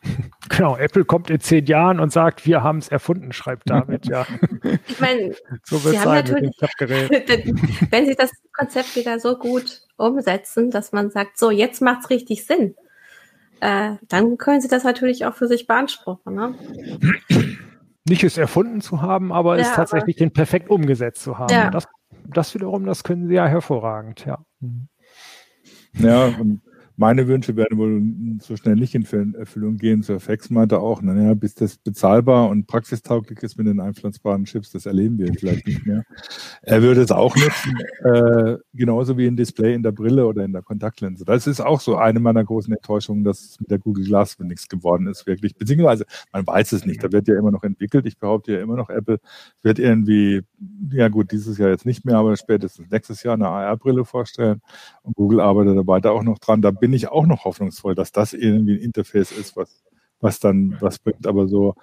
Genau, 0.50 0.78
Apple 0.78 1.06
kommt 1.06 1.30
in 1.30 1.39
zehn 1.39 1.65
Jahren 1.65 2.00
und 2.00 2.12
sagt, 2.12 2.46
wir 2.46 2.63
haben 2.63 2.78
es 2.78 2.88
erfunden, 2.88 3.32
schreibt 3.32 3.70
David, 3.70 4.08
ja. 4.08 4.26
Ich 4.88 5.00
meine, 5.00 5.36
so 5.63 5.78
sie 5.78 6.00
haben 6.00 6.13
natürlich, 6.13 6.56
wenn 7.91 8.06
sie 8.06 8.15
das 8.15 8.32
Konzept 8.56 8.96
wieder 8.96 9.20
so 9.20 9.38
gut 9.38 9.82
umsetzen, 9.98 10.72
dass 10.72 10.93
man 10.93 11.12
sagt, 11.12 11.38
so, 11.38 11.52
jetzt 11.52 11.82
macht 11.82 12.06
es 12.06 12.10
richtig 12.10 12.46
Sinn, 12.46 12.76
äh, 13.60 13.96
dann 14.08 14.38
können 14.38 14.62
sie 14.62 14.67
das 14.67 14.84
natürlich 14.84 15.26
auch 15.26 15.36
für 15.36 15.48
sich 15.48 15.67
beanspruchen. 15.67 16.34
Ne? 16.34 16.56
Nicht 18.08 18.24
es 18.24 18.38
erfunden 18.38 18.82
zu 18.82 19.02
haben, 19.02 19.32
aber 19.34 19.58
ja, 19.58 19.63
es 19.63 19.74
tatsächlich 19.74 20.15
aber, 20.15 20.26
den 20.28 20.34
perfekt 20.34 20.69
umgesetzt 20.69 21.21
zu 21.21 21.38
haben. 21.38 21.54
Ja. 21.54 21.69
Das, 21.69 21.88
das 22.25 22.54
wiederum, 22.56 22.86
das 22.86 23.04
können 23.04 23.27
sie 23.27 23.36
ja 23.36 23.48
hervorragend, 23.48 24.25
ja. 24.25 24.40
Ja, 25.94 26.25
und 26.27 26.62
meine 26.98 27.27
Wünsche 27.27 27.56
werden 27.56 27.77
wohl 27.77 28.02
so 28.41 28.58
schnell 28.58 28.75
nicht 28.75 28.95
in 28.95 29.06
Erfüllung 29.35 29.77
gehen. 29.77 30.02
Sir 30.02 30.19
Fax 30.19 30.50
meinte 30.50 30.79
auch, 30.79 31.02
naja, 31.02 31.35
bis 31.35 31.54
das 31.54 31.77
bezahlbar 31.77 32.50
und 32.50 32.65
praxistauglich 32.65 33.41
ist 33.43 33.56
mit 33.58 33.67
den 33.67 33.79
einpflanzbaren 33.79 34.45
Chips, 34.45 34.71
das 34.71 34.87
erleben 34.87 35.19
wir 35.19 35.31
vielleicht 35.33 35.67
nicht 35.67 35.85
mehr. 35.85 36.04
Er 36.63 36.81
würde 36.81 37.02
es 37.02 37.12
auch 37.12 37.35
nutzen, 37.35 37.77
äh, 38.04 38.58
genauso 38.73 39.15
wie 39.17 39.27
ein 39.27 39.37
Display 39.37 39.75
in 39.75 39.83
der 39.83 39.91
Brille 39.91 40.25
oder 40.25 40.43
in 40.43 40.54
der 40.54 40.63
Kontaktlinse. 40.63 41.23
Das 41.23 41.45
ist 41.45 41.62
auch 41.62 41.81
so 41.81 41.98
eine 41.98 42.19
meiner 42.19 42.43
großen 42.43 42.73
Enttäuschungen, 42.73 43.23
dass 43.23 43.60
mit 43.60 43.69
der 43.69 43.77
Google 43.77 44.06
Glass 44.06 44.37
nichts 44.39 44.67
geworden 44.67 45.06
ist, 45.06 45.27
wirklich. 45.27 45.56
Beziehungsweise, 45.56 46.06
man 46.33 46.48
weiß 46.48 46.71
es 46.71 46.85
nicht, 46.85 47.04
da 47.04 47.12
wird 47.12 47.27
ja 47.27 47.37
immer 47.37 47.52
noch 47.52 47.63
entwickelt. 47.63 48.08
Ich 48.08 48.17
behaupte 48.17 48.54
ja 48.54 48.62
immer 48.62 48.75
noch, 48.75 48.89
Apple 48.89 49.19
wird 49.62 49.77
irgendwie, 49.77 50.41
ja 50.91 51.10
gut, 51.10 51.31
dieses 51.31 51.60
Jahr 51.60 51.69
jetzt 51.69 51.85
nicht 51.85 52.06
mehr, 52.06 52.17
aber 52.17 52.35
spätestens 52.37 52.89
nächstes 52.89 53.21
Jahr 53.21 53.35
eine 53.35 53.48
AR-Brille 53.48 54.04
vorstellen. 54.04 54.62
Und 55.04 55.15
Google 55.15 55.41
arbeitet 55.41 55.77
da 55.77 55.85
weiter 55.85 56.12
auch 56.12 56.23
noch 56.23 56.39
dran. 56.39 56.62
Da 56.63 56.71
bin 56.71 56.87
ich 56.94 57.10
auch 57.10 57.25
noch 57.25 57.46
hoffnungsvoll, 57.46 57.96
dass 57.96 58.12
das 58.12 58.33
irgendwie 58.33 58.75
ein 58.75 58.81
Interface 58.81 59.31
ist, 59.31 59.56
was, 59.56 59.83
was 60.19 60.40
dann 60.40 60.77
was 60.79 61.00
bringt. 61.00 61.27
Aber 61.27 61.48
so, 61.48 61.75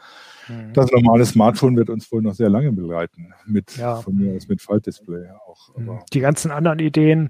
mhm. 0.48 0.72
das 0.72 0.90
normale 0.90 1.24
Smartphone 1.24 1.76
wird 1.76 1.90
uns 1.90 2.10
wohl 2.12 2.22
noch 2.22 2.34
sehr 2.34 2.50
lange 2.50 2.72
begleiten. 2.72 3.32
Mit, 3.46 3.76
ja. 3.76 3.96
von 3.96 4.16
mir 4.16 4.36
aus 4.36 4.48
mit 4.48 4.62
Faltdisplay 4.62 5.28
auch. 5.46 5.76
Mhm. 5.76 6.00
Die 6.12 6.20
ganzen 6.20 6.50
anderen 6.50 6.78
Ideen 6.78 7.28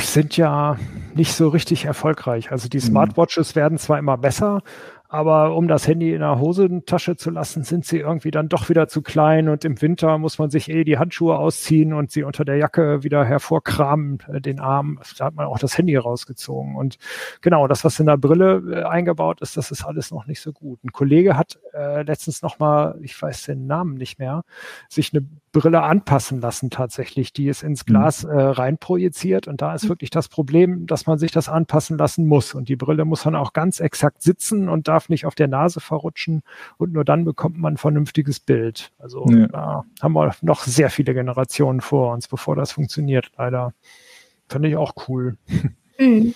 sind 0.00 0.36
ja 0.36 0.76
nicht 1.14 1.32
so 1.32 1.48
richtig 1.48 1.84
erfolgreich. 1.84 2.50
Also 2.50 2.68
die 2.68 2.78
mhm. 2.78 2.82
Smartwatches 2.82 3.54
werden 3.54 3.78
zwar 3.78 3.98
immer 3.98 4.18
besser, 4.18 4.62
aber 5.14 5.54
um 5.54 5.68
das 5.68 5.86
Handy 5.86 6.12
in 6.12 6.18
der 6.22 6.40
Hosentasche 6.40 7.14
zu 7.14 7.30
lassen, 7.30 7.62
sind 7.62 7.84
sie 7.84 7.98
irgendwie 7.98 8.32
dann 8.32 8.48
doch 8.48 8.68
wieder 8.68 8.88
zu 8.88 9.00
klein 9.00 9.48
und 9.48 9.64
im 9.64 9.80
Winter 9.80 10.18
muss 10.18 10.40
man 10.40 10.50
sich 10.50 10.68
eh 10.68 10.82
die 10.82 10.98
Handschuhe 10.98 11.38
ausziehen 11.38 11.92
und 11.92 12.10
sie 12.10 12.24
unter 12.24 12.44
der 12.44 12.56
Jacke 12.56 13.04
wieder 13.04 13.24
hervorkramen, 13.24 14.18
äh, 14.26 14.40
den 14.40 14.58
Arm. 14.58 14.98
Da 15.16 15.26
hat 15.26 15.36
man 15.36 15.46
auch 15.46 15.60
das 15.60 15.78
Handy 15.78 15.94
rausgezogen. 15.94 16.74
Und 16.74 16.98
genau, 17.42 17.68
das, 17.68 17.84
was 17.84 18.00
in 18.00 18.06
der 18.06 18.16
Brille 18.16 18.60
äh, 18.68 18.82
eingebaut 18.82 19.40
ist, 19.40 19.56
das 19.56 19.70
ist 19.70 19.84
alles 19.84 20.10
noch 20.10 20.26
nicht 20.26 20.40
so 20.40 20.52
gut. 20.52 20.82
Ein 20.82 20.90
Kollege 20.90 21.36
hat 21.36 21.60
äh, 21.74 22.02
letztens 22.02 22.42
nochmal, 22.42 22.98
ich 23.00 23.22
weiß 23.22 23.44
den 23.44 23.68
Namen 23.68 23.94
nicht 23.94 24.18
mehr, 24.18 24.42
sich 24.88 25.14
eine 25.14 25.24
Brille 25.54 25.82
anpassen 25.82 26.40
lassen 26.40 26.68
tatsächlich, 26.68 27.32
die 27.32 27.48
es 27.48 27.62
ins 27.62 27.86
mhm. 27.86 27.92
Glas 27.92 28.24
äh, 28.24 28.34
reinprojiziert. 28.34 29.48
Und 29.48 29.62
da 29.62 29.74
ist 29.74 29.84
mhm. 29.84 29.90
wirklich 29.90 30.10
das 30.10 30.28
Problem, 30.28 30.86
dass 30.86 31.06
man 31.06 31.16
sich 31.18 31.30
das 31.30 31.48
anpassen 31.48 31.96
lassen 31.96 32.26
muss. 32.26 32.54
Und 32.54 32.68
die 32.68 32.76
Brille 32.76 33.06
muss 33.06 33.22
dann 33.22 33.36
auch 33.36 33.54
ganz 33.54 33.80
exakt 33.80 34.20
sitzen 34.20 34.68
und 34.68 34.88
darf 34.88 35.08
nicht 35.08 35.24
auf 35.24 35.34
der 35.34 35.48
Nase 35.48 35.80
verrutschen. 35.80 36.42
Und 36.76 36.92
nur 36.92 37.04
dann 37.04 37.24
bekommt 37.24 37.56
man 37.56 37.74
ein 37.74 37.78
vernünftiges 37.78 38.40
Bild. 38.40 38.90
Also 38.98 39.24
ja. 39.30 39.46
da 39.46 39.84
haben 40.02 40.12
wir 40.12 40.34
noch 40.42 40.64
sehr 40.64 40.90
viele 40.90 41.14
Generationen 41.14 41.80
vor 41.80 42.12
uns, 42.12 42.28
bevor 42.28 42.56
das 42.56 42.72
funktioniert, 42.72 43.30
leider. 43.38 43.72
Finde 44.48 44.68
ich 44.68 44.76
auch 44.76 44.92
cool. 45.08 45.38
Mhm. 45.98 46.34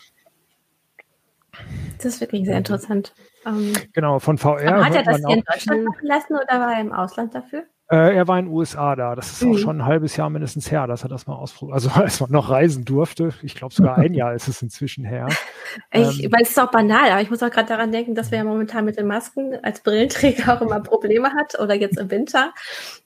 Das 1.97 2.07
ist 2.07 2.21
wirklich 2.21 2.45
sehr 2.47 2.57
interessant. 2.57 3.13
Ähm, 3.45 3.73
genau, 3.93 4.21
von 4.21 4.39
VR. 4.39 4.85
hat 4.85 4.95
er 4.95 5.03
das 5.03 5.19
hier 5.19 5.37
in 5.37 5.45
Deutschland 5.45 5.85
machen 5.85 6.07
lassen 6.07 6.35
oder 6.35 6.61
war 6.61 6.75
er 6.75 6.81
im 6.81 6.93
Ausland 6.93 7.35
dafür? 7.35 7.65
Äh, 7.91 8.17
er 8.17 8.29
war 8.29 8.39
in 8.39 8.47
den 8.47 8.55
USA 8.55 8.95
da. 8.97 9.15
Das 9.15 9.33
ist 9.33 9.43
mhm. 9.43 9.53
auch 9.53 9.59
schon 9.59 9.81
ein 9.81 9.87
halbes 9.87 10.17
Jahr 10.17 10.29
mindestens 10.29 10.71
her, 10.71 10.87
dass 10.87 11.05
er 11.05 11.09
das 11.09 11.27
mal 11.27 11.37
ausprobiert. 11.37 11.75
Also 11.75 11.91
als 11.95 12.21
man 12.21 12.31
noch 12.31 12.51
reisen 12.51 12.85
durfte. 12.85 13.31
Ich 13.43 13.55
glaube 13.55 13.75
sogar 13.75 13.97
ein 13.97 14.13
Jahr 14.13 14.35
ist 14.35 14.49
es 14.49 14.63
inzwischen 14.63 15.05
her. 15.05 15.29
Ich, 15.93 16.25
ähm, 16.25 16.33
weil 16.33 16.43
es 16.43 16.51
ist 16.51 16.59
auch 16.59 16.71
banal, 16.71 17.11
aber 17.11 17.21
ich 17.21 17.29
muss 17.29 17.43
auch 17.43 17.51
gerade 17.51 17.69
daran 17.69 17.93
denken, 17.93 18.15
dass 18.15 18.31
wir 18.31 18.39
ja 18.39 18.45
momentan 18.45 18.87
mit 18.87 18.97
den 18.97 19.07
Masken 19.07 19.55
als 19.63 19.83
Brillenträger 19.83 20.55
auch 20.55 20.63
immer 20.63 20.81
Probleme 20.81 21.35
hat 21.35 21.59
oder 21.61 21.75
jetzt 21.75 21.99
im 21.99 22.11
Winter. 22.11 22.55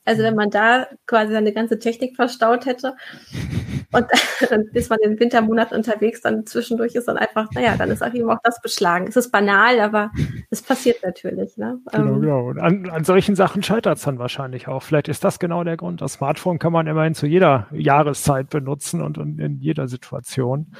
Also 0.05 0.23
wenn 0.23 0.35
man 0.35 0.49
da 0.49 0.87
quasi 1.05 1.33
seine 1.33 1.51
ganze 1.51 1.77
Technik 1.77 2.15
verstaut 2.15 2.65
hätte 2.65 2.95
und 3.91 4.05
dann 4.49 4.63
ist 4.73 4.89
man 4.89 4.99
in 4.99 5.11
den 5.11 5.19
Wintermonaten 5.19 5.75
unterwegs, 5.75 6.21
dann 6.21 6.45
zwischendurch 6.45 6.95
ist 6.95 7.07
dann 7.07 7.17
einfach, 7.17 7.49
naja, 7.53 7.75
dann 7.77 7.91
ist 7.91 8.01
auch 8.01 8.13
eben 8.13 8.29
auch 8.29 8.39
das 8.43 8.61
beschlagen. 8.61 9.07
Es 9.07 9.17
ist 9.17 9.31
banal, 9.31 9.79
aber 9.81 10.11
es 10.49 10.61
passiert 10.61 11.03
natürlich. 11.03 11.57
Ne? 11.57 11.79
Genau, 11.91 12.13
ähm, 12.13 12.21
genau. 12.21 12.49
An, 12.51 12.89
an 12.89 13.03
solchen 13.03 13.35
Sachen 13.35 13.61
scheitert 13.61 13.97
es 13.97 14.03
dann 14.03 14.19
wahrscheinlich 14.19 14.67
auch. 14.67 14.72
Vielleicht 14.79 15.07
ist 15.07 15.23
das 15.23 15.39
genau 15.39 15.63
der 15.63 15.77
Grund. 15.77 16.01
Das 16.01 16.13
Smartphone 16.13 16.59
kann 16.59 16.73
man 16.73 16.87
immerhin 16.87 17.15
zu 17.15 17.27
jeder 17.27 17.67
Jahreszeit 17.71 18.49
benutzen 18.49 19.01
und, 19.01 19.17
und 19.17 19.39
in 19.39 19.59
jeder 19.59 19.87
Situation. 19.87 20.73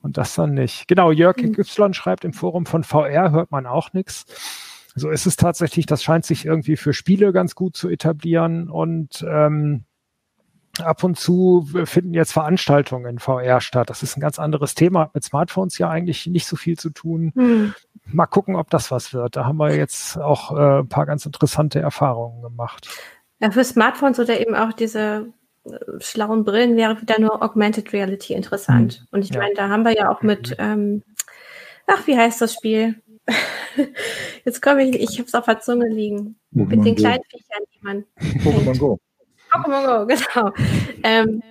Und 0.00 0.16
das 0.16 0.34
dann 0.34 0.54
nicht. 0.54 0.88
Genau, 0.88 1.10
Jörg 1.10 1.36
mhm. 1.36 1.54
Y 1.58 1.94
schreibt 1.94 2.24
im 2.24 2.32
Forum 2.32 2.66
von 2.66 2.84
VR, 2.84 3.30
hört 3.30 3.50
man 3.50 3.66
auch 3.66 3.92
nichts. 3.92 4.24
So 4.94 5.08
ist 5.08 5.26
es 5.26 5.36
tatsächlich, 5.36 5.86
das 5.86 6.02
scheint 6.02 6.26
sich 6.26 6.44
irgendwie 6.44 6.76
für 6.76 6.92
Spiele 6.92 7.32
ganz 7.32 7.54
gut 7.54 7.76
zu 7.76 7.88
etablieren 7.88 8.68
und 8.68 9.24
ähm, 9.26 9.84
ab 10.80 11.04
und 11.04 11.18
zu 11.18 11.68
finden 11.84 12.14
jetzt 12.14 12.32
Veranstaltungen 12.32 13.06
in 13.06 13.18
VR 13.18 13.60
statt. 13.60 13.90
Das 13.90 14.02
ist 14.02 14.16
ein 14.16 14.20
ganz 14.20 14.38
anderes 14.38 14.74
Thema, 14.74 15.10
mit 15.12 15.24
Smartphones 15.24 15.78
ja 15.78 15.90
eigentlich 15.90 16.26
nicht 16.26 16.46
so 16.46 16.56
viel 16.56 16.78
zu 16.78 16.90
tun. 16.90 17.32
Hm. 17.34 17.74
Mal 18.06 18.26
gucken, 18.26 18.56
ob 18.56 18.70
das 18.70 18.90
was 18.90 19.12
wird. 19.12 19.36
Da 19.36 19.44
haben 19.44 19.58
wir 19.58 19.74
jetzt 19.76 20.18
auch 20.18 20.56
äh, 20.56 20.80
ein 20.80 20.88
paar 20.88 21.06
ganz 21.06 21.26
interessante 21.26 21.80
Erfahrungen 21.80 22.42
gemacht. 22.42 22.88
Ja, 23.42 23.50
für 23.50 23.64
Smartphones 23.64 24.20
oder 24.20 24.40
eben 24.40 24.54
auch 24.54 24.72
diese 24.72 25.32
äh, 25.64 25.70
schlauen 25.98 26.44
Brillen 26.44 26.76
wäre 26.76 27.00
wieder 27.02 27.20
nur 27.20 27.42
Augmented 27.42 27.92
Reality 27.92 28.34
interessant. 28.34 28.94
Hm. 28.94 29.06
Und 29.10 29.24
ich 29.24 29.34
ja. 29.34 29.40
meine, 29.40 29.54
da 29.54 29.68
haben 29.68 29.84
wir 29.84 29.92
ja 29.92 30.10
auch 30.12 30.22
mit, 30.22 30.54
ähm, 30.60 31.02
ach, 31.88 32.06
wie 32.06 32.16
heißt 32.16 32.40
das 32.40 32.54
Spiel? 32.54 33.02
Jetzt 34.44 34.62
komme 34.62 34.84
ich, 34.84 34.94
ich 34.94 35.18
habe 35.18 35.26
es 35.26 35.34
auf 35.34 35.46
der 35.46 35.58
Zunge 35.58 35.88
liegen. 35.88 36.38
Pokémon 36.54 36.68
mit 36.68 36.84
den 36.84 36.94
Go. 36.94 37.02
kleinen 37.02 37.24
Viechern, 37.28 37.64
die 37.74 37.78
man. 37.82 38.04
Pokémon 38.44 38.78
Go. 38.78 39.00
Pokémon 39.50 39.86
Go, 39.86 40.06
genau. 40.34 40.52
Ähm, 41.02 41.42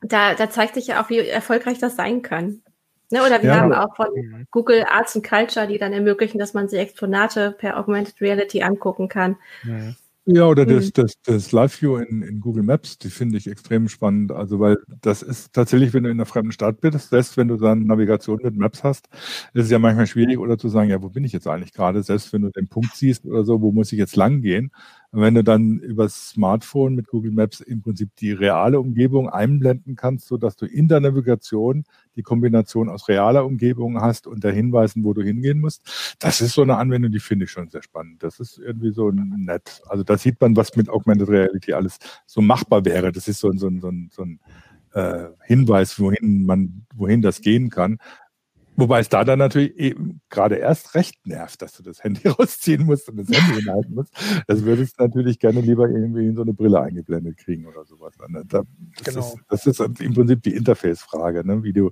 da, 0.00 0.34
da 0.34 0.48
zeigt 0.48 0.74
sich 0.74 0.86
ja 0.86 1.02
auch, 1.02 1.10
wie 1.10 1.18
erfolgreich 1.18 1.78
das 1.78 1.96
sein 1.96 2.22
kann. 2.22 2.62
Ne, 3.10 3.20
oder 3.20 3.42
wir 3.42 3.50
ja. 3.50 3.60
haben 3.60 3.74
auch 3.74 3.94
von 3.94 4.08
mhm. 4.14 4.46
Google 4.50 4.86
Arts 4.88 5.16
and 5.16 5.26
Culture, 5.26 5.66
die 5.66 5.78
dann 5.78 5.92
ermöglichen, 5.92 6.38
dass 6.38 6.54
man 6.54 6.68
sich 6.68 6.78
Exponate 6.78 7.52
per 7.52 7.78
Augmented 7.78 8.20
Reality 8.22 8.62
angucken 8.62 9.08
kann. 9.08 9.36
Mhm. 9.64 9.96
Ja, 10.30 10.44
oder 10.46 10.64
mhm. 10.66 10.68
das, 10.68 10.92
das, 10.92 11.14
das 11.22 11.52
Live-View 11.52 11.96
in, 11.96 12.20
in 12.20 12.40
Google 12.40 12.62
Maps, 12.62 12.98
die 12.98 13.08
finde 13.08 13.38
ich 13.38 13.46
extrem 13.46 13.88
spannend. 13.88 14.30
Also, 14.30 14.60
weil 14.60 14.76
das 15.00 15.22
ist 15.22 15.54
tatsächlich, 15.54 15.94
wenn 15.94 16.02
du 16.04 16.10
in 16.10 16.18
einer 16.18 16.26
fremden 16.26 16.52
Stadt 16.52 16.82
bist, 16.82 17.08
selbst 17.08 17.38
wenn 17.38 17.48
du 17.48 17.56
dann 17.56 17.84
Navigation 17.86 18.38
mit 18.42 18.54
Maps 18.54 18.84
hast, 18.84 19.08
ist 19.54 19.64
es 19.64 19.70
ja 19.70 19.78
manchmal 19.78 20.06
schwierig, 20.06 20.36
oder 20.38 20.58
zu 20.58 20.68
sagen, 20.68 20.90
ja, 20.90 21.00
wo 21.02 21.08
bin 21.08 21.24
ich 21.24 21.32
jetzt 21.32 21.46
eigentlich 21.46 21.72
gerade? 21.72 22.02
Selbst 22.02 22.30
wenn 22.34 22.42
du 22.42 22.50
den 22.50 22.68
Punkt 22.68 22.94
siehst 22.94 23.24
oder 23.24 23.42
so, 23.42 23.62
wo 23.62 23.72
muss 23.72 23.90
ich 23.90 23.98
jetzt 23.98 24.16
lang 24.16 24.42
gehen? 24.42 24.70
Und 25.10 25.22
wenn 25.22 25.34
du 25.34 25.42
dann 25.42 25.78
übers 25.78 26.30
Smartphone 26.30 26.94
mit 26.94 27.06
Google 27.06 27.32
Maps 27.32 27.60
im 27.60 27.80
Prinzip 27.80 28.14
die 28.16 28.32
reale 28.32 28.78
Umgebung 28.78 29.30
einblenden 29.30 29.96
kannst, 29.96 30.28
so 30.28 30.36
dass 30.36 30.56
du 30.56 30.66
in 30.66 30.86
der 30.86 31.00
Navigation 31.00 31.84
die 32.14 32.22
Kombination 32.22 32.90
aus 32.90 33.08
realer 33.08 33.46
Umgebung 33.46 34.02
hast 34.02 34.26
und 34.26 34.44
der 34.44 34.52
Hinweisen, 34.52 35.04
wo 35.04 35.14
du 35.14 35.22
hingehen 35.22 35.60
musst, 35.60 36.16
das 36.18 36.42
ist 36.42 36.52
so 36.52 36.62
eine 36.62 36.76
Anwendung, 36.76 37.10
die 37.10 37.20
finde 37.20 37.46
ich 37.46 37.50
schon 37.50 37.70
sehr 37.70 37.82
spannend. 37.82 38.22
Das 38.22 38.38
ist 38.38 38.58
irgendwie 38.58 38.92
so 38.92 39.10
nett. 39.10 39.80
Also 39.86 40.04
da 40.04 40.18
sieht 40.18 40.38
man, 40.42 40.56
was 40.56 40.76
mit 40.76 40.90
Augmented 40.90 41.28
Reality 41.30 41.72
alles 41.72 41.98
so 42.26 42.42
machbar 42.42 42.84
wäre. 42.84 43.10
Das 43.10 43.28
ist 43.28 43.40
so, 43.40 43.50
so, 43.52 43.70
so, 43.80 43.90
so 44.10 44.22
ein 44.22 44.40
äh, 44.92 45.28
Hinweis, 45.44 45.98
wohin 45.98 46.44
man, 46.44 46.86
wohin 46.94 47.22
das 47.22 47.40
gehen 47.40 47.70
kann. 47.70 47.98
Wobei 48.78 49.00
es 49.00 49.08
da 49.08 49.24
dann 49.24 49.40
natürlich 49.40 49.76
eben 49.76 50.20
gerade 50.30 50.54
erst 50.54 50.94
recht 50.94 51.26
nervt, 51.26 51.60
dass 51.62 51.72
du 51.72 51.82
das 51.82 52.04
Handy 52.04 52.28
rausziehen 52.28 52.86
musst 52.86 53.08
und 53.08 53.16
das 53.16 53.26
Handy 53.28 53.60
hinhalten 53.60 53.92
musst. 53.92 54.14
Das 54.46 54.64
würdest 54.64 55.00
du 55.00 55.02
natürlich 55.02 55.40
gerne 55.40 55.60
lieber 55.60 55.88
irgendwie 55.88 56.28
in 56.28 56.36
so 56.36 56.42
eine 56.42 56.54
Brille 56.54 56.80
eingeblendet 56.80 57.38
kriegen 57.38 57.66
oder 57.66 57.84
sowas. 57.84 58.14
Das, 58.46 58.64
genau. 59.02 59.18
ist, 59.18 59.36
das 59.48 59.66
ist 59.66 59.80
im 59.80 60.14
Prinzip 60.14 60.44
die 60.44 60.54
Interface-Frage, 60.54 61.44
ne? 61.44 61.64
wie 61.64 61.72
du, 61.72 61.90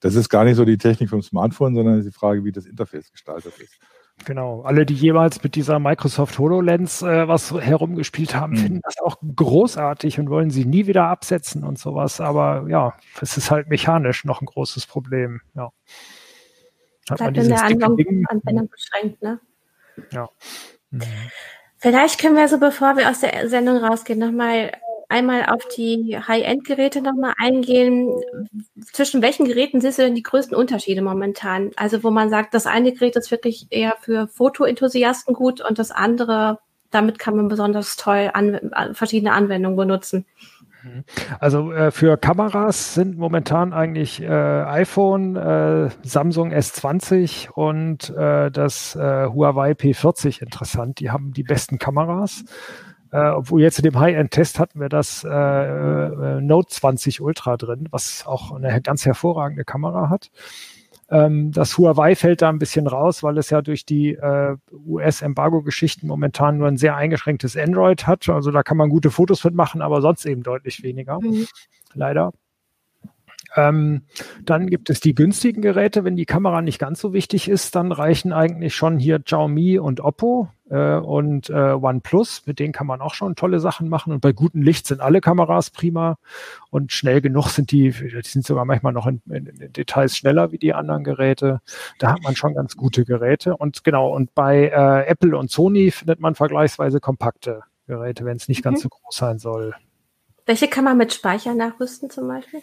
das 0.00 0.16
ist 0.16 0.28
gar 0.28 0.44
nicht 0.44 0.56
so 0.56 0.66
die 0.66 0.76
Technik 0.76 1.08
vom 1.08 1.22
Smartphone, 1.22 1.74
sondern 1.74 2.02
die 2.02 2.12
Frage, 2.12 2.44
wie 2.44 2.52
das 2.52 2.66
Interface 2.66 3.10
gestaltet 3.10 3.54
ist. 3.58 3.80
Genau. 4.24 4.62
Alle, 4.62 4.84
die 4.84 4.94
jemals 4.94 5.42
mit 5.42 5.54
dieser 5.54 5.78
Microsoft 5.78 6.38
HoloLens 6.38 7.02
äh, 7.02 7.28
was 7.28 7.52
herumgespielt 7.52 8.34
haben, 8.34 8.52
mhm. 8.52 8.56
finden 8.58 8.80
das 8.82 8.98
auch 8.98 9.16
großartig 9.34 10.18
und 10.18 10.28
wollen 10.28 10.50
sie 10.50 10.64
nie 10.64 10.86
wieder 10.86 11.04
absetzen 11.04 11.64
und 11.64 11.78
sowas. 11.78 12.20
Aber 12.20 12.66
ja, 12.68 12.94
es 13.20 13.36
ist 13.36 13.50
halt 13.50 13.68
mechanisch 13.68 14.24
noch 14.24 14.42
ein 14.42 14.46
großes 14.46 14.86
Problem. 14.86 15.40
Ja. 15.54 15.70
Hat 17.10 17.18
Bleibt 17.18 17.36
in 17.38 17.48
der 17.48 17.64
Anwendung, 17.64 18.24
Anwendung 18.28 18.68
beschränkt, 18.68 19.22
ne? 19.22 19.40
Ja. 20.12 20.28
Mhm. 20.90 21.02
Vielleicht 21.78 22.20
können 22.20 22.36
wir 22.36 22.48
so, 22.48 22.58
bevor 22.58 22.96
wir 22.96 23.08
aus 23.08 23.20
der 23.20 23.48
Sendung 23.48 23.76
rausgehen, 23.76 24.18
nochmal 24.18 24.72
einmal 25.08 25.46
auf 25.46 25.66
die 25.68 26.18
High-End-Geräte 26.18 27.00
nochmal 27.00 27.34
eingehen. 27.38 28.12
Zwischen 28.92 29.22
welchen 29.22 29.46
Geräten 29.46 29.80
siehst 29.80 29.98
du 29.98 30.02
denn 30.02 30.14
die 30.14 30.22
größten 30.22 30.56
Unterschiede 30.56 31.02
momentan? 31.02 31.70
Also 31.76 32.04
wo 32.04 32.10
man 32.10 32.30
sagt, 32.30 32.52
das 32.54 32.66
eine 32.66 32.92
Gerät 32.92 33.16
ist 33.16 33.30
wirklich 33.30 33.66
eher 33.70 33.94
für 34.00 34.28
Fotoenthusiasten 34.28 35.34
gut 35.34 35.60
und 35.60 35.78
das 35.78 35.90
andere, 35.90 36.58
damit 36.90 37.18
kann 37.18 37.36
man 37.36 37.48
besonders 37.48 37.96
toll 37.96 38.30
an, 38.34 38.70
verschiedene 38.92 39.32
Anwendungen 39.32 39.76
benutzen. 39.76 40.26
Mhm. 40.88 41.04
Also 41.40 41.72
äh, 41.72 41.90
für 41.90 42.16
Kameras 42.16 42.94
sind 42.94 43.18
momentan 43.18 43.72
eigentlich 43.72 44.22
äh, 44.22 44.26
iPhone, 44.28 45.36
äh, 45.36 45.90
Samsung 46.02 46.52
S20 46.52 47.50
und 47.50 48.10
äh, 48.10 48.50
das 48.50 48.96
äh, 48.96 49.26
Huawei 49.26 49.72
P40 49.72 50.42
interessant. 50.42 51.00
Die 51.00 51.10
haben 51.10 51.32
die 51.32 51.42
besten 51.42 51.78
Kameras. 51.78 52.44
Äh, 53.10 53.30
obwohl 53.30 53.62
jetzt 53.62 53.78
in 53.78 53.84
dem 53.84 53.98
High-End-Test 53.98 54.58
hatten 54.58 54.80
wir 54.80 54.90
das 54.90 55.24
äh, 55.24 55.28
äh, 55.30 56.40
Note 56.40 56.68
20 56.68 57.20
Ultra 57.22 57.56
drin, 57.56 57.88
was 57.90 58.26
auch 58.26 58.52
eine 58.52 58.82
ganz 58.82 59.06
hervorragende 59.06 59.64
Kamera 59.64 60.10
hat. 60.10 60.30
Ähm, 61.10 61.52
das 61.52 61.78
Huawei 61.78 62.14
fällt 62.14 62.42
da 62.42 62.48
ein 62.50 62.58
bisschen 62.58 62.86
raus, 62.86 63.22
weil 63.22 63.38
es 63.38 63.50
ja 63.50 63.62
durch 63.62 63.86
die 63.86 64.14
äh, 64.14 64.56
US-Embargo-Geschichten 64.86 66.06
momentan 66.06 66.58
nur 66.58 66.68
ein 66.68 66.76
sehr 66.76 66.96
eingeschränktes 66.96 67.56
Android 67.56 68.06
hat. 68.06 68.28
Also 68.28 68.50
da 68.50 68.62
kann 68.62 68.76
man 68.76 68.90
gute 68.90 69.10
Fotos 69.10 69.42
mitmachen, 69.44 69.80
aber 69.80 70.02
sonst 70.02 70.26
eben 70.26 70.42
deutlich 70.42 70.82
weniger. 70.82 71.18
Mhm. 71.20 71.46
Leider. 71.94 72.32
Ähm, 73.56 74.02
dann 74.44 74.68
gibt 74.68 74.90
es 74.90 75.00
die 75.00 75.14
günstigen 75.14 75.62
Geräte. 75.62 76.04
Wenn 76.04 76.16
die 76.16 76.26
Kamera 76.26 76.62
nicht 76.62 76.78
ganz 76.78 77.00
so 77.00 77.12
wichtig 77.12 77.48
ist, 77.48 77.74
dann 77.74 77.92
reichen 77.92 78.32
eigentlich 78.32 78.74
schon 78.74 78.98
hier 78.98 79.18
Xiaomi 79.20 79.78
und 79.78 80.00
Oppo 80.00 80.48
äh, 80.70 80.96
und 80.96 81.48
äh, 81.50 81.72
OnePlus. 81.72 82.42
Mit 82.46 82.58
denen 82.58 82.72
kann 82.72 82.86
man 82.86 83.00
auch 83.00 83.14
schon 83.14 83.36
tolle 83.36 83.60
Sachen 83.60 83.88
machen. 83.88 84.12
Und 84.12 84.20
bei 84.20 84.32
gutem 84.32 84.62
Licht 84.62 84.86
sind 84.86 85.00
alle 85.00 85.20
Kameras 85.20 85.70
prima. 85.70 86.18
Und 86.70 86.92
schnell 86.92 87.20
genug 87.20 87.48
sind 87.48 87.72
die, 87.72 87.90
die 87.90 88.20
sind 88.22 88.46
sogar 88.46 88.64
manchmal 88.64 88.92
noch 88.92 89.06
in, 89.06 89.22
in, 89.30 89.46
in 89.46 89.72
Details 89.72 90.16
schneller 90.16 90.52
wie 90.52 90.58
die 90.58 90.74
anderen 90.74 91.04
Geräte. 91.04 91.60
Da 91.98 92.12
hat 92.12 92.22
man 92.22 92.36
schon 92.36 92.54
ganz 92.54 92.76
gute 92.76 93.04
Geräte. 93.04 93.56
Und 93.56 93.82
genau, 93.84 94.14
und 94.14 94.34
bei 94.34 94.68
äh, 94.68 95.06
Apple 95.06 95.36
und 95.36 95.50
Sony 95.50 95.90
findet 95.90 96.20
man 96.20 96.34
vergleichsweise 96.34 97.00
kompakte 97.00 97.62
Geräte, 97.86 98.24
wenn 98.24 98.36
es 98.36 98.48
nicht 98.48 98.60
mhm. 98.60 98.70
ganz 98.70 98.82
so 98.82 98.88
groß 98.88 99.16
sein 99.16 99.38
soll. 99.38 99.74
Welche 100.46 100.68
kann 100.68 100.84
man 100.84 100.96
mit 100.96 101.12
Speicher 101.12 101.54
nachrüsten 101.54 102.08
zum 102.08 102.28
Beispiel? 102.28 102.62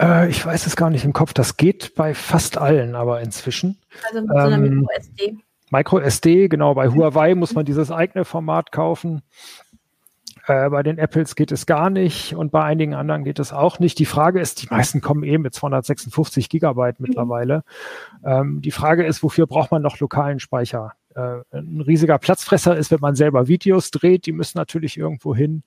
Äh, 0.00 0.28
ich 0.28 0.44
weiß 0.44 0.66
es 0.66 0.76
gar 0.76 0.90
nicht 0.90 1.04
im 1.04 1.12
Kopf. 1.12 1.32
Das 1.32 1.56
geht 1.56 1.94
bei 1.94 2.14
fast 2.14 2.58
allen, 2.58 2.94
aber 2.94 3.20
inzwischen. 3.20 3.78
Also 4.06 4.20
mit 4.20 4.30
so 4.30 4.36
einer 4.36 4.56
ähm, 4.56 4.80
MicroSD. 4.80 5.36
MicroSD, 5.70 6.48
genau. 6.48 6.74
Bei 6.74 6.88
Huawei 6.88 7.34
muss 7.34 7.54
man 7.54 7.64
dieses 7.64 7.90
eigene 7.90 8.24
Format 8.24 8.72
kaufen. 8.72 9.22
Äh, 10.46 10.70
bei 10.70 10.82
den 10.82 10.98
Apples 10.98 11.34
geht 11.34 11.52
es 11.52 11.66
gar 11.66 11.90
nicht 11.90 12.34
und 12.34 12.50
bei 12.50 12.64
einigen 12.64 12.94
anderen 12.94 13.22
geht 13.22 13.38
es 13.38 13.52
auch 13.52 13.78
nicht. 13.78 13.98
Die 13.98 14.06
Frage 14.06 14.40
ist, 14.40 14.62
die 14.62 14.68
meisten 14.70 15.02
kommen 15.02 15.22
eben 15.22 15.42
mit 15.42 15.54
256 15.54 16.48
Gigabyte 16.48 17.00
mittlerweile. 17.00 17.64
Mhm. 18.22 18.28
Ähm, 18.28 18.62
die 18.62 18.70
Frage 18.70 19.04
ist, 19.04 19.22
wofür 19.22 19.46
braucht 19.46 19.70
man 19.70 19.82
noch 19.82 19.98
lokalen 20.00 20.40
Speicher? 20.40 20.94
Äh, 21.14 21.40
ein 21.52 21.82
riesiger 21.82 22.18
Platzfresser 22.18 22.76
ist, 22.76 22.90
wenn 22.90 23.00
man 23.00 23.14
selber 23.14 23.46
Videos 23.46 23.90
dreht, 23.90 24.24
die 24.24 24.32
müssen 24.32 24.56
natürlich 24.56 24.96
irgendwo 24.96 25.34
hin. 25.34 25.64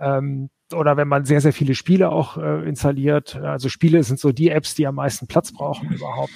Ähm, 0.00 0.50
oder 0.74 0.96
wenn 0.96 1.08
man 1.08 1.24
sehr, 1.24 1.40
sehr 1.40 1.52
viele 1.52 1.74
Spiele 1.74 2.10
auch 2.10 2.36
äh, 2.36 2.68
installiert. 2.68 3.36
Also 3.36 3.68
Spiele 3.68 4.02
sind 4.02 4.18
so 4.18 4.32
die 4.32 4.50
Apps, 4.50 4.74
die 4.74 4.86
am 4.86 4.96
meisten 4.96 5.26
Platz 5.26 5.52
brauchen 5.52 5.92
überhaupt. 5.92 6.32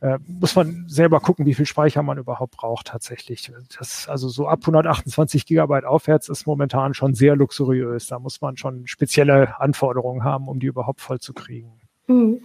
Äh, 0.00 0.18
muss 0.26 0.54
man 0.54 0.84
selber 0.86 1.20
gucken, 1.20 1.46
wie 1.46 1.54
viel 1.54 1.66
Speicher 1.66 2.02
man 2.02 2.18
überhaupt 2.18 2.56
braucht 2.56 2.88
tatsächlich. 2.88 3.50
Das, 3.78 4.08
also 4.08 4.28
so 4.28 4.46
ab 4.46 4.60
128 4.60 5.46
Gigabyte 5.46 5.84
aufwärts 5.84 6.28
ist 6.28 6.46
momentan 6.46 6.94
schon 6.94 7.14
sehr 7.14 7.36
luxuriös. 7.36 8.06
Da 8.06 8.18
muss 8.18 8.40
man 8.40 8.56
schon 8.56 8.86
spezielle 8.86 9.60
Anforderungen 9.60 10.22
haben, 10.22 10.48
um 10.48 10.60
die 10.60 10.66
überhaupt 10.66 11.00
voll 11.00 11.20
zu 11.20 11.32
kriegen. 11.32 11.72
Mhm. 12.06 12.40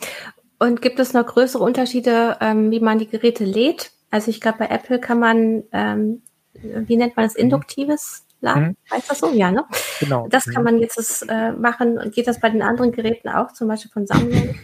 Und 0.57 0.81
gibt 0.81 0.99
es 0.99 1.13
noch 1.13 1.25
größere 1.25 1.63
Unterschiede, 1.63 2.37
ähm, 2.41 2.71
wie 2.71 2.79
man 2.79 2.99
die 2.99 3.07
Geräte 3.07 3.45
lädt? 3.45 3.91
Also 4.09 4.29
ich 4.29 4.41
glaube, 4.41 4.59
bei 4.59 4.67
Apple 4.67 4.99
kann 4.99 5.19
man, 5.19 5.63
ähm, 5.71 6.21
wie 6.53 6.97
nennt 6.97 7.15
man 7.15 7.25
das, 7.25 7.35
mhm. 7.35 7.43
induktives 7.43 8.25
Laden. 8.41 8.63
Mhm. 8.63 8.77
Heißt 8.91 9.11
das 9.11 9.19
so? 9.19 9.31
Ja, 9.33 9.51
ne? 9.51 9.65
Genau. 9.99 10.27
Das 10.29 10.45
kann 10.45 10.63
mhm. 10.63 10.71
man 10.71 10.79
jetzt 10.79 10.97
das, 10.97 11.21
äh, 11.23 11.51
machen. 11.51 11.97
Und 11.97 12.13
geht 12.13 12.27
das 12.27 12.39
bei 12.39 12.49
den 12.49 12.61
anderen 12.61 12.91
Geräten 12.91 13.29
auch, 13.29 13.51
zum 13.51 13.67
Beispiel 13.67 13.91
von 13.91 14.07
Samsung? 14.07 14.55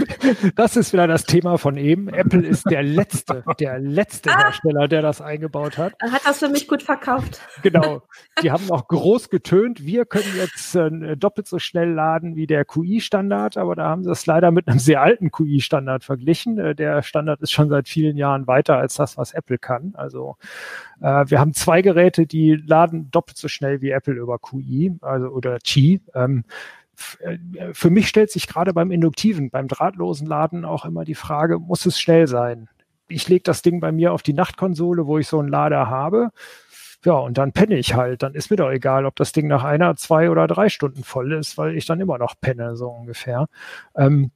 das 0.56 0.76
ist 0.76 0.92
wieder 0.92 1.06
das 1.06 1.24
Thema 1.24 1.56
von 1.58 1.76
eben. 1.76 2.08
Apple 2.08 2.46
ist 2.46 2.68
der 2.68 2.82
letzte, 2.82 3.44
der 3.60 3.78
letzte 3.78 4.30
ah. 4.30 4.38
Hersteller, 4.38 4.88
der 4.88 5.02
das 5.02 5.20
eingebaut 5.20 5.78
hat. 5.78 5.94
Er 6.00 6.10
hat 6.12 6.22
das 6.24 6.40
für 6.40 6.48
mich 6.48 6.66
gut 6.66 6.82
verkauft. 6.82 7.40
Genau. 7.62 8.02
Die 8.42 8.50
haben 8.50 8.68
auch 8.70 8.88
groß 8.88 9.30
getönt. 9.30 9.84
Wir 9.84 10.06
können 10.06 10.32
jetzt 10.36 10.74
äh, 10.74 11.16
doppelt 11.16 11.46
so 11.46 11.58
schnell 11.58 11.92
laden 11.92 12.34
wie 12.34 12.46
der 12.46 12.64
QI-Standard, 12.64 13.56
aber 13.56 13.76
da 13.76 13.88
haben 13.88 14.02
sie 14.02 14.10
es 14.10 14.26
leider 14.26 14.50
mit 14.50 14.66
einem 14.66 14.78
sehr 14.78 15.02
alten 15.02 15.30
QI-Standard 15.30 16.02
verglichen. 16.02 16.58
Äh, 16.58 16.74
der 16.74 17.02
Standard 17.02 17.40
ist 17.42 17.52
schon 17.52 17.68
seit 17.68 17.88
vielen 17.88 18.16
Jahren 18.16 18.46
weiter 18.46 18.76
als 18.76 18.94
das, 18.94 19.16
was 19.16 19.32
Apple 19.32 19.58
kann. 19.58 19.92
Also 19.94 20.36
äh, 21.00 21.24
wir 21.26 21.38
haben 21.38 21.54
zwei 21.54 21.82
Geräte, 21.82 22.26
die 22.26 22.56
laden 22.56 23.10
doppelt 23.10 23.19
so 23.34 23.48
schnell 23.48 23.80
wie 23.80 23.90
Apple 23.90 24.14
über 24.14 24.38
QI, 24.38 24.96
also 25.00 25.28
oder 25.28 25.58
Qi. 25.58 26.00
Ähm, 26.14 26.44
äh, 27.20 27.38
für 27.72 27.90
mich 27.90 28.08
stellt 28.08 28.30
sich 28.30 28.46
gerade 28.46 28.72
beim 28.72 28.90
induktiven, 28.90 29.50
beim 29.50 29.68
drahtlosen 29.68 30.26
Laden 30.26 30.64
auch 30.64 30.84
immer 30.84 31.04
die 31.04 31.14
Frage, 31.14 31.58
muss 31.58 31.86
es 31.86 32.00
schnell 32.00 32.26
sein? 32.26 32.68
Ich 33.08 33.28
lege 33.28 33.42
das 33.42 33.62
Ding 33.62 33.80
bei 33.80 33.92
mir 33.92 34.12
auf 34.12 34.22
die 34.22 34.32
Nachtkonsole, 34.32 35.06
wo 35.06 35.18
ich 35.18 35.26
so 35.26 35.38
einen 35.38 35.48
Lader 35.48 35.88
habe. 35.88 36.30
Ja, 37.04 37.14
und 37.14 37.38
dann 37.38 37.52
penne 37.52 37.76
ich 37.76 37.94
halt. 37.94 38.22
Dann 38.22 38.34
ist 38.34 38.50
mir 38.50 38.56
doch 38.56 38.70
egal, 38.70 39.06
ob 39.06 39.16
das 39.16 39.32
Ding 39.32 39.48
nach 39.48 39.64
einer, 39.64 39.96
zwei 39.96 40.30
oder 40.30 40.46
drei 40.46 40.68
Stunden 40.68 41.02
voll 41.02 41.32
ist, 41.32 41.56
weil 41.56 41.76
ich 41.76 41.86
dann 41.86 42.00
immer 42.00 42.18
noch 42.18 42.34
penne, 42.40 42.76
so 42.76 42.88
ungefähr. 42.88 43.46
Ähm, 43.96 44.30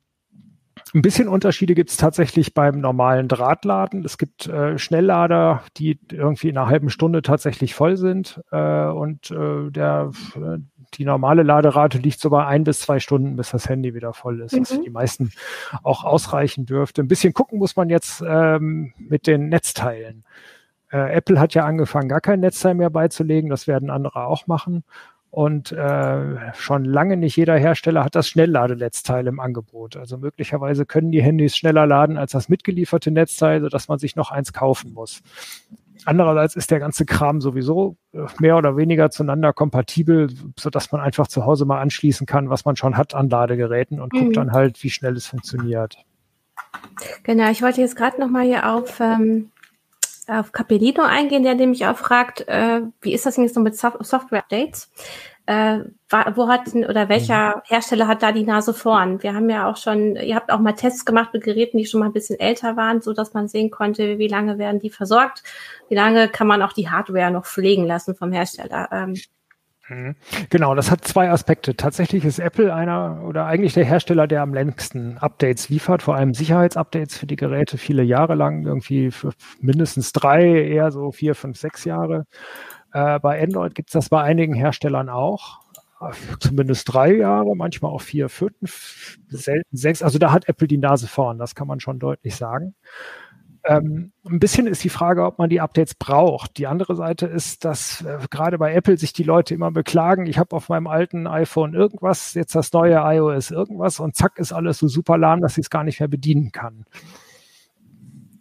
ein 0.95 1.03
bisschen 1.03 1.27
Unterschiede 1.29 1.75
gibt 1.75 1.91
es 1.91 1.97
tatsächlich 1.97 2.55
beim 2.55 2.81
normalen 2.81 3.27
Drahtladen. 3.27 4.05
Es 4.05 4.17
gibt 4.17 4.47
äh, 4.47 4.79
Schnelllader, 4.79 5.63
die 5.77 5.99
irgendwie 6.13 6.49
in 6.49 6.57
einer 6.57 6.69
halben 6.69 6.89
Stunde 6.89 7.23
tatsächlich 7.23 7.75
voll 7.75 7.97
sind. 7.97 8.41
Äh, 8.53 8.87
und 8.87 9.31
äh, 9.33 9.71
der, 9.71 10.13
äh, 10.37 10.59
die 10.95 11.05
normale 11.05 11.43
Laderate 11.43 11.99
liegt 11.99 12.21
so 12.21 12.31
bei 12.31 12.47
ein 12.47 12.63
bis 12.63 12.81
zwei 12.81 13.01
Stunden, 13.01 13.35
bis 13.35 13.51
das 13.51 13.69
Handy 13.69 13.93
wieder 13.93 14.13
voll 14.13 14.41
ist, 14.41 14.55
mhm. 14.55 14.61
was 14.61 14.73
für 14.73 14.83
die 14.83 14.91
meisten 14.91 15.33
auch 15.83 16.05
ausreichen 16.05 16.65
dürfte. 16.65 17.03
Ein 17.03 17.09
bisschen 17.09 17.35
gucken 17.35 17.59
muss 17.59 17.75
man 17.75 17.91
jetzt 17.91 18.23
ähm, 18.25 18.95
mit 18.97 19.27
den 19.27 19.49
Netzteilen. 19.49 20.25
Äh, 20.93 21.13
Apple 21.13 21.41
hat 21.41 21.55
ja 21.55 21.65
angefangen, 21.65 22.09
gar 22.09 22.21
kein 22.21 22.39
Netzteil 22.39 22.75
mehr 22.75 22.91
beizulegen. 22.91 23.51
Das 23.51 23.67
werden 23.67 23.91
andere 23.91 24.27
auch 24.27 24.47
machen. 24.47 24.85
Und 25.35 25.73
äh, 25.73 26.53
schon 26.55 26.85
lange 26.85 27.17
nicht 27.17 27.35
jeder 27.35 27.57
Hersteller 27.57 28.05
hat 28.05 28.15
das 28.15 28.29
Schnellladenetzteil 28.29 29.27
im 29.27 29.41
Angebot. 29.41 29.97
Also 29.97 30.17
möglicherweise 30.17 30.87
können 30.87 31.11
die 31.11 31.21
Handys 31.21 31.57
schneller 31.57 31.89
laden 31.89 32.19
als 32.19 32.31
das 32.31 32.49
mitgelieferte 32.49 33.11
Netzteil, 33.11 33.61
sodass 33.61 33.89
man 33.89 33.99
sich 33.99 34.15
noch 34.15 34.31
eins 34.31 34.53
kaufen 34.53 34.93
muss. 34.95 35.23
Andererseits 36.05 36.55
ist 36.55 36.71
der 36.71 36.79
ganze 36.79 37.05
Kram 37.05 37.41
sowieso 37.41 37.97
äh, 38.13 38.21
mehr 38.39 38.57
oder 38.57 38.77
weniger 38.77 39.11
zueinander 39.11 39.53
kompatibel, 39.53 40.31
sodass 40.57 40.93
man 40.93 41.01
einfach 41.01 41.27
zu 41.27 41.45
Hause 41.45 41.65
mal 41.65 41.81
anschließen 41.81 42.29
kann, 42.29 42.49
was 42.49 42.65
man 42.65 42.77
schon 42.77 42.97
hat 42.97 43.17
an 43.17 43.29
Ladegeräten 43.29 44.01
und 44.01 44.13
mhm. 44.13 44.19
guckt 44.19 44.37
dann 44.37 44.53
halt, 44.53 44.81
wie 44.85 44.91
schnell 44.91 45.17
es 45.17 45.27
funktioniert. 45.27 45.99
Genau, 47.25 47.51
ich 47.51 47.61
wollte 47.61 47.81
jetzt 47.81 47.97
gerade 47.97 48.21
noch 48.21 48.31
mal 48.31 48.45
hier 48.45 48.73
auf 48.73 49.01
ähm, 49.01 49.51
auf 50.29 50.53
Capellino 50.53 51.03
eingehen, 51.03 51.43
der 51.43 51.55
nämlich 51.55 51.87
auch 51.87 51.97
fragt, 51.97 52.47
äh, 52.49 52.83
wie 53.01 53.13
ist 53.13 53.27
das 53.27 53.35
denn 53.35 53.45
jetzt 53.45 53.57
noch 53.57 53.63
mit 53.63 53.77
Sof 53.77 53.97
Software-Updates? 54.01 54.91
Äh, 55.47 55.81
wo 56.35 56.49
hat 56.49 56.75
oder 56.75 57.11
welcher 57.11 57.57
mhm. 57.57 57.63
Hersteller 57.65 58.07
hat 58.07 58.23
da 58.23 58.33
die 58.33 58.45
Nase 58.45 58.73
vorn? 58.73 59.23
Wir 59.23 59.35
haben 59.35 59.51
ja 59.51 59.69
auch 59.69 59.77
schon, 59.77 60.17
ihr 60.17 60.37
habt 60.37 60.51
auch 60.51 60.59
mal 60.59 60.73
Tests 60.73 61.05
gemacht 61.05 61.35
mit 61.35 61.45
Geräten, 61.45 61.77
die 61.77 61.85
schon 61.85 62.01
mal 62.01 62.07
ein 62.07 62.15
bisschen 62.15 62.41
älter 62.41 62.77
waren, 62.77 63.03
so 63.03 63.13
dass 63.13 63.35
man 63.35 63.49
sehen 63.49 63.71
konnte, 63.71 64.19
wie 64.19 64.29
lange 64.29 64.57
werden 64.59 64.81
die 64.81 64.91
versorgt, 64.91 65.43
wie 65.89 65.95
lange 65.95 66.29
kann 66.29 66.47
man 66.47 66.63
auch 66.63 66.73
die 66.73 66.89
Hardware 66.89 67.31
noch 67.31 67.45
pflegen 67.45 67.87
lassen 67.87 68.15
vom 68.15 68.33
Hersteller. 68.33 68.89
Ähm. 68.91 69.15
Genau, 70.49 70.75
das 70.75 70.91
hat 70.91 71.05
zwei 71.05 71.31
Aspekte. 71.31 71.77
Tatsächlich 71.77 72.25
ist 72.25 72.39
Apple 72.39 72.75
einer 72.75 73.23
oder 73.25 73.45
eigentlich 73.47 73.75
der 73.75 73.85
Hersteller, 73.85 74.27
der 74.27 74.41
am 74.43 74.55
längsten 74.55 75.19
Updates 75.19 75.69
liefert, 75.69 76.03
vor 76.03 76.15
allem 76.17 76.33
Sicherheitsupdates 76.33 77.19
für 77.19 77.27
die 77.27 77.37
Geräte, 77.37 77.77
viele 77.77 78.03
Jahre 78.03 78.35
lang, 78.35 78.65
irgendwie 78.65 79.11
für 79.11 79.33
mindestens 79.61 80.13
drei, 80.13 80.43
eher 80.43 80.91
so 80.91 81.13
vier, 81.13 81.35
fünf, 81.35 81.59
sechs 81.59 81.85
Jahre. 81.85 82.25
Äh, 82.93 83.19
bei 83.21 83.43
Android 83.43 83.75
gibt 83.75 83.91
es 83.91 83.93
das 83.93 84.09
bei 84.09 84.23
einigen 84.23 84.55
Herstellern 84.55 85.11
auch. 85.11 85.61
Zumindest 86.41 86.93
drei 86.93 87.15
Jahre, 87.15 87.55
manchmal 87.57 87.93
auch 87.93 88.03
vier, 88.03 88.29
fünf, 88.29 89.19
selten 89.29 89.77
sechs. 89.77 90.03
Also 90.03 90.19
da 90.19 90.33
hat 90.33 90.49
Apple 90.49 90.69
die 90.69 90.79
Nase 90.79 91.09
vorn, 91.09 91.39
das 91.39 91.55
kann 91.55 91.67
man 91.69 91.81
schon 91.81 91.99
deutlich 91.99 92.37
sagen. 92.37 92.75
Ähm, 93.67 94.13
ein 94.27 94.41
bisschen 94.41 94.67
ist 94.67 94.85
die 94.85 94.91
Frage, 94.91 95.25
ob 95.25 95.39
man 95.39 95.49
die 95.49 95.61
Updates 95.61 95.95
braucht. 95.95 96.59
Die 96.59 96.67
andere 96.67 96.97
Seite 96.97 97.27
ist, 97.27 97.65
dass 97.65 98.03
äh, 98.03 98.19
gerade 98.31 98.59
bei 98.59 98.75
Apple 98.75 98.99
sich 98.99 99.15
die 99.15 99.23
Leute 99.23 99.55
immer 99.55 99.71
beklagen, 99.71 100.27
ich 100.27 100.39
habe 100.39 100.55
auf 100.55 100.69
meinem 100.69 100.87
alten 100.87 101.27
iPhone 101.27 101.73
irgendwas, 101.73 102.35
jetzt 102.35 102.55
das 102.55 102.73
neue 102.73 102.97
iOS 102.97 103.51
irgendwas 103.51 104.01
und 104.01 104.17
zack 104.17 104.39
ist 104.39 104.53
alles 104.53 104.79
so 104.79 104.89
super 104.89 105.17
lahm, 105.17 105.41
dass 105.41 105.57
ich 105.57 105.65
es 105.65 105.71
gar 105.71 105.85
nicht 105.85 106.01
mehr 106.01 106.09
bedienen 106.09 106.53
kann. 106.53 106.85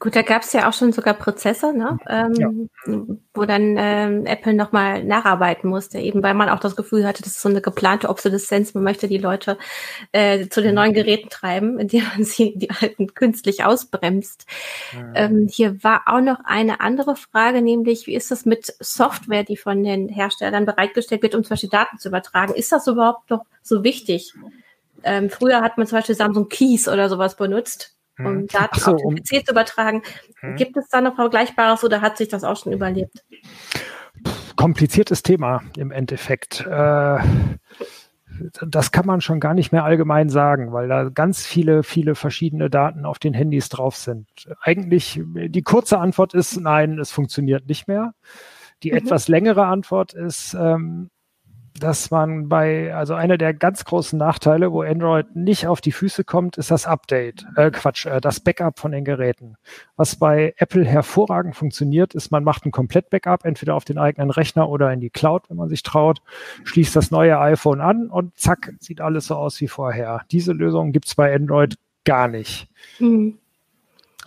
Gut, 0.03 0.17
da 0.17 0.21
gab 0.21 0.41
es 0.41 0.51
ja 0.51 0.67
auch 0.67 0.73
schon 0.73 0.91
sogar 0.91 1.13
Prozesse, 1.13 1.71
ne? 1.71 1.97
Ähm, 2.09 2.33
ja. 2.33 2.99
wo 3.33 3.45
dann 3.45 3.77
ähm, 3.77 4.25
Apple 4.25 4.53
nochmal 4.53 5.01
nacharbeiten 5.01 5.69
musste, 5.69 5.97
eben 5.97 6.21
weil 6.21 6.33
man 6.33 6.49
auch 6.49 6.59
das 6.59 6.75
Gefühl 6.75 7.07
hatte, 7.07 7.23
das 7.23 7.35
ist 7.35 7.41
so 7.41 7.47
eine 7.47 7.61
geplante 7.61 8.09
Obsoleszenz, 8.09 8.73
man 8.73 8.83
möchte 8.83 9.07
die 9.07 9.17
Leute 9.17 9.57
äh, 10.11 10.49
zu 10.49 10.61
den 10.61 10.75
neuen 10.75 10.91
Geräten 10.91 11.29
treiben, 11.29 11.79
indem 11.79 12.03
man 12.03 12.25
sie 12.25 12.51
die 12.57 12.69
alten 12.69 13.13
künstlich 13.13 13.63
ausbremst. 13.63 14.45
Ja. 14.91 15.11
Ähm, 15.15 15.47
hier 15.49 15.81
war 15.85 16.01
auch 16.07 16.19
noch 16.19 16.41
eine 16.43 16.81
andere 16.81 17.15
Frage, 17.15 17.61
nämlich 17.61 18.05
wie 18.05 18.15
ist 18.15 18.29
das 18.29 18.45
mit 18.45 18.75
Software, 18.81 19.45
die 19.45 19.55
von 19.55 19.85
den 19.85 20.09
Herstellern 20.09 20.65
bereitgestellt 20.65 21.23
wird, 21.23 21.33
um 21.33 21.45
zum 21.45 21.51
Beispiel 21.51 21.69
Daten 21.69 21.97
zu 21.97 22.09
übertragen? 22.09 22.55
Ist 22.55 22.73
das 22.73 22.87
überhaupt 22.87 23.29
noch 23.29 23.45
so 23.61 23.85
wichtig? 23.85 24.33
Ähm, 25.03 25.29
früher 25.29 25.61
hat 25.61 25.77
man 25.77 25.87
zum 25.87 25.99
Beispiel 25.99 26.15
Samsung 26.15 26.49
Keys 26.49 26.89
oder 26.89 27.07
sowas 27.07 27.37
benutzt 27.37 27.95
um 28.19 28.25
hm. 28.25 28.47
Daten 28.47 28.79
so, 28.79 28.91
auf 28.91 29.01
den 29.01 29.15
PC 29.15 29.45
zu 29.45 29.51
übertragen. 29.51 30.03
Hm. 30.39 30.55
Gibt 30.55 30.77
es 30.77 30.87
da 30.89 31.01
noch 31.01 31.15
Vergleichbares 31.15 31.83
oder 31.83 32.01
hat 32.01 32.17
sich 32.17 32.27
das 32.27 32.43
auch 32.43 32.57
schon 32.57 32.73
überlebt? 32.73 33.23
Kompliziertes 34.55 35.23
Thema 35.23 35.63
im 35.77 35.91
Endeffekt. 35.91 36.65
Äh, 36.65 37.19
das 38.67 38.91
kann 38.91 39.05
man 39.05 39.21
schon 39.21 39.39
gar 39.39 39.53
nicht 39.53 39.71
mehr 39.71 39.83
allgemein 39.83 40.29
sagen, 40.29 40.73
weil 40.73 40.87
da 40.87 41.09
ganz 41.09 41.45
viele, 41.45 41.83
viele 41.83 42.15
verschiedene 42.15 42.69
Daten 42.69 43.05
auf 43.05 43.19
den 43.19 43.33
Handys 43.33 43.69
drauf 43.69 43.95
sind. 43.95 44.27
Eigentlich, 44.61 45.21
die 45.23 45.61
kurze 45.61 45.99
Antwort 45.99 46.33
ist, 46.33 46.59
nein, 46.59 46.99
es 46.99 47.11
funktioniert 47.11 47.67
nicht 47.67 47.87
mehr. 47.87 48.13
Die 48.81 48.91
mhm. 48.91 48.97
etwas 48.97 49.27
längere 49.27 49.65
Antwort 49.65 50.13
ist, 50.13 50.55
ähm, 50.55 51.09
dass 51.79 52.11
man 52.11 52.49
bei, 52.49 52.93
also 52.93 53.13
einer 53.13 53.37
der 53.37 53.53
ganz 53.53 53.85
großen 53.85 54.17
Nachteile, 54.17 54.71
wo 54.71 54.81
Android 54.81 55.35
nicht 55.35 55.67
auf 55.67 55.81
die 55.81 55.91
Füße 55.91 56.23
kommt, 56.23 56.57
ist 56.57 56.71
das 56.71 56.85
Update, 56.85 57.45
äh, 57.55 57.71
Quatsch, 57.71 58.05
äh, 58.05 58.21
das 58.21 58.39
Backup 58.39 58.79
von 58.79 58.91
den 58.91 59.05
Geräten. 59.05 59.55
Was 59.95 60.15
bei 60.15 60.53
Apple 60.57 60.85
hervorragend 60.85 61.55
funktioniert, 61.55 62.13
ist, 62.13 62.31
man 62.31 62.43
macht 62.43 62.65
ein 62.65 62.71
Komplett-Backup, 62.71 63.45
entweder 63.45 63.75
auf 63.75 63.85
den 63.85 63.97
eigenen 63.97 64.29
Rechner 64.29 64.69
oder 64.69 64.91
in 64.93 64.99
die 64.99 65.09
Cloud, 65.09 65.49
wenn 65.49 65.57
man 65.57 65.69
sich 65.69 65.83
traut, 65.83 66.21
schließt 66.63 66.95
das 66.95 67.11
neue 67.11 67.39
iPhone 67.39 67.81
an 67.81 68.09
und 68.09 68.37
zack, 68.37 68.73
sieht 68.79 69.01
alles 69.01 69.27
so 69.27 69.35
aus 69.35 69.59
wie 69.61 69.67
vorher. 69.67 70.21
Diese 70.31 70.53
Lösung 70.53 70.91
gibt's 70.91 71.15
bei 71.15 71.33
Android 71.33 71.75
gar 72.05 72.27
nicht. 72.27 72.67
Mhm 72.99 73.39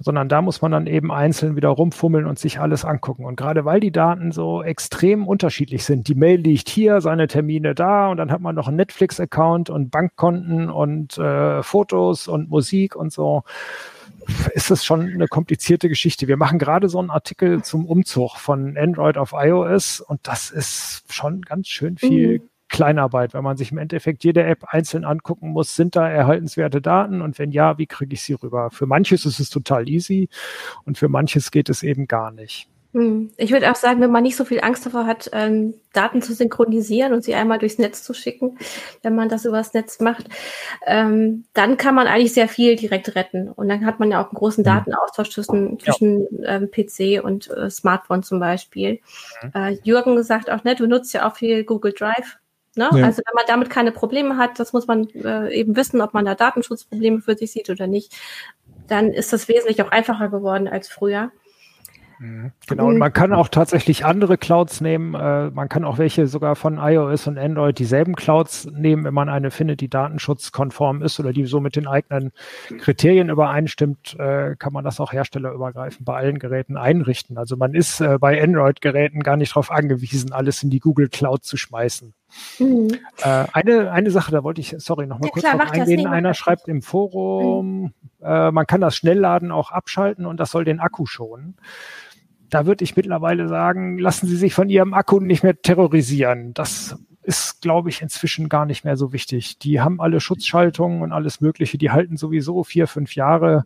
sondern 0.00 0.28
da 0.28 0.42
muss 0.42 0.62
man 0.62 0.72
dann 0.72 0.86
eben 0.86 1.12
einzeln 1.12 1.56
wieder 1.56 1.68
rumfummeln 1.68 2.26
und 2.26 2.38
sich 2.38 2.60
alles 2.60 2.84
angucken. 2.84 3.24
Und 3.24 3.36
gerade 3.36 3.64
weil 3.64 3.80
die 3.80 3.92
Daten 3.92 4.32
so 4.32 4.62
extrem 4.62 5.26
unterschiedlich 5.26 5.84
sind, 5.84 6.08
die 6.08 6.14
Mail 6.14 6.40
liegt 6.40 6.68
hier, 6.68 7.00
seine 7.00 7.26
Termine 7.26 7.74
da 7.74 8.08
und 8.08 8.18
dann 8.18 8.30
hat 8.30 8.40
man 8.40 8.54
noch 8.54 8.68
einen 8.68 8.76
Netflix-Account 8.76 9.70
und 9.70 9.90
Bankkonten 9.90 10.70
und 10.70 11.16
äh, 11.18 11.62
Fotos 11.62 12.28
und 12.28 12.48
Musik 12.50 12.96
und 12.96 13.12
so, 13.12 13.44
ist 14.54 14.70
das 14.70 14.84
schon 14.84 15.02
eine 15.02 15.28
komplizierte 15.28 15.88
Geschichte. 15.88 16.28
Wir 16.28 16.36
machen 16.36 16.58
gerade 16.58 16.88
so 16.88 16.98
einen 16.98 17.10
Artikel 17.10 17.62
zum 17.62 17.86
Umzug 17.86 18.36
von 18.36 18.76
Android 18.76 19.16
auf 19.16 19.32
iOS 19.34 20.00
und 20.00 20.20
das 20.26 20.50
ist 20.50 21.04
schon 21.12 21.42
ganz 21.42 21.68
schön 21.68 21.96
viel 21.96 22.40
mhm. 22.40 22.48
Kleinarbeit, 22.68 23.34
weil 23.34 23.42
man 23.42 23.56
sich 23.56 23.72
im 23.72 23.78
Endeffekt 23.78 24.24
jede 24.24 24.42
App 24.42 24.64
einzeln 24.68 25.04
angucken 25.04 25.50
muss, 25.50 25.76
sind 25.76 25.96
da 25.96 26.08
erhaltenswerte 26.08 26.80
Daten 26.80 27.22
und 27.22 27.38
wenn 27.38 27.52
ja, 27.52 27.78
wie 27.78 27.86
kriege 27.86 28.14
ich 28.14 28.22
sie 28.22 28.34
rüber? 28.34 28.70
Für 28.70 28.86
manches 28.86 29.24
ist 29.24 29.40
es 29.40 29.50
total 29.50 29.88
easy 29.88 30.28
und 30.84 30.98
für 30.98 31.08
manches 31.08 31.50
geht 31.50 31.68
es 31.68 31.82
eben 31.82 32.06
gar 32.06 32.30
nicht. 32.30 32.68
Hm. 32.96 33.30
Ich 33.36 33.52
würde 33.52 33.70
auch 33.70 33.76
sagen, 33.76 34.00
wenn 34.00 34.10
man 34.10 34.22
nicht 34.22 34.36
so 34.36 34.46
viel 34.46 34.60
Angst 34.62 34.86
davor 34.86 35.04
hat, 35.04 35.28
ähm, 35.34 35.74
Daten 35.92 36.22
zu 36.22 36.32
synchronisieren 36.32 37.12
und 37.12 37.22
sie 37.22 37.34
einmal 37.34 37.58
durchs 37.58 37.76
Netz 37.76 38.02
zu 38.02 38.14
schicken, 38.14 38.56
wenn 39.02 39.14
man 39.14 39.28
das 39.28 39.44
übers 39.44 39.74
Netz 39.74 40.00
macht, 40.00 40.28
ähm, 40.86 41.44
dann 41.52 41.76
kann 41.76 41.94
man 41.94 42.06
eigentlich 42.06 42.32
sehr 42.32 42.48
viel 42.48 42.74
direkt 42.74 43.14
retten. 43.14 43.50
Und 43.50 43.68
dann 43.68 43.84
hat 43.84 44.00
man 44.00 44.10
ja 44.10 44.22
auch 44.22 44.30
einen 44.30 44.38
großen 44.38 44.64
hm. 44.64 44.72
Datenaustausch 44.72 45.30
zwischen, 45.30 45.78
zwischen 45.78 46.26
ähm, 46.46 46.70
PC 46.70 47.22
und 47.22 47.50
äh, 47.50 47.68
Smartphone 47.68 48.22
zum 48.22 48.40
Beispiel. 48.40 49.00
Mhm. 49.42 49.50
Äh, 49.54 49.78
Jürgen 49.82 50.22
sagt 50.22 50.50
auch, 50.50 50.64
ne, 50.64 50.74
du 50.74 50.86
nutzt 50.86 51.12
ja 51.12 51.28
auch 51.28 51.36
viel 51.36 51.64
Google 51.64 51.92
Drive. 51.92 52.38
Ne? 52.76 52.90
Ja. 52.94 53.04
Also 53.04 53.22
wenn 53.26 53.34
man 53.34 53.44
damit 53.46 53.70
keine 53.70 53.92
Probleme 53.92 54.36
hat, 54.36 54.58
das 54.58 54.72
muss 54.72 54.86
man 54.86 55.08
äh, 55.10 55.52
eben 55.54 55.76
wissen, 55.76 56.00
ob 56.00 56.14
man 56.14 56.24
da 56.24 56.34
Datenschutzprobleme 56.34 57.20
für 57.20 57.36
sich 57.36 57.52
sieht 57.52 57.70
oder 57.70 57.86
nicht, 57.86 58.14
dann 58.86 59.12
ist 59.12 59.32
das 59.32 59.48
wesentlich 59.48 59.82
auch 59.82 59.90
einfacher 59.90 60.28
geworden 60.28 60.68
als 60.68 60.88
früher. 60.88 61.30
Mhm. 62.18 62.52
Genau, 62.66 62.86
und 62.86 62.98
man 62.98 63.12
kann 63.12 63.32
auch 63.32 63.48
tatsächlich 63.48 64.04
andere 64.04 64.38
Clouds 64.38 64.80
nehmen. 64.80 65.14
Äh, 65.14 65.50
man 65.50 65.68
kann 65.68 65.84
auch 65.84 65.98
welche 65.98 66.26
sogar 66.26 66.56
von 66.56 66.78
iOS 66.78 67.26
und 67.26 67.38
Android 67.38 67.78
dieselben 67.78 68.14
Clouds 68.14 68.66
nehmen, 68.72 69.04
wenn 69.04 69.14
man 69.14 69.28
eine 69.28 69.50
findet, 69.50 69.80
die 69.80 69.88
datenschutzkonform 69.88 71.02
ist 71.02 71.20
oder 71.20 71.32
die 71.32 71.44
so 71.44 71.60
mit 71.60 71.76
den 71.76 71.86
eigenen 71.86 72.32
Kriterien 72.78 73.28
übereinstimmt, 73.28 74.16
äh, 74.18 74.56
kann 74.56 74.72
man 74.72 74.84
das 74.84 75.00
auch 75.00 75.12
herstellerübergreifend 75.12 76.04
bei 76.04 76.16
allen 76.16 76.38
Geräten 76.38 76.76
einrichten. 76.76 77.36
Also 77.38 77.56
man 77.56 77.74
ist 77.74 78.00
äh, 78.00 78.18
bei 78.18 78.42
Android-Geräten 78.42 79.20
gar 79.20 79.36
nicht 79.36 79.52
darauf 79.52 79.70
angewiesen, 79.70 80.32
alles 80.32 80.62
in 80.62 80.70
die 80.70 80.80
Google 80.80 81.08
Cloud 81.08 81.44
zu 81.44 81.56
schmeißen. 81.56 82.14
Mhm. 82.58 82.88
Äh, 83.22 83.44
eine, 83.52 83.90
eine 83.90 84.10
Sache, 84.10 84.32
da 84.32 84.44
wollte 84.44 84.60
ich, 84.60 84.74
sorry, 84.78 85.06
nochmal 85.06 85.28
ja, 85.28 85.32
kurz 85.32 85.44
klar, 85.44 85.58
drauf 85.58 85.70
eingehen. 85.70 86.06
Einer 86.06 86.34
schreibt 86.34 86.68
im 86.68 86.82
Forum, 86.82 87.80
mhm. 87.80 87.92
äh, 88.22 88.50
man 88.50 88.66
kann 88.66 88.80
das 88.80 88.96
Schnellladen 88.96 89.52
auch 89.52 89.70
abschalten 89.70 90.26
und 90.26 90.38
das 90.38 90.50
soll 90.50 90.64
den 90.64 90.80
Akku 90.80 91.06
schonen 91.06 91.56
da 92.50 92.66
würde 92.66 92.84
ich 92.84 92.96
mittlerweile 92.96 93.48
sagen, 93.48 93.98
lassen 93.98 94.26
Sie 94.26 94.36
sich 94.36 94.54
von 94.54 94.68
Ihrem 94.68 94.94
Akku 94.94 95.20
nicht 95.20 95.42
mehr 95.42 95.60
terrorisieren. 95.60 96.54
Das 96.54 96.96
ist, 97.26 97.60
glaube 97.60 97.88
ich, 97.88 98.02
inzwischen 98.02 98.48
gar 98.48 98.66
nicht 98.66 98.84
mehr 98.84 98.96
so 98.96 99.12
wichtig. 99.12 99.58
Die 99.58 99.80
haben 99.80 100.00
alle 100.00 100.20
Schutzschaltungen 100.20 101.02
und 101.02 101.12
alles 101.12 101.40
Mögliche. 101.40 101.76
Die 101.76 101.90
halten 101.90 102.16
sowieso 102.16 102.62
vier, 102.62 102.86
fünf 102.86 103.16
Jahre. 103.16 103.64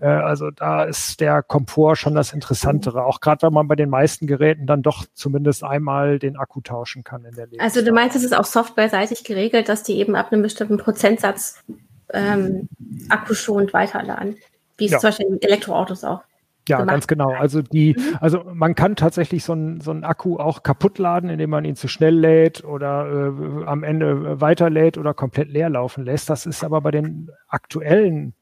Äh, 0.00 0.06
also 0.06 0.52
da 0.52 0.84
ist 0.84 1.20
der 1.20 1.42
Komfort 1.42 1.96
schon 1.96 2.14
das 2.14 2.32
Interessantere. 2.32 3.04
Auch 3.04 3.20
gerade, 3.20 3.42
wenn 3.44 3.52
man 3.52 3.66
bei 3.66 3.74
den 3.74 3.90
meisten 3.90 4.28
Geräten 4.28 4.66
dann 4.66 4.82
doch 4.82 5.04
zumindest 5.14 5.64
einmal 5.64 6.20
den 6.20 6.36
Akku 6.36 6.60
tauschen 6.60 7.02
kann 7.02 7.24
in 7.24 7.34
der 7.34 7.46
Lebensdauer. 7.46 7.64
Also 7.64 7.84
du 7.84 7.92
meinst, 7.92 8.14
es 8.14 8.22
ist 8.22 8.36
auch 8.36 8.44
softwareseitig 8.44 9.24
geregelt, 9.24 9.68
dass 9.68 9.82
die 9.82 9.98
eben 9.98 10.14
ab 10.14 10.32
einem 10.32 10.42
bestimmten 10.42 10.78
Prozentsatz 10.78 11.60
ähm, 12.12 12.68
akkuschonend 13.08 13.72
weiterladen. 13.72 14.36
Wie 14.76 14.84
es 14.84 14.92
ja. 14.92 14.98
zum 15.00 15.08
Beispiel 15.08 15.26
in 15.26 15.42
Elektroautos 15.42 16.04
auch. 16.04 16.22
Ja, 16.68 16.78
gemacht. 16.78 16.92
ganz 16.92 17.06
genau. 17.06 17.32
Also 17.32 17.60
die, 17.60 17.94
mhm. 17.98 18.18
also 18.20 18.44
man 18.52 18.74
kann 18.74 18.94
tatsächlich 18.94 19.42
so 19.44 19.52
einen 19.52 19.80
so 19.80 19.90
einen 19.90 20.04
Akku 20.04 20.36
auch 20.36 20.62
kaputt 20.62 20.98
laden, 20.98 21.28
indem 21.28 21.50
man 21.50 21.64
ihn 21.64 21.74
zu 21.74 21.88
schnell 21.88 22.16
lädt 22.16 22.64
oder 22.64 23.06
äh, 23.06 23.64
am 23.66 23.82
Ende 23.82 24.40
weiterlädt 24.40 24.96
oder 24.96 25.12
komplett 25.12 25.48
leer 25.50 25.70
laufen 25.70 26.04
lässt. 26.04 26.30
Das 26.30 26.46
ist 26.46 26.62
aber 26.62 26.80
bei 26.80 26.92
den 26.92 27.30
aktuellen 27.48 28.34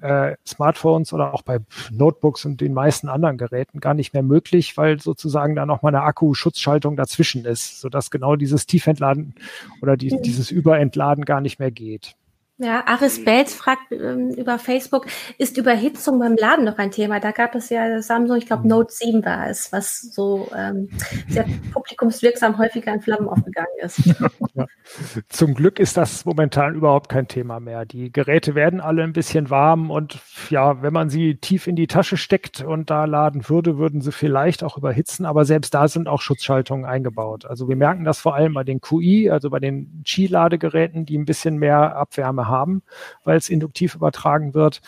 äh, 0.00 0.36
Smartphones 0.46 1.12
oder 1.12 1.34
auch 1.34 1.42
bei 1.42 1.58
Notebooks 1.90 2.44
und 2.44 2.60
den 2.60 2.72
meisten 2.72 3.08
anderen 3.08 3.36
Geräten 3.36 3.80
gar 3.80 3.94
nicht 3.94 4.14
mehr 4.14 4.22
möglich, 4.22 4.76
weil 4.76 5.00
sozusagen 5.00 5.54
da 5.54 5.66
noch 5.66 5.82
mal 5.82 5.88
eine 5.88 6.02
Akkuschutzschaltung 6.02 6.96
dazwischen 6.96 7.44
ist, 7.44 7.80
sodass 7.80 8.10
genau 8.10 8.36
dieses 8.36 8.66
Tiefentladen 8.66 9.34
oder 9.82 9.96
die, 9.96 10.14
mhm. 10.14 10.22
dieses 10.22 10.50
Überentladen 10.50 11.24
gar 11.24 11.40
nicht 11.40 11.58
mehr 11.58 11.70
geht. 11.70 12.14
Ja, 12.60 12.84
Aris 12.86 13.24
Belz 13.24 13.54
fragt 13.54 13.92
ähm, 13.92 14.30
über 14.30 14.58
Facebook, 14.58 15.06
ist 15.38 15.56
Überhitzung 15.56 16.18
beim 16.18 16.34
Laden 16.34 16.64
noch 16.64 16.78
ein 16.78 16.90
Thema? 16.90 17.20
Da 17.20 17.30
gab 17.30 17.54
es 17.54 17.70
ja 17.70 18.02
Samsung, 18.02 18.36
ich 18.36 18.46
glaube 18.46 18.66
Note 18.66 18.92
7 18.92 19.24
war 19.24 19.48
es, 19.48 19.70
was 19.70 20.00
so 20.00 20.50
ähm, 20.56 20.88
sehr 21.28 21.46
publikumswirksam 21.72 22.58
häufiger 22.58 22.92
in 22.92 23.00
Flammen 23.00 23.28
aufgegangen 23.28 23.68
ist. 23.80 24.02
Ja. 24.54 24.66
Zum 25.28 25.54
Glück 25.54 25.78
ist 25.78 25.96
das 25.96 26.24
momentan 26.24 26.74
überhaupt 26.74 27.10
kein 27.10 27.28
Thema 27.28 27.60
mehr. 27.60 27.84
Die 27.84 28.10
Geräte 28.10 28.54
werden 28.54 28.80
alle 28.80 29.04
ein 29.04 29.12
bisschen 29.12 29.50
warm 29.50 29.90
und 29.90 30.18
ja, 30.50 30.82
wenn 30.82 30.92
man 30.92 31.10
sie 31.10 31.36
tief 31.36 31.66
in 31.66 31.76
die 31.76 31.86
Tasche 31.86 32.16
steckt 32.16 32.62
und 32.62 32.90
da 32.90 33.04
laden 33.04 33.48
würde, 33.48 33.78
würden 33.78 34.00
sie 34.00 34.10
vielleicht 34.10 34.64
auch 34.64 34.76
überhitzen, 34.76 35.26
aber 35.26 35.44
selbst 35.44 35.74
da 35.74 35.86
sind 35.86 36.08
auch 36.08 36.22
Schutzschaltungen 36.22 36.86
eingebaut. 36.86 37.44
Also 37.44 37.68
wir 37.68 37.76
merken 37.76 38.04
das 38.04 38.18
vor 38.18 38.34
allem 38.34 38.54
bei 38.54 38.64
den 38.64 38.80
QI, 38.80 39.30
also 39.30 39.50
bei 39.50 39.60
den 39.60 40.02
Qi-Ladegeräten, 40.04 41.04
die 41.04 41.18
ein 41.18 41.26
bisschen 41.26 41.58
mehr 41.58 41.94
Abwärme 41.94 42.47
haben, 42.47 42.47
weil 43.24 43.36
es 43.36 43.48
induktiv 43.48 43.94
übertragen 43.94 44.54
wird, 44.54 44.80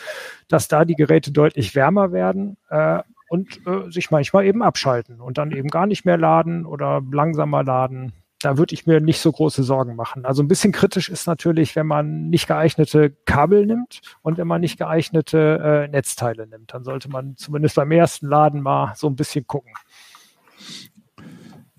dass 0.48 0.68
da 0.68 0.84
die 0.84 0.94
Geräte 0.96 1.32
deutlich 1.32 1.74
wärmer 1.74 2.12
werden 2.12 2.56
äh, 2.68 3.00
und 3.28 3.60
äh, 3.66 3.90
sich 3.90 4.10
manchmal 4.10 4.44
eben 4.44 4.62
abschalten 4.62 5.20
und 5.20 5.38
dann 5.38 5.52
eben 5.52 5.68
gar 5.68 5.86
nicht 5.86 6.04
mehr 6.04 6.18
laden 6.18 6.66
oder 6.66 7.00
langsamer 7.12 7.62
laden. 7.62 8.12
Da 8.40 8.56
würde 8.56 8.74
ich 8.74 8.86
mir 8.86 9.00
nicht 9.00 9.20
so 9.20 9.30
große 9.30 9.62
Sorgen 9.62 9.94
machen. 9.96 10.24
Also 10.24 10.42
ein 10.42 10.48
bisschen 10.48 10.72
kritisch 10.72 11.10
ist 11.10 11.26
natürlich, 11.26 11.76
wenn 11.76 11.86
man 11.86 12.30
nicht 12.30 12.48
geeignete 12.48 13.10
Kabel 13.26 13.66
nimmt 13.66 14.00
und 14.22 14.38
wenn 14.38 14.48
man 14.48 14.62
nicht 14.62 14.78
geeignete 14.78 15.60
äh, 15.62 15.88
Netzteile 15.88 16.46
nimmt. 16.46 16.72
Dann 16.72 16.82
sollte 16.82 17.10
man 17.10 17.36
zumindest 17.36 17.76
beim 17.76 17.92
ersten 17.92 18.26
Laden 18.26 18.62
mal 18.62 18.94
so 18.96 19.08
ein 19.08 19.16
bisschen 19.16 19.46
gucken. 19.46 19.74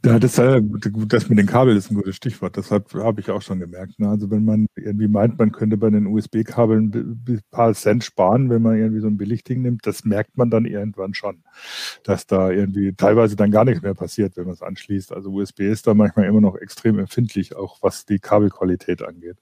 Ja, 0.04 0.18
das, 0.18 0.40
äh, 0.40 0.62
das 1.08 1.30
mit 1.30 1.38
den 1.38 1.46
Kabeln 1.46 1.78
ist 1.78 1.92
ein 1.92 1.96
gutes 1.96 2.16
Stichwort. 2.16 2.58
Das 2.58 2.72
habe 2.72 3.22
ich 3.22 3.30
auch 3.30 3.44
schon 3.44 3.60
gemerkt. 3.60 4.00
Ne? 4.00 4.10
Also 4.10 4.32
wenn 4.32 4.44
man 4.44 4.66
irgendwie 4.76 5.08
meint, 5.08 5.38
man 5.38 5.52
könnte 5.52 5.78
bei 5.78 5.92
den 5.92 6.08
USB-Kabeln 6.08 7.22
ein 7.28 7.42
paar 7.52 7.76
Cent 7.76 8.04
sparen, 8.04 8.50
wenn 8.50 8.64
man 8.64 8.78
irgendwie 8.78 9.00
so 9.00 9.08
ein 9.08 9.18
Billigding 9.18 9.62
nimmt, 9.62 9.86
das 9.86 10.04
merkt 10.04 10.38
man 10.38 10.50
dann 10.50 10.66
irgendwann 10.66 11.14
schon, 11.14 11.44
dass 12.04 12.26
da 12.26 12.50
irgendwie 12.50 12.94
teilweise 12.94 13.36
dann 13.36 13.52
gar 13.52 13.64
nichts 13.64 13.84
mehr 13.84 13.94
passiert, 13.94 14.38
wenn 14.38 14.46
man 14.46 14.56
es 14.56 14.64
anschließt. 14.64 15.14
Also 15.14 15.32
USB 15.32 15.62
ist 15.62 15.86
da 15.86 15.94
manchmal 15.94 16.26
immer 16.26 16.42
noch 16.42 16.56
extrem 16.56 16.98
empfindlich, 16.98 17.56
auch 17.56 17.78
was 17.84 18.08
die 18.08 18.18
Kabelqualität 18.18 19.04
angeht. 19.04 19.38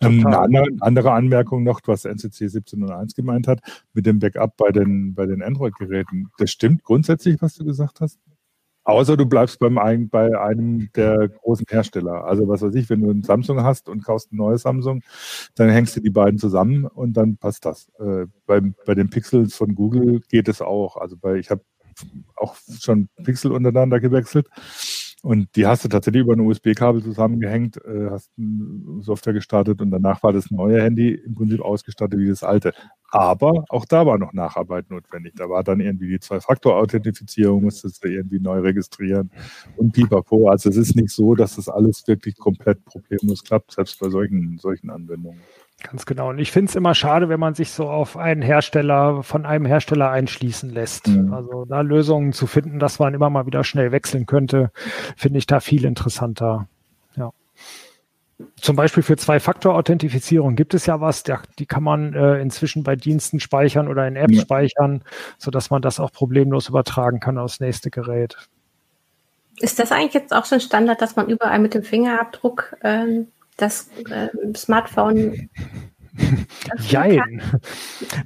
Ähm, 0.00 0.26
eine 0.26 0.40
andere, 0.40 0.66
andere, 0.80 1.12
Anmerkung 1.12 1.62
noch, 1.62 1.80
was 1.86 2.04
NCC 2.04 2.46
1701 2.46 3.14
gemeint 3.14 3.46
hat, 3.46 3.60
mit 3.92 4.06
dem 4.06 4.18
Backup 4.18 4.56
bei 4.56 4.72
den, 4.72 5.14
bei 5.14 5.26
den 5.26 5.40
Android-Geräten. 5.40 6.30
Das 6.38 6.50
stimmt 6.50 6.82
grundsätzlich, 6.82 7.40
was 7.40 7.54
du 7.54 7.64
gesagt 7.64 8.00
hast? 8.00 8.18
Außer 8.84 9.16
du 9.16 9.26
bleibst 9.26 9.58
beim 9.58 10.08
bei 10.10 10.38
einem 10.38 10.90
der 10.94 11.28
großen 11.28 11.64
Hersteller. 11.68 12.24
Also 12.24 12.46
was 12.48 12.60
weiß 12.60 12.74
ich, 12.74 12.90
wenn 12.90 13.00
du 13.00 13.10
ein 13.10 13.22
Samsung 13.22 13.62
hast 13.62 13.88
und 13.88 14.04
kaufst 14.04 14.32
ein 14.32 14.36
neues 14.36 14.62
Samsung, 14.62 15.02
dann 15.54 15.70
hängst 15.70 15.96
du 15.96 16.00
die 16.00 16.10
beiden 16.10 16.38
zusammen 16.38 16.84
und 16.84 17.14
dann 17.14 17.38
passt 17.38 17.64
das. 17.64 17.88
Äh, 17.98 18.26
bei, 18.46 18.60
bei 18.60 18.94
den 18.94 19.08
Pixels 19.08 19.54
von 19.54 19.74
Google 19.74 20.20
geht 20.28 20.48
es 20.48 20.60
auch. 20.60 20.96
Also 20.98 21.16
bei, 21.16 21.36
ich 21.36 21.50
habe 21.50 21.62
auch 22.36 22.56
schon 22.78 23.08
Pixel 23.22 23.52
untereinander 23.52 24.00
gewechselt. 24.00 24.48
Und 25.24 25.56
die 25.56 25.66
hast 25.66 25.82
du 25.82 25.88
tatsächlich 25.88 26.20
über 26.20 26.34
ein 26.34 26.40
USB-Kabel 26.40 27.02
zusammengehängt, 27.02 27.82
äh, 27.82 28.10
hast 28.10 28.30
eine 28.36 29.00
Software 29.00 29.32
gestartet 29.32 29.80
und 29.80 29.90
danach 29.90 30.22
war 30.22 30.34
das 30.34 30.50
neue 30.50 30.82
Handy 30.82 31.14
im 31.14 31.34
Prinzip 31.34 31.62
ausgestattet 31.62 32.20
wie 32.20 32.28
das 32.28 32.42
alte. 32.42 32.74
Aber 33.10 33.64
auch 33.70 33.86
da 33.86 34.04
war 34.04 34.18
noch 34.18 34.34
Nacharbeit 34.34 34.90
notwendig. 34.90 35.32
Da 35.36 35.48
war 35.48 35.64
dann 35.64 35.80
irgendwie 35.80 36.08
die 36.08 36.20
Zwei-Faktor-Authentifizierung, 36.20 37.62
musstest 37.62 38.04
du 38.04 38.08
irgendwie 38.08 38.38
neu 38.38 38.58
registrieren 38.58 39.30
und 39.78 39.92
pipapo. 39.94 40.50
Also 40.50 40.68
es 40.68 40.76
ist 40.76 40.94
nicht 40.94 41.08
so, 41.10 41.34
dass 41.34 41.56
das 41.56 41.70
alles 41.70 42.06
wirklich 42.06 42.36
komplett 42.36 42.84
problemlos 42.84 43.42
klappt, 43.42 43.72
selbst 43.72 43.98
bei 44.00 44.10
solchen, 44.10 44.58
solchen 44.58 44.90
Anwendungen. 44.90 45.40
Ganz 45.82 46.06
genau. 46.06 46.30
Und 46.30 46.38
ich 46.38 46.50
finde 46.50 46.70
es 46.70 46.76
immer 46.76 46.94
schade, 46.94 47.28
wenn 47.28 47.40
man 47.40 47.54
sich 47.54 47.70
so 47.70 47.90
auf 47.90 48.16
einen 48.16 48.42
Hersteller, 48.42 49.22
von 49.22 49.44
einem 49.44 49.66
Hersteller 49.66 50.10
einschließen 50.10 50.70
lässt. 50.70 51.08
Mhm. 51.08 51.32
Also 51.32 51.64
da 51.66 51.82
Lösungen 51.82 52.32
zu 52.32 52.46
finden, 52.46 52.78
dass 52.78 52.98
man 52.98 53.12
immer 53.12 53.28
mal 53.28 53.46
wieder 53.46 53.64
schnell 53.64 53.92
wechseln 53.92 54.26
könnte, 54.26 54.70
finde 55.16 55.38
ich 55.38 55.46
da 55.46 55.60
viel 55.60 55.84
interessanter. 55.84 56.68
Ja. 57.16 57.32
Zum 58.56 58.76
Beispiel 58.76 59.02
für 59.02 59.16
Zwei-Faktor-Authentifizierung 59.16 60.56
gibt 60.56 60.74
es 60.74 60.86
ja 60.86 61.00
was, 61.00 61.22
der, 61.22 61.42
die 61.58 61.66
kann 61.66 61.82
man 61.82 62.14
äh, 62.14 62.40
inzwischen 62.40 62.82
bei 62.82 62.96
Diensten 62.96 63.38
speichern 63.38 63.88
oder 63.88 64.08
in 64.08 64.16
Apps 64.16 64.36
ja. 64.36 64.42
speichern, 64.42 65.02
sodass 65.38 65.70
man 65.70 65.82
das 65.82 66.00
auch 66.00 66.12
problemlos 66.12 66.68
übertragen 66.68 67.20
kann 67.20 67.36
aufs 67.36 67.60
nächste 67.60 67.90
Gerät. 67.90 68.36
Ist 69.60 69.78
das 69.78 69.92
eigentlich 69.92 70.14
jetzt 70.14 70.32
auch 70.34 70.46
schon 70.46 70.60
Standard, 70.60 71.00
dass 71.00 71.14
man 71.14 71.28
überall 71.28 71.58
mit 71.60 71.74
dem 71.74 71.84
Fingerabdruck 71.84 72.76
ähm, 72.82 73.28
das 73.56 73.88
äh, 74.08 74.28
Smartphone 74.56 75.48
Jein. 76.78 77.42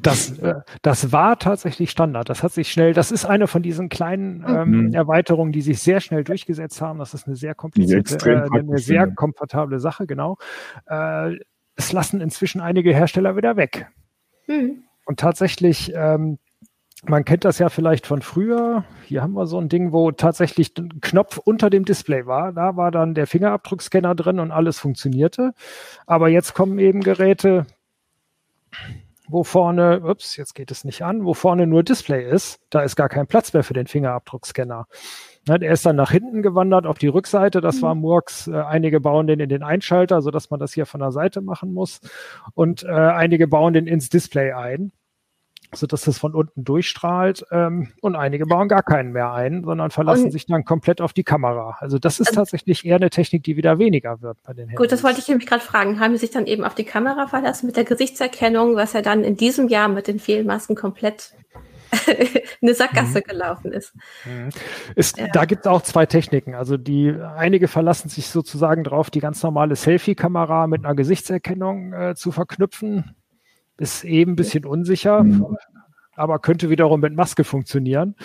Das, 0.02 0.34
das 0.82 1.12
war 1.12 1.38
tatsächlich 1.38 1.90
Standard. 1.90 2.28
Das 2.28 2.42
hat 2.42 2.52
sich 2.52 2.70
schnell, 2.70 2.92
das 2.92 3.10
ist 3.10 3.24
eine 3.24 3.46
von 3.46 3.62
diesen 3.62 3.88
kleinen 3.88 4.44
ähm, 4.46 4.70
mhm. 4.70 4.94
Erweiterungen, 4.94 5.52
die 5.52 5.62
sich 5.62 5.80
sehr 5.80 6.00
schnell 6.00 6.24
durchgesetzt 6.24 6.82
haben. 6.82 6.98
Das 6.98 7.14
ist 7.14 7.26
eine 7.26 7.36
sehr 7.36 7.54
komplizierte, 7.54 8.30
äh, 8.30 8.58
eine 8.58 8.78
sehr 8.78 9.10
komfortable 9.10 9.80
Sache, 9.80 10.06
genau. 10.06 10.36
Äh, 10.86 11.36
es 11.76 11.92
lassen 11.92 12.20
inzwischen 12.20 12.60
einige 12.60 12.92
Hersteller 12.92 13.36
wieder 13.36 13.56
weg. 13.56 13.86
Mhm. 14.46 14.84
Und 15.06 15.20
tatsächlich 15.20 15.92
ähm, 15.94 16.38
man 17.06 17.24
kennt 17.24 17.44
das 17.44 17.58
ja 17.58 17.68
vielleicht 17.68 18.06
von 18.06 18.22
früher. 18.22 18.84
Hier 19.04 19.22
haben 19.22 19.34
wir 19.34 19.46
so 19.46 19.58
ein 19.58 19.68
Ding, 19.68 19.92
wo 19.92 20.10
tatsächlich 20.10 20.76
ein 20.78 21.00
Knopf 21.00 21.38
unter 21.38 21.70
dem 21.70 21.84
Display 21.84 22.26
war. 22.26 22.52
Da 22.52 22.76
war 22.76 22.90
dann 22.90 23.14
der 23.14 23.26
Fingerabdruckscanner 23.26 24.14
drin 24.14 24.40
und 24.40 24.50
alles 24.50 24.78
funktionierte. 24.78 25.52
Aber 26.06 26.28
jetzt 26.28 26.54
kommen 26.54 26.78
eben 26.78 27.00
Geräte, 27.00 27.66
wo 29.28 29.44
vorne, 29.44 30.00
ups, 30.00 30.36
jetzt 30.36 30.54
geht 30.54 30.70
es 30.70 30.84
nicht 30.84 31.02
an, 31.02 31.24
wo 31.24 31.34
vorne 31.34 31.66
nur 31.66 31.82
Display 31.82 32.28
ist. 32.28 32.60
Da 32.70 32.80
ist 32.80 32.96
gar 32.96 33.08
kein 33.08 33.26
Platz 33.26 33.52
mehr 33.52 33.62
für 33.62 33.74
den 33.74 33.86
Fingerabdruckscanner. 33.86 34.86
Ne, 35.46 35.58
der 35.58 35.72
ist 35.72 35.86
dann 35.86 35.96
nach 35.96 36.10
hinten 36.10 36.42
gewandert 36.42 36.86
auf 36.86 36.98
die 36.98 37.08
Rückseite. 37.08 37.60
Das 37.60 37.80
war 37.80 37.94
mhm. 37.94 38.00
Murks. 38.00 38.48
Äh, 38.48 38.60
einige 38.60 39.00
bauen 39.00 39.26
den 39.26 39.40
in 39.40 39.48
den 39.48 39.62
Einschalter, 39.62 40.20
sodass 40.20 40.50
man 40.50 40.58
das 40.58 40.72
hier 40.72 40.86
von 40.86 41.00
der 41.00 41.12
Seite 41.12 41.42
machen 41.42 41.72
muss. 41.72 42.00
Und 42.54 42.82
äh, 42.82 42.88
einige 42.88 43.46
bauen 43.46 43.72
den 43.74 43.86
ins 43.86 44.08
Display 44.08 44.52
ein 44.52 44.92
so 45.74 45.86
dass 45.86 46.02
das 46.02 46.18
von 46.18 46.34
unten 46.34 46.64
durchstrahlt. 46.64 47.44
Ähm, 47.50 47.92
und 48.00 48.16
einige 48.16 48.46
bauen 48.46 48.68
gar 48.68 48.82
keinen 48.82 49.12
mehr 49.12 49.32
ein, 49.32 49.64
sondern 49.64 49.90
verlassen 49.90 50.26
und, 50.26 50.30
sich 50.30 50.46
dann 50.46 50.64
komplett 50.64 51.00
auf 51.00 51.12
die 51.12 51.24
Kamera. 51.24 51.76
Also 51.80 51.98
das 51.98 52.20
ist 52.20 52.32
äh, 52.32 52.34
tatsächlich 52.34 52.84
eher 52.84 52.96
eine 52.96 53.10
Technik, 53.10 53.44
die 53.44 53.56
wieder 53.56 53.78
weniger 53.78 54.22
wird 54.22 54.38
bei 54.44 54.52
den 54.52 54.68
Handys. 54.68 54.78
Gut, 54.78 54.92
das 54.92 55.04
wollte 55.04 55.20
ich 55.20 55.28
nämlich 55.28 55.46
gerade 55.46 55.62
fragen. 55.62 56.00
Haben 56.00 56.12
Sie 56.12 56.18
sich 56.18 56.30
dann 56.30 56.46
eben 56.46 56.64
auf 56.64 56.74
die 56.74 56.84
Kamera 56.84 57.26
verlassen 57.26 57.66
mit 57.66 57.76
der 57.76 57.84
Gesichtserkennung, 57.84 58.76
was 58.76 58.92
ja 58.92 59.02
dann 59.02 59.24
in 59.24 59.36
diesem 59.36 59.68
Jahr 59.68 59.88
mit 59.88 60.08
den 60.08 60.18
vielen 60.18 60.46
Masken 60.46 60.74
komplett 60.74 61.34
eine 62.62 62.74
Sackgasse 62.74 63.18
mhm. 63.18 63.22
gelaufen 63.22 63.72
ist. 63.72 63.94
Mhm. 64.24 64.50
ist 64.94 65.18
ja. 65.18 65.28
Da 65.28 65.44
gibt 65.44 65.66
es 65.66 65.66
auch 65.66 65.82
zwei 65.82 66.06
Techniken. 66.06 66.54
Also 66.54 66.76
die 66.76 67.14
einige 67.36 67.68
verlassen 67.68 68.08
sich 68.08 68.28
sozusagen 68.28 68.84
darauf, 68.84 69.10
die 69.10 69.20
ganz 69.20 69.42
normale 69.42 69.76
Selfie-Kamera 69.76 70.66
mit 70.66 70.84
einer 70.84 70.94
Gesichtserkennung 70.94 71.92
äh, 71.92 72.14
zu 72.14 72.32
verknüpfen. 72.32 73.14
Ist 73.78 74.04
eben 74.04 74.32
ein 74.32 74.36
bisschen 74.36 74.64
unsicher, 74.64 75.22
mhm. 75.22 75.56
aber 76.14 76.40
könnte 76.40 76.68
wiederum 76.68 77.00
mit 77.00 77.14
Maske 77.14 77.44
funktionieren, 77.44 78.16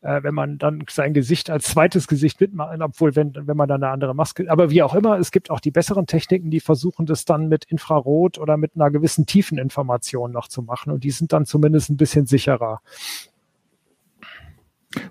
äh, 0.00 0.22
wenn 0.22 0.34
man 0.34 0.58
dann 0.58 0.84
sein 0.88 1.12
Gesicht 1.12 1.50
als 1.50 1.64
zweites 1.64 2.06
Gesicht 2.06 2.40
mitmacht, 2.40 2.80
obwohl 2.80 3.16
wenn, 3.16 3.32
wenn 3.34 3.56
man 3.56 3.68
dann 3.68 3.82
eine 3.82 3.92
andere 3.92 4.14
Maske, 4.14 4.48
aber 4.48 4.70
wie 4.70 4.82
auch 4.82 4.94
immer, 4.94 5.18
es 5.18 5.32
gibt 5.32 5.50
auch 5.50 5.60
die 5.60 5.72
besseren 5.72 6.06
Techniken, 6.06 6.50
die 6.50 6.60
versuchen 6.60 7.04
das 7.04 7.24
dann 7.24 7.48
mit 7.48 7.64
Infrarot 7.64 8.38
oder 8.38 8.56
mit 8.56 8.76
einer 8.76 8.90
gewissen 8.90 9.26
Tiefeninformation 9.26 10.30
noch 10.30 10.46
zu 10.46 10.62
machen 10.62 10.92
und 10.92 11.02
die 11.02 11.10
sind 11.10 11.32
dann 11.32 11.44
zumindest 11.44 11.90
ein 11.90 11.96
bisschen 11.96 12.26
sicherer. 12.26 12.80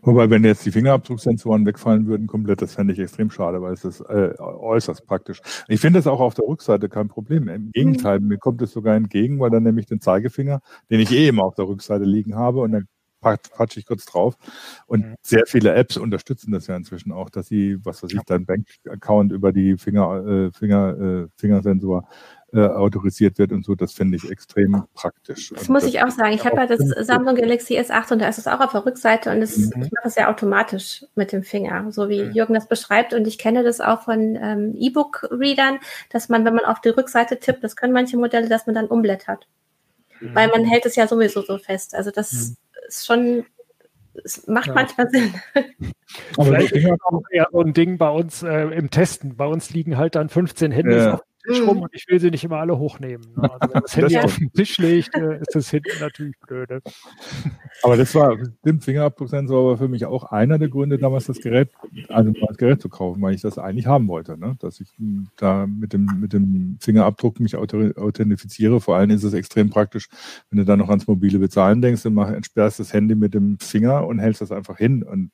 Wobei, 0.01 0.29
wenn 0.29 0.43
jetzt 0.43 0.65
die 0.65 0.71
Fingerabdrucksensoren 0.71 1.65
wegfallen 1.65 2.07
würden, 2.07 2.27
komplett, 2.27 2.61
das 2.61 2.75
fände 2.75 2.93
ich 2.93 2.99
extrem 2.99 3.31
schade, 3.31 3.61
weil 3.61 3.73
es 3.73 3.85
ist 3.85 4.01
äh, 4.01 4.33
äußerst 4.39 5.05
praktisch. 5.05 5.41
Ich 5.67 5.79
finde 5.81 5.99
es 5.99 6.07
auch 6.07 6.19
auf 6.19 6.33
der 6.33 6.45
Rückseite 6.45 6.89
kein 6.89 7.07
Problem. 7.07 7.47
Im 7.47 7.71
Gegenteil, 7.71 8.19
mir 8.19 8.37
kommt 8.37 8.61
es 8.61 8.71
sogar 8.71 8.95
entgegen, 8.95 9.39
weil 9.39 9.49
dann 9.49 9.63
nämlich 9.63 9.85
den 9.85 10.01
Zeigefinger, 10.01 10.61
den 10.89 10.99
ich 10.99 11.11
eh 11.11 11.27
immer 11.27 11.43
auf 11.43 11.55
der 11.55 11.67
Rückseite 11.67 12.05
liegen 12.05 12.35
habe 12.35 12.59
und 12.59 12.71
dann 12.71 12.87
quatsche 13.21 13.79
ich 13.79 13.85
kurz 13.85 14.05
drauf. 14.05 14.35
Und 14.87 15.05
mhm. 15.05 15.15
sehr 15.21 15.43
viele 15.45 15.73
Apps 15.73 15.97
unterstützen 15.97 16.51
das 16.51 16.67
ja 16.67 16.75
inzwischen 16.75 17.11
auch, 17.11 17.29
dass 17.29 17.47
sie, 17.47 17.77
was 17.83 18.03
weiß 18.03 18.11
ich, 18.13 18.21
dein 18.25 18.45
Bank-Account 18.45 19.31
über 19.31 19.53
die 19.53 19.77
Finger, 19.77 20.25
äh, 20.25 20.51
Finger, 20.51 20.99
äh, 20.99 21.27
Fingersensor 21.37 22.07
äh, 22.53 22.67
autorisiert 22.67 23.37
wird 23.37 23.51
und 23.51 23.63
so, 23.63 23.75
das 23.75 23.93
finde 23.93 24.17
ich 24.17 24.29
extrem 24.29 24.83
praktisch. 24.93 25.49
Das 25.49 25.63
und 25.63 25.69
muss 25.69 25.83
das 25.83 25.93
ich 25.93 26.03
auch 26.03 26.09
sagen. 26.09 26.33
Ich 26.33 26.45
habe 26.45 26.57
ja 26.57 26.67
das 26.67 26.79
Samsung 27.07 27.35
Galaxy 27.35 27.79
S8 27.79 28.13
und 28.13 28.19
da 28.19 28.27
ist 28.27 28.37
es 28.37 28.47
auch 28.47 28.59
auf 28.59 28.71
der 28.71 28.85
Rückseite 28.85 29.31
und 29.31 29.41
es, 29.41 29.57
mhm. 29.57 29.83
ich 29.83 29.91
mache 29.91 30.07
es 30.07 30.15
ja 30.15 30.29
automatisch 30.29 31.05
mit 31.15 31.31
dem 31.31 31.43
Finger, 31.43 31.91
so 31.91 32.09
wie 32.09 32.23
mhm. 32.23 32.33
Jürgen 32.33 32.53
das 32.53 32.67
beschreibt. 32.67 33.13
Und 33.13 33.25
ich 33.25 33.37
kenne 33.37 33.63
das 33.63 33.79
auch 33.79 34.01
von 34.01 34.35
ähm, 34.35 34.75
E-Book-Readern, 34.75 35.79
dass 36.09 36.29
man, 36.29 36.43
wenn 36.43 36.55
man 36.55 36.65
auf 36.65 36.81
die 36.81 36.89
Rückseite 36.89 37.39
tippt, 37.39 37.63
das 37.63 37.75
können 37.75 37.93
manche 37.93 38.17
Modelle, 38.17 38.49
dass 38.49 38.65
man 38.65 38.75
dann 38.75 38.87
umblättert. 38.87 39.47
Mhm. 40.19 40.35
Weil 40.35 40.49
man 40.49 40.65
hält 40.65 40.85
es 40.85 40.95
ja 40.95 41.07
sowieso 41.07 41.41
so 41.41 41.57
fest. 41.57 41.95
Also 41.95 42.11
das 42.11 42.33
mhm. 42.33 42.55
ist 42.87 43.05
schon 43.05 43.45
es 44.25 44.45
macht 44.45 44.67
ja. 44.67 44.73
manchmal 44.73 45.09
Sinn. 45.09 45.33
Aber 46.35 46.45
Vielleicht 46.45 46.73
ist 46.73 46.85
auch 47.05 47.23
eher 47.31 47.47
so 47.49 47.61
ein 47.61 47.71
Ding 47.73 47.97
bei 47.97 48.09
uns 48.09 48.43
äh, 48.43 48.63
im 48.63 48.89
Testen. 48.89 49.37
Bei 49.37 49.45
uns 49.45 49.69
liegen 49.69 49.95
halt 49.95 50.15
dann 50.15 50.27
15 50.27 50.71
Handys 50.71 51.03
ja. 51.03 51.13
auf 51.13 51.21
Tisch 51.41 51.61
rum 51.61 51.77
mhm. 51.77 51.83
und 51.83 51.89
ich 51.93 52.05
will 52.07 52.19
sie 52.19 52.31
nicht 52.31 52.43
immer 52.43 52.57
alle 52.57 52.77
hochnehmen. 52.77 53.25
Ne? 53.35 53.51
Also 53.59 53.73
wenn 53.73 53.81
das 53.81 53.95
Handy 53.95 54.13
das 54.15 54.25
auf 54.25 54.37
den 54.37 54.51
Tisch 54.53 54.77
legt, 54.77 55.15
äh, 55.15 55.39
ist 55.39 55.55
das 55.55 55.69
hinten 55.69 55.99
natürlich 55.99 56.35
blöde. 56.39 56.81
Aber 57.83 57.97
das 57.97 58.13
war, 58.15 58.37
stimmt, 58.59 58.83
Fingerabdrucksensor 58.83 59.71
war 59.71 59.77
für 59.77 59.87
mich 59.87 60.05
auch 60.05 60.25
einer 60.25 60.59
der 60.59 60.69
Gründe, 60.69 60.97
damals 60.97 61.25
das 61.25 61.39
Gerät, 61.39 61.69
also 62.09 62.31
das 62.31 62.57
Gerät 62.57 62.81
zu 62.81 62.89
kaufen, 62.89 63.21
weil 63.21 63.33
ich 63.33 63.41
das 63.41 63.57
eigentlich 63.57 63.87
haben 63.87 64.07
wollte, 64.07 64.37
ne? 64.37 64.55
dass 64.59 64.79
ich 64.79 64.89
da 65.37 65.67
mit 65.67 65.93
dem, 65.93 66.05
mit 66.19 66.33
dem 66.33 66.77
Fingerabdruck 66.79 67.39
mich 67.39 67.55
authentifiziere. 67.55 68.81
Vor 68.81 68.95
allem 68.95 69.09
ist 69.09 69.23
es 69.23 69.33
extrem 69.33 69.69
praktisch, 69.69 70.09
wenn 70.49 70.59
du 70.59 70.65
dann 70.65 70.79
noch 70.79 70.89
ans 70.89 71.07
mobile 71.07 71.39
Bezahlen 71.39 71.81
denkst, 71.81 72.03
dann 72.03 72.13
mach, 72.13 72.29
entsperrst 72.29 72.79
das 72.79 72.93
Handy 72.93 73.15
mit 73.15 73.33
dem 73.33 73.59
Finger 73.59 74.05
und 74.05 74.19
hältst 74.19 74.41
das 74.41 74.51
einfach 74.51 74.77
hin 74.77 75.03
und 75.03 75.31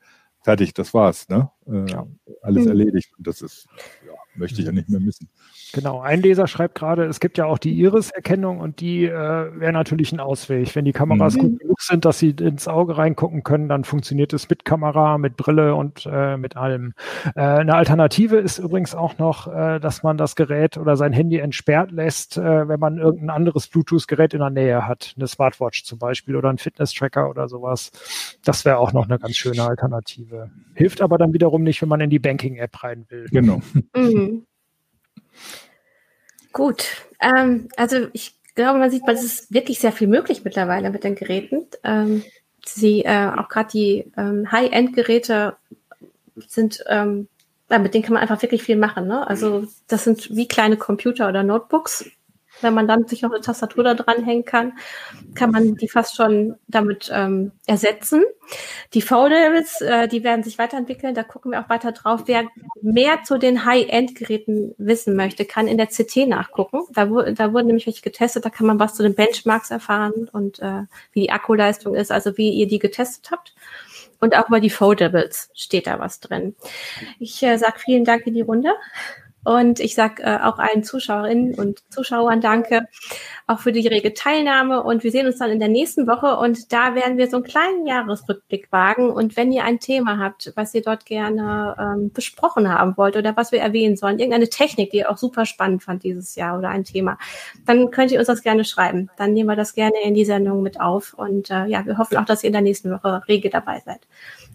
fertig, 0.48 0.74
das 0.74 0.94
war's. 0.94 1.28
Ne? 1.28 1.50
Äh, 1.68 1.92
ja. 1.92 2.08
Alles 2.42 2.64
mhm. 2.64 2.70
erledigt. 2.70 3.14
Und 3.18 3.28
das 3.28 3.42
ist, 3.42 3.68
ja, 4.06 4.14
möchte 4.36 4.62
ich 4.62 4.66
ja 4.66 4.72
nicht 4.72 4.90
mehr 4.90 5.02
missen. 5.02 5.30
Genau, 5.74 6.00
ein 6.00 6.22
Leser 6.22 6.48
schreibt 6.48 6.76
gerade, 6.76 7.06
es 7.06 7.20
gibt 7.20 7.38
ja 7.38 7.46
auch 7.46 7.58
die 7.58 7.74
Iris-Erkennung 7.74 8.60
und 8.60 8.80
die 8.80 9.06
äh, 9.06 9.12
wäre 9.12 9.74
natürlich 9.74 10.12
ein 10.12 10.20
Ausweg. 10.20 10.76
Wenn 10.76 10.86
die 10.86 10.94
Kameras 10.94 11.36
mhm. 11.36 11.42
gut 11.42 11.60
genug 11.60 11.82
sind, 11.82 12.06
dass 12.06 12.20
sie 12.20 12.30
ins 12.30 12.68
Auge 12.68 12.98
reingucken 12.98 13.44
können, 13.44 13.68
dann 13.68 13.84
funktioniert 13.84 14.34
es 14.34 14.50
mit 14.50 14.66
Kamera, 14.66 15.18
mit 15.18 15.36
Brille 15.36 15.76
und 15.76 16.08
äh, 16.10 16.38
mit 16.38 16.56
allem. 16.56 16.94
Äh, 17.36 17.42
eine 17.42 17.76
Alternative 17.76 18.38
ist 18.38 18.60
übrigens 18.60 18.96
auch 18.96 19.18
noch, 19.18 19.48
äh, 19.48 19.80
dass 19.80 20.04
man 20.04 20.18
das 20.18 20.36
Gerät 20.36 20.78
oder 20.78 20.96
sein 20.96 21.14
Handy 21.14 21.38
entsperrt 21.38 21.92
lässt, 21.92 22.38
äh, 22.38 22.68
wenn 22.68 22.80
man 22.80 22.98
irgendein 22.98 23.30
anderes 23.30 23.68
Bluetooth-Gerät 23.68 24.34
in 24.34 24.40
der 24.40 24.50
Nähe 24.50 24.88
hat. 24.88 25.14
Eine 25.18 25.28
Smartwatch 25.28 25.84
zum 25.84 26.00
Beispiel 26.00 26.36
oder 26.36 26.50
ein 26.50 26.58
Fitness-Tracker 26.58 27.30
oder 27.30 27.48
sowas. 27.48 27.92
Das 28.44 28.64
wäre 28.66 28.78
auch 28.78 28.94
noch 28.94 29.06
eine 29.06 29.20
ganz 29.20 29.36
schöne 29.36 29.64
Alternative. 29.64 30.50
Hilft 30.74 31.02
aber 31.02 31.18
dann 31.18 31.34
wiederum 31.34 31.64
nicht, 31.64 31.82
wenn 31.82 31.90
man 31.90 32.02
in 32.02 32.10
die 32.10 32.20
Banking-App 32.20 32.84
rein 32.84 33.06
will. 33.10 33.26
Genau. 33.32 33.62
Mhm. 33.96 34.46
Gut, 36.54 37.08
ähm, 37.20 37.70
also 37.78 38.08
ich 38.14 38.36
glaube, 38.56 38.80
man 38.80 38.90
sieht, 38.90 39.04
es 39.08 39.24
ist 39.24 39.54
wirklich 39.54 39.80
sehr 39.80 39.92
viel 39.92 40.08
möglich 40.08 40.44
mittlerweile 40.44 40.90
mit 40.90 41.04
den 41.04 41.16
Geräten. 41.16 41.68
Ähm, 41.84 42.24
sie, 42.66 43.04
äh, 43.04 43.30
auch 43.38 43.50
gerade 43.50 43.70
die 43.72 44.12
ähm, 44.18 44.52
High-End-Geräte 44.52 45.56
sind, 46.36 46.84
ähm, 46.88 47.28
ja, 47.70 47.80
mit 47.80 47.94
denen 47.94 48.04
kann 48.04 48.14
man 48.14 48.22
einfach 48.22 48.42
wirklich 48.42 48.64
viel 48.64 48.78
machen. 48.78 49.08
Ne? 49.08 49.28
Also 49.28 49.66
das 49.88 50.04
sind 50.04 50.36
wie 50.36 50.48
kleine 50.48 50.78
Computer 50.78 51.28
oder 51.28 51.44
Notebooks, 51.44 52.10
wenn 52.62 52.74
man 52.74 52.88
dann 52.88 53.08
sich 53.08 53.22
noch 53.22 53.32
eine 53.32 53.42
Tastatur 53.42 53.84
da 53.84 53.94
dranhängen 53.94 54.46
kann, 54.46 54.74
kann 55.36 55.52
man 55.52 55.76
die 55.76 55.88
fast 55.88 56.16
schon 56.16 56.56
damit 56.68 57.10
ähm, 57.14 57.52
ersetzen. 57.66 58.24
Die 58.94 59.02
Foldables, 59.02 59.82
äh, 59.82 60.08
die 60.08 60.24
werden 60.24 60.44
sich 60.44 60.58
weiterentwickeln, 60.58 61.14
da 61.14 61.24
gucken 61.24 61.52
wir 61.52 61.62
auch 61.62 61.70
weiter 61.70 61.92
drauf. 61.92 62.24
Wer 62.26 62.46
mehr 62.82 63.24
zu 63.24 63.38
den 63.38 63.66
High-End-Geräten 63.66 64.74
wissen 64.78 65.16
möchte, 65.16 65.46
kann 65.46 65.68
in 65.68 65.78
der 65.78 65.88
CT 65.88 66.28
nachgucken. 66.28 66.82
Da, 66.94 67.06
da 67.06 67.54
wurden 67.54 67.68
nämlich 67.68 67.88
welche 67.88 68.02
getestet, 68.02 68.46
da 68.46 68.50
kann 68.50 68.68
man 68.68 68.80
was 68.80 68.96
zu 68.96 69.04
den 69.04 69.16
Benchmarks 69.16 69.72
erfahren 69.72 70.30
und 70.32 70.60
äh, 70.60 70.84
wie 71.12 71.22
die 71.22 71.32
Akkuleistung 71.32 71.96
ist, 71.96 72.12
also 72.12 72.38
wie 72.38 72.50
ihr 72.50 72.68
die 72.68 72.80
getestet 72.80 73.32
habt. 73.32 73.54
und 74.20 74.36
auch 74.36 74.48
über 74.48 74.60
die 74.60 74.70
Foldables 74.70 75.50
steht 75.54 75.88
da 75.88 76.00
was 76.00 76.20
drin. 76.20 76.56
Ich 77.20 77.42
äh, 77.44 77.58
sage 77.58 77.80
vielen 77.80 78.06
Dank 78.06 78.26
in 78.26 78.34
die 78.34 78.42
Runde. 78.42 78.74
Und 79.48 79.80
ich 79.80 79.96
sage 79.96 80.24
äh, 80.24 80.40
auch 80.44 80.60
allen 80.60 80.84
Zuschauerinnen 80.84 81.56
und 81.56 81.82
Zuschauern 81.90 82.42
danke, 82.42 82.90
auch 83.48 83.60
für 83.60 83.72
die 83.72 83.88
rege 83.88 84.14
Teilnahme. 84.14 84.84
Und 84.84 85.06
wir 85.06 85.12
sehen 85.12 85.26
uns 85.26 85.38
dann 85.38 85.52
in 85.52 85.60
der 85.60 85.70
nächsten 85.70 86.06
Woche. 86.06 86.36
Und 86.36 86.74
da 86.74 86.96
werden 86.96 87.18
wir 87.18 87.30
so 87.30 87.38
einen 87.38 87.46
kleinen 87.46 87.88
Jahresrückblick 87.88 88.70
wagen. 88.74 89.10
Und 89.10 89.38
wenn 89.38 89.54
ihr 89.54 89.64
ein 89.64 89.80
Thema 89.80 90.20
habt, 90.20 90.52
was 90.58 90.74
ihr 90.74 90.82
dort 90.82 91.06
gerne 91.06 91.78
ähm, 91.80 92.12
besprochen 92.12 92.68
haben 92.68 92.98
wollt 92.98 93.16
oder 93.16 93.38
was 93.38 93.54
wir 93.54 93.62
erwähnen 93.62 93.96
sollen, 93.96 94.20
irgendeine 94.20 94.50
Technik, 94.50 94.92
die 94.92 94.98
ihr 94.98 95.10
auch 95.10 95.18
super 95.18 95.46
spannend 95.46 95.82
fand 95.82 96.04
dieses 96.04 96.36
Jahr 96.36 96.58
oder 96.58 96.68
ein 96.68 96.84
Thema, 96.84 97.18
dann 97.66 97.90
könnt 97.90 98.12
ihr 98.12 98.20
uns 98.20 98.28
das 98.28 98.44
gerne 98.44 98.66
schreiben. 98.66 99.10
Dann 99.16 99.32
nehmen 99.32 99.48
wir 99.48 99.56
das 99.56 99.74
gerne 99.76 99.96
in 100.04 100.14
die 100.14 100.26
Sendung 100.26 100.62
mit 100.62 100.82
auf. 100.82 101.14
Und 101.14 101.52
äh, 101.52 101.68
ja, 101.68 101.86
wir 101.86 101.98
hoffen 101.98 102.18
auch, 102.18 102.26
dass 102.26 102.44
ihr 102.44 102.48
in 102.48 102.54
der 102.54 102.62
nächsten 102.62 102.92
Woche 102.92 103.22
rege 103.30 103.50
dabei 103.50 103.82
seid. 103.86 104.10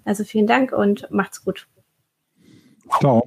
Also 0.05 0.25
vielen 0.25 0.47
Dank 0.47 0.71
und 0.73 1.11
macht's 1.11 1.43
gut. 1.43 1.67
Ciao. 3.01 3.25